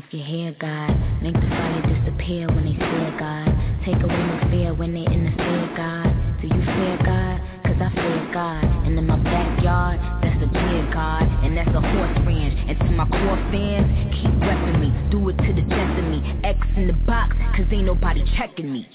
If 0.00 0.14
you 0.14 0.24
hear 0.24 0.56
God, 0.58 0.96
make 1.20 1.34
the 1.34 1.48
fire 1.52 1.82
disappear 1.84 2.46
when 2.48 2.64
they 2.64 2.72
fear 2.72 3.12
God. 3.20 3.52
Take 3.84 4.00
away 4.00 4.16
my 4.16 4.40
fear 4.50 4.72
when 4.72 4.94
they 4.94 5.04
in 5.04 5.28
the 5.28 5.34
fear 5.36 5.68
God. 5.76 6.08
Do 6.40 6.48
you 6.48 6.62
fear 6.64 6.96
God? 7.04 7.36
Cause 7.68 7.76
I 7.76 7.92
fear 7.92 8.30
God. 8.32 8.64
And 8.88 8.98
in 8.98 9.06
my 9.06 9.20
backyard, 9.20 10.00
that's 10.24 10.40
a 10.40 10.48
deer 10.48 10.88
God. 10.92 11.28
And 11.44 11.54
that's 11.54 11.68
a 11.68 11.82
horse 11.84 12.16
ranch. 12.24 12.56
And 12.68 12.78
to 12.80 12.90
my 12.96 13.04
core 13.12 13.40
fans, 13.52 13.88
keep 14.16 14.32
repping 14.40 14.80
me. 14.80 14.88
Do 15.10 15.28
it 15.28 15.36
to 15.36 15.52
the 15.52 15.68
death 15.68 15.98
of 15.98 16.04
me. 16.08 16.24
X 16.44 16.58
in 16.76 16.86
the 16.86 16.96
box, 17.04 17.36
cause 17.56 17.66
ain't 17.70 17.84
nobody 17.84 18.24
checking 18.38 18.72
me. 18.72 18.88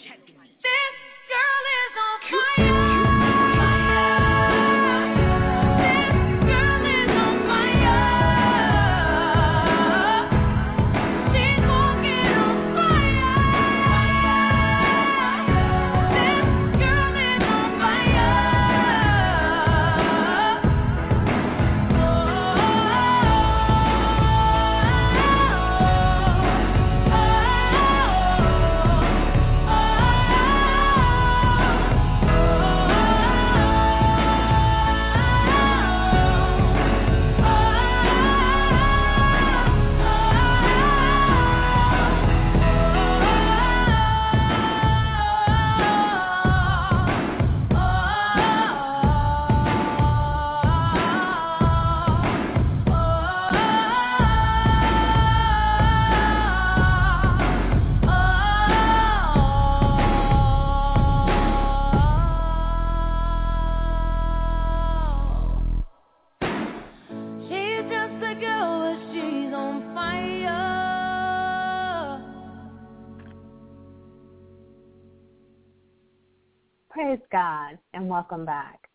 And 77.96 78.10
welcome 78.10 78.46
back. 78.46 78.89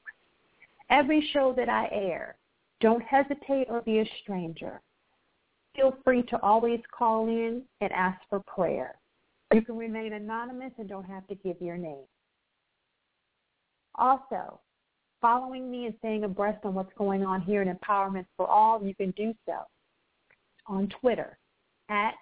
Every 0.90 1.20
show 1.32 1.52
that 1.54 1.68
I 1.68 1.88
air, 1.90 2.36
don't 2.80 3.02
hesitate 3.02 3.68
or 3.70 3.82
be 3.82 4.00
a 4.00 4.06
stranger. 4.22 4.80
Feel 5.74 5.92
free 6.04 6.22
to 6.24 6.42
always 6.42 6.80
call 6.90 7.28
in 7.28 7.62
and 7.80 7.92
ask 7.92 8.20
for 8.28 8.40
prayer. 8.40 8.98
You 9.52 9.62
can 9.62 9.76
remain 9.76 10.12
anonymous 10.12 10.72
and 10.78 10.88
don't 10.88 11.04
have 11.04 11.26
to 11.28 11.34
give 11.34 11.60
your 11.60 11.78
name. 11.78 12.04
Also, 13.94 14.60
following 15.20 15.70
me 15.70 15.86
and 15.86 15.94
staying 15.98 16.24
abreast 16.24 16.64
on 16.64 16.74
what's 16.74 16.92
going 16.96 17.24
on 17.24 17.40
here 17.40 17.62
in 17.62 17.74
Empowerment 17.74 18.26
for 18.36 18.46
All, 18.46 18.82
you 18.82 18.94
can 18.94 19.10
do 19.12 19.34
so 19.46 19.58
on 20.66 20.88
Twitter 21.00 21.38
at 21.88 22.14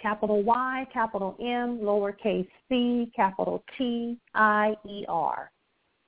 capital 0.00 0.42
Y, 0.42 0.86
capital 0.92 1.36
M, 1.40 1.78
lowercase 1.78 2.48
c, 2.68 3.10
capital 3.14 3.62
T, 3.76 4.18
I, 4.34 4.74
E, 4.88 5.04
R. 5.08 5.50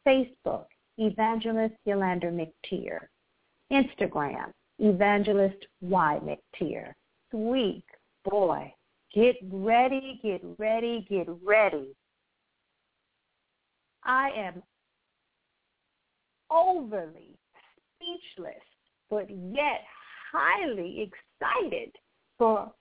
Facebook, 0.06 0.66
Evangelist 0.98 1.74
Yulander 1.86 2.32
McTier. 2.32 3.00
Instagram, 3.72 4.52
Evangelist 4.78 5.66
Y 5.80 6.20
McTier. 6.22 6.92
Sweet 7.30 7.84
boy, 8.24 8.72
Get 9.16 9.36
ready, 9.50 10.20
get 10.22 10.42
ready, 10.58 11.06
get 11.08 11.26
ready. 11.42 11.96
I 14.04 14.28
am 14.36 14.62
overly 16.50 17.36
speechless, 17.96 18.54
but 19.10 19.28
yet 19.30 19.82
highly 20.32 21.10
excited 21.10 21.92
for 22.38 22.72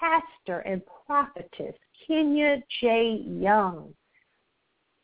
pastor 0.00 0.60
and 0.60 0.82
prophetess 1.06 1.74
Kenya 2.06 2.58
J. 2.80 3.22
Young 3.26 3.92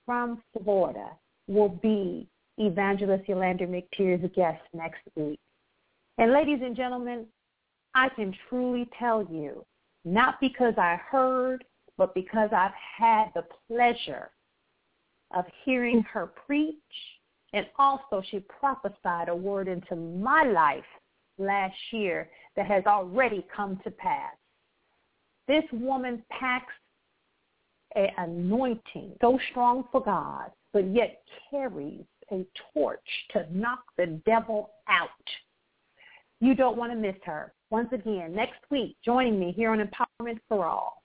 from 0.04 0.42
Florida 0.52 1.10
will 1.48 1.68
be 1.68 2.28
Evangelist 2.58 3.26
Yulander 3.28 3.68
McTier's 3.68 4.30
guest 4.34 4.62
next 4.72 5.02
week. 5.14 5.38
And 6.18 6.32
ladies 6.32 6.60
and 6.62 6.76
gentlemen, 6.76 7.26
I 7.94 8.08
can 8.10 8.34
truly 8.48 8.88
tell 8.98 9.22
you 9.30 9.64
not 10.04 10.40
because 10.40 10.74
I 10.78 10.98
heard, 11.10 11.64
but 11.98 12.14
because 12.14 12.50
I've 12.52 12.70
had 12.98 13.26
the 13.34 13.44
pleasure 13.68 14.30
of 15.34 15.44
hearing 15.64 16.02
her 16.02 16.32
preach. 16.46 16.74
And 17.56 17.66
also 17.78 18.22
she 18.30 18.40
prophesied 18.40 19.30
a 19.30 19.34
word 19.34 19.66
into 19.66 19.96
my 19.96 20.42
life 20.42 20.84
last 21.38 21.74
year 21.90 22.28
that 22.54 22.66
has 22.66 22.84
already 22.84 23.46
come 23.54 23.80
to 23.82 23.90
pass. 23.90 24.34
This 25.48 25.64
woman 25.72 26.22
packs 26.28 26.74
an 27.94 28.08
anointing 28.18 29.12
so 29.22 29.38
strong 29.50 29.84
for 29.90 30.02
God, 30.02 30.50
but 30.74 30.92
yet 30.92 31.22
carries 31.50 32.04
a 32.30 32.44
torch 32.74 33.00
to 33.30 33.46
knock 33.50 33.84
the 33.96 34.20
devil 34.26 34.72
out. 34.86 35.08
You 36.40 36.54
don't 36.54 36.76
want 36.76 36.92
to 36.92 36.98
miss 36.98 37.16
her. 37.24 37.54
Once 37.70 37.88
again, 37.92 38.34
next 38.34 38.60
week, 38.70 38.98
joining 39.02 39.40
me 39.40 39.50
here 39.50 39.70
on 39.70 39.78
Empowerment 39.78 40.40
for 40.46 40.66
All, 40.66 41.02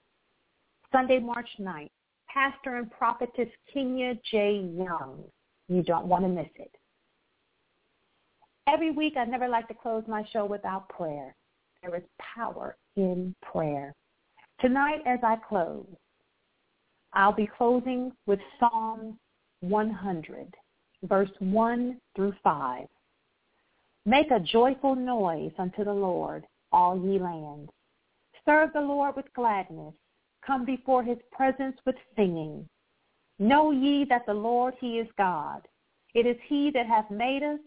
Sunday, 0.91 1.19
March 1.19 1.47
9th, 1.61 1.91
Pastor 2.27 2.75
and 2.75 2.91
Prophetess 2.91 3.47
Kenya 3.73 4.15
J. 4.29 4.69
Young. 4.75 5.23
You 5.71 5.83
don't 5.83 6.07
want 6.07 6.25
to 6.25 6.27
miss 6.27 6.49
it. 6.57 6.75
Every 8.67 8.91
week, 8.91 9.13
I 9.15 9.23
never 9.23 9.47
like 9.47 9.69
to 9.69 9.73
close 9.73 10.03
my 10.05 10.21
show 10.33 10.43
without 10.43 10.89
prayer. 10.89 11.33
There 11.81 11.95
is 11.95 12.03
power 12.35 12.75
in 12.97 13.33
prayer. 13.41 13.95
Tonight, 14.59 14.99
as 15.05 15.19
I 15.23 15.37
close, 15.47 15.87
I'll 17.13 17.31
be 17.31 17.49
closing 17.57 18.11
with 18.27 18.39
Psalm 18.59 19.17
100, 19.61 20.53
verse 21.03 21.29
1 21.39 21.97
through 22.17 22.33
5. 22.43 22.85
Make 24.05 24.29
a 24.29 24.41
joyful 24.41 24.95
noise 24.95 25.53
unto 25.57 25.85
the 25.85 25.93
Lord, 25.93 26.45
all 26.73 26.99
ye 26.99 27.17
lands. 27.17 27.71
Serve 28.45 28.73
the 28.73 28.81
Lord 28.81 29.15
with 29.15 29.33
gladness. 29.33 29.93
Come 30.45 30.65
before 30.65 31.01
his 31.01 31.17
presence 31.31 31.77
with 31.85 31.95
singing. 32.17 32.67
Know 33.41 33.71
ye 33.71 34.05
that 34.05 34.27
the 34.27 34.35
Lord, 34.35 34.75
he 34.79 34.99
is 34.99 35.07
God. 35.17 35.67
It 36.13 36.27
is 36.27 36.37
he 36.45 36.69
that 36.75 36.85
hath 36.85 37.09
made 37.09 37.41
us, 37.41 37.59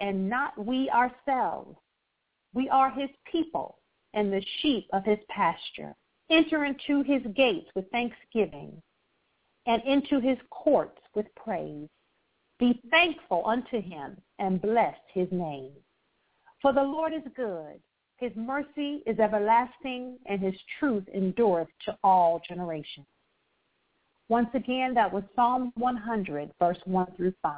and 0.00 0.28
not 0.28 0.58
we 0.58 0.90
ourselves. 0.90 1.76
We 2.52 2.68
are 2.68 2.90
his 2.90 3.10
people, 3.30 3.78
and 4.12 4.32
the 4.32 4.44
sheep 4.60 4.88
of 4.92 5.04
his 5.04 5.20
pasture. 5.28 5.94
Enter 6.30 6.64
into 6.64 7.04
his 7.04 7.22
gates 7.36 7.70
with 7.76 7.88
thanksgiving, 7.92 8.82
and 9.66 9.80
into 9.84 10.18
his 10.18 10.36
courts 10.50 11.00
with 11.14 11.32
praise. 11.36 11.88
Be 12.58 12.80
thankful 12.90 13.46
unto 13.46 13.80
him 13.80 14.16
and 14.40 14.60
bless 14.60 14.96
his 15.14 15.28
name. 15.30 15.70
For 16.60 16.72
the 16.72 16.82
Lord 16.82 17.12
is 17.12 17.22
good. 17.36 17.80
His 18.16 18.32
mercy 18.34 19.04
is 19.06 19.20
everlasting 19.20 20.18
and 20.26 20.40
his 20.40 20.56
truth 20.80 21.04
endureth 21.14 21.68
to 21.84 21.96
all 22.02 22.42
generations. 22.48 23.06
Once 24.30 24.48
again, 24.54 24.94
that 24.94 25.12
was 25.12 25.24
Psalm 25.34 25.72
100, 25.74 26.52
verse 26.60 26.78
1 26.84 27.06
through 27.16 27.34
5. 27.42 27.52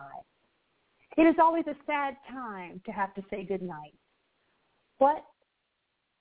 It 1.18 1.22
is 1.22 1.34
always 1.38 1.66
a 1.66 1.76
sad 1.86 2.16
time 2.30 2.80
to 2.86 2.92
have 2.92 3.12
to 3.14 3.22
say 3.28 3.44
goodnight. 3.44 3.92
But 4.98 5.22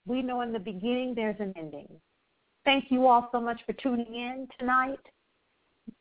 we 0.05 0.21
know 0.21 0.41
in 0.41 0.51
the 0.51 0.59
beginning 0.59 1.15
there's 1.15 1.39
an 1.39 1.53
ending. 1.55 1.87
Thank 2.65 2.91
you 2.91 3.07
all 3.07 3.29
so 3.31 3.39
much 3.39 3.61
for 3.65 3.71
tuning 3.71 4.13
in 4.13 4.49
tonight. 4.59 4.99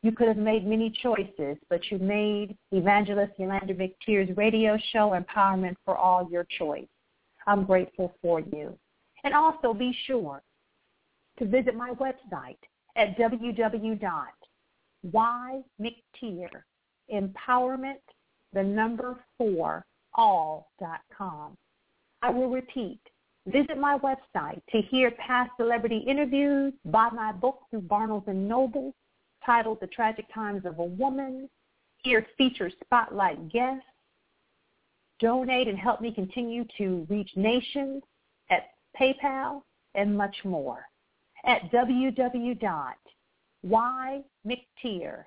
You 0.02 0.10
could 0.10 0.26
have 0.26 0.36
made 0.36 0.66
many 0.66 0.90
choices, 1.00 1.56
but 1.68 1.88
you 1.88 1.98
made 1.98 2.56
Evangelist 2.72 3.38
Yulander 3.38 3.76
McTier's 3.78 4.36
radio 4.36 4.76
show 4.92 5.10
Empowerment 5.10 5.76
for 5.84 5.96
All 5.96 6.28
your 6.28 6.44
choice. 6.58 6.88
I'm 7.46 7.64
grateful 7.64 8.12
for 8.20 8.40
you. 8.40 8.76
And 9.22 9.32
also 9.32 9.72
be 9.72 9.96
sure 10.08 10.42
to 11.38 11.44
visit 11.46 11.76
my 11.76 11.92
website 11.92 12.58
at 12.96 13.16
www.ymctier, 15.06 16.50
empowerment, 17.12 18.00
the 18.52 18.62
number 18.62 19.16
four, 19.38 19.84
all.com. 20.14 21.56
I 22.22 22.30
will 22.30 22.50
repeat. 22.50 23.00
Visit 23.46 23.78
my 23.78 23.98
website 23.98 24.60
to 24.70 24.82
hear 24.82 25.10
past 25.12 25.50
celebrity 25.56 26.04
interviews, 26.06 26.74
buy 26.84 27.08
my 27.10 27.32
book 27.32 27.60
through 27.70 27.80
Barnes 27.82 28.22
Noble 28.26 28.94
titled 29.44 29.78
The 29.80 29.86
Tragic 29.86 30.26
Times 30.34 30.66
of 30.66 30.78
a 30.78 30.84
Woman, 30.84 31.48
hear 32.02 32.26
featured 32.36 32.74
spotlight 32.84 33.50
guests, 33.50 33.84
donate 35.20 35.68
and 35.68 35.78
help 35.78 36.00
me 36.00 36.12
continue 36.12 36.64
to 36.76 37.06
reach 37.08 37.30
nations 37.36 38.02
at 38.50 38.70
PayPal, 38.98 39.62
and 39.94 40.16
much 40.16 40.36
more 40.44 40.84
at 41.44 41.70
www.ymctier, 43.64 45.24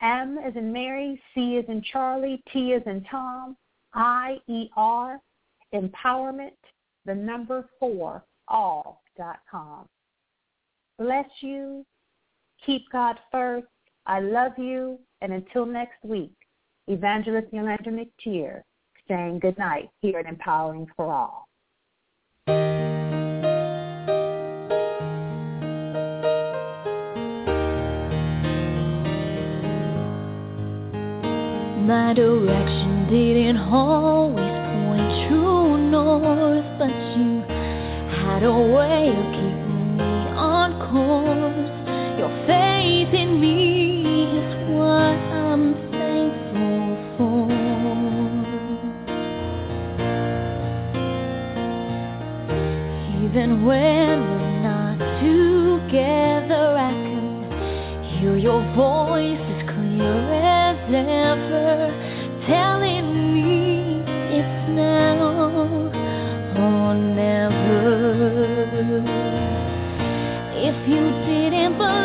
M 0.00 0.38
as 0.38 0.56
in 0.56 0.72
Mary, 0.72 1.20
C 1.34 1.58
as 1.58 1.64
in 1.68 1.82
Charlie, 1.82 2.42
T 2.52 2.74
as 2.74 2.82
in 2.86 3.04
Tom, 3.04 3.56
I-E-R, 3.94 5.20
empowerment, 5.74 6.50
the 7.04 7.14
number 7.14 7.68
four, 7.78 8.24
all.com. 8.48 9.86
Bless 10.98 11.28
you. 11.40 11.84
Keep 12.66 12.90
God 12.90 13.16
first. 13.30 13.66
I 14.06 14.20
love 14.20 14.52
you. 14.56 14.98
And 15.20 15.32
until 15.32 15.66
next 15.66 16.04
week, 16.04 16.32
Evangelist 16.88 17.52
Yulander 17.52 17.88
McTier 17.88 18.62
saying 19.08 19.38
good 19.40 19.58
night 19.58 19.88
here 20.00 20.18
at 20.18 20.26
Empowering 20.26 20.86
for 20.96 21.12
All. 21.12 21.48
My 31.92 32.14
direction 32.14 33.06
didn't 33.10 33.58
always 33.58 34.56
point 34.72 35.28
true 35.28 35.76
north, 35.90 36.64
but 36.78 36.88
you 36.88 37.44
had 38.16 38.42
a 38.44 38.58
way 38.74 39.10
of 39.10 39.26
keeping 39.36 39.96
me 39.98 40.12
on 40.34 40.72
course. 40.88 41.70
Your 42.18 42.32
faith 42.46 43.12
in 43.12 43.38
me 43.38 43.58
is 44.38 44.54
what 44.70 45.18
I'm 45.36 45.74
thankful 45.92 46.96
for. 47.18 47.52
Even 53.22 53.48
when 53.66 54.16
we're 54.30 54.60
not 54.62 54.96
together, 55.20 56.64
I 56.78 56.92
can 57.04 58.08
hear 58.18 58.34
your 58.38 58.62
voice 58.74 59.44
as 59.56 59.62
clear 59.74 60.32
as 60.32 60.62
ever, 60.88 61.81
If 70.54 70.88
you 70.88 71.02
didn't 71.26 71.76
believe 71.78 72.01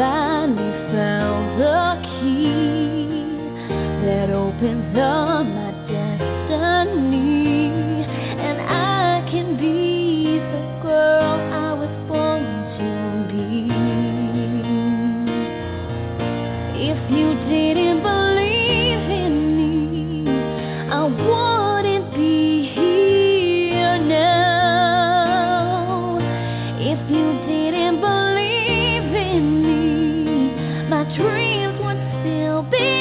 Now 0.00 0.29
dreams 31.16 31.78
would 31.80 32.00
still 32.20 32.62
be 32.62 32.99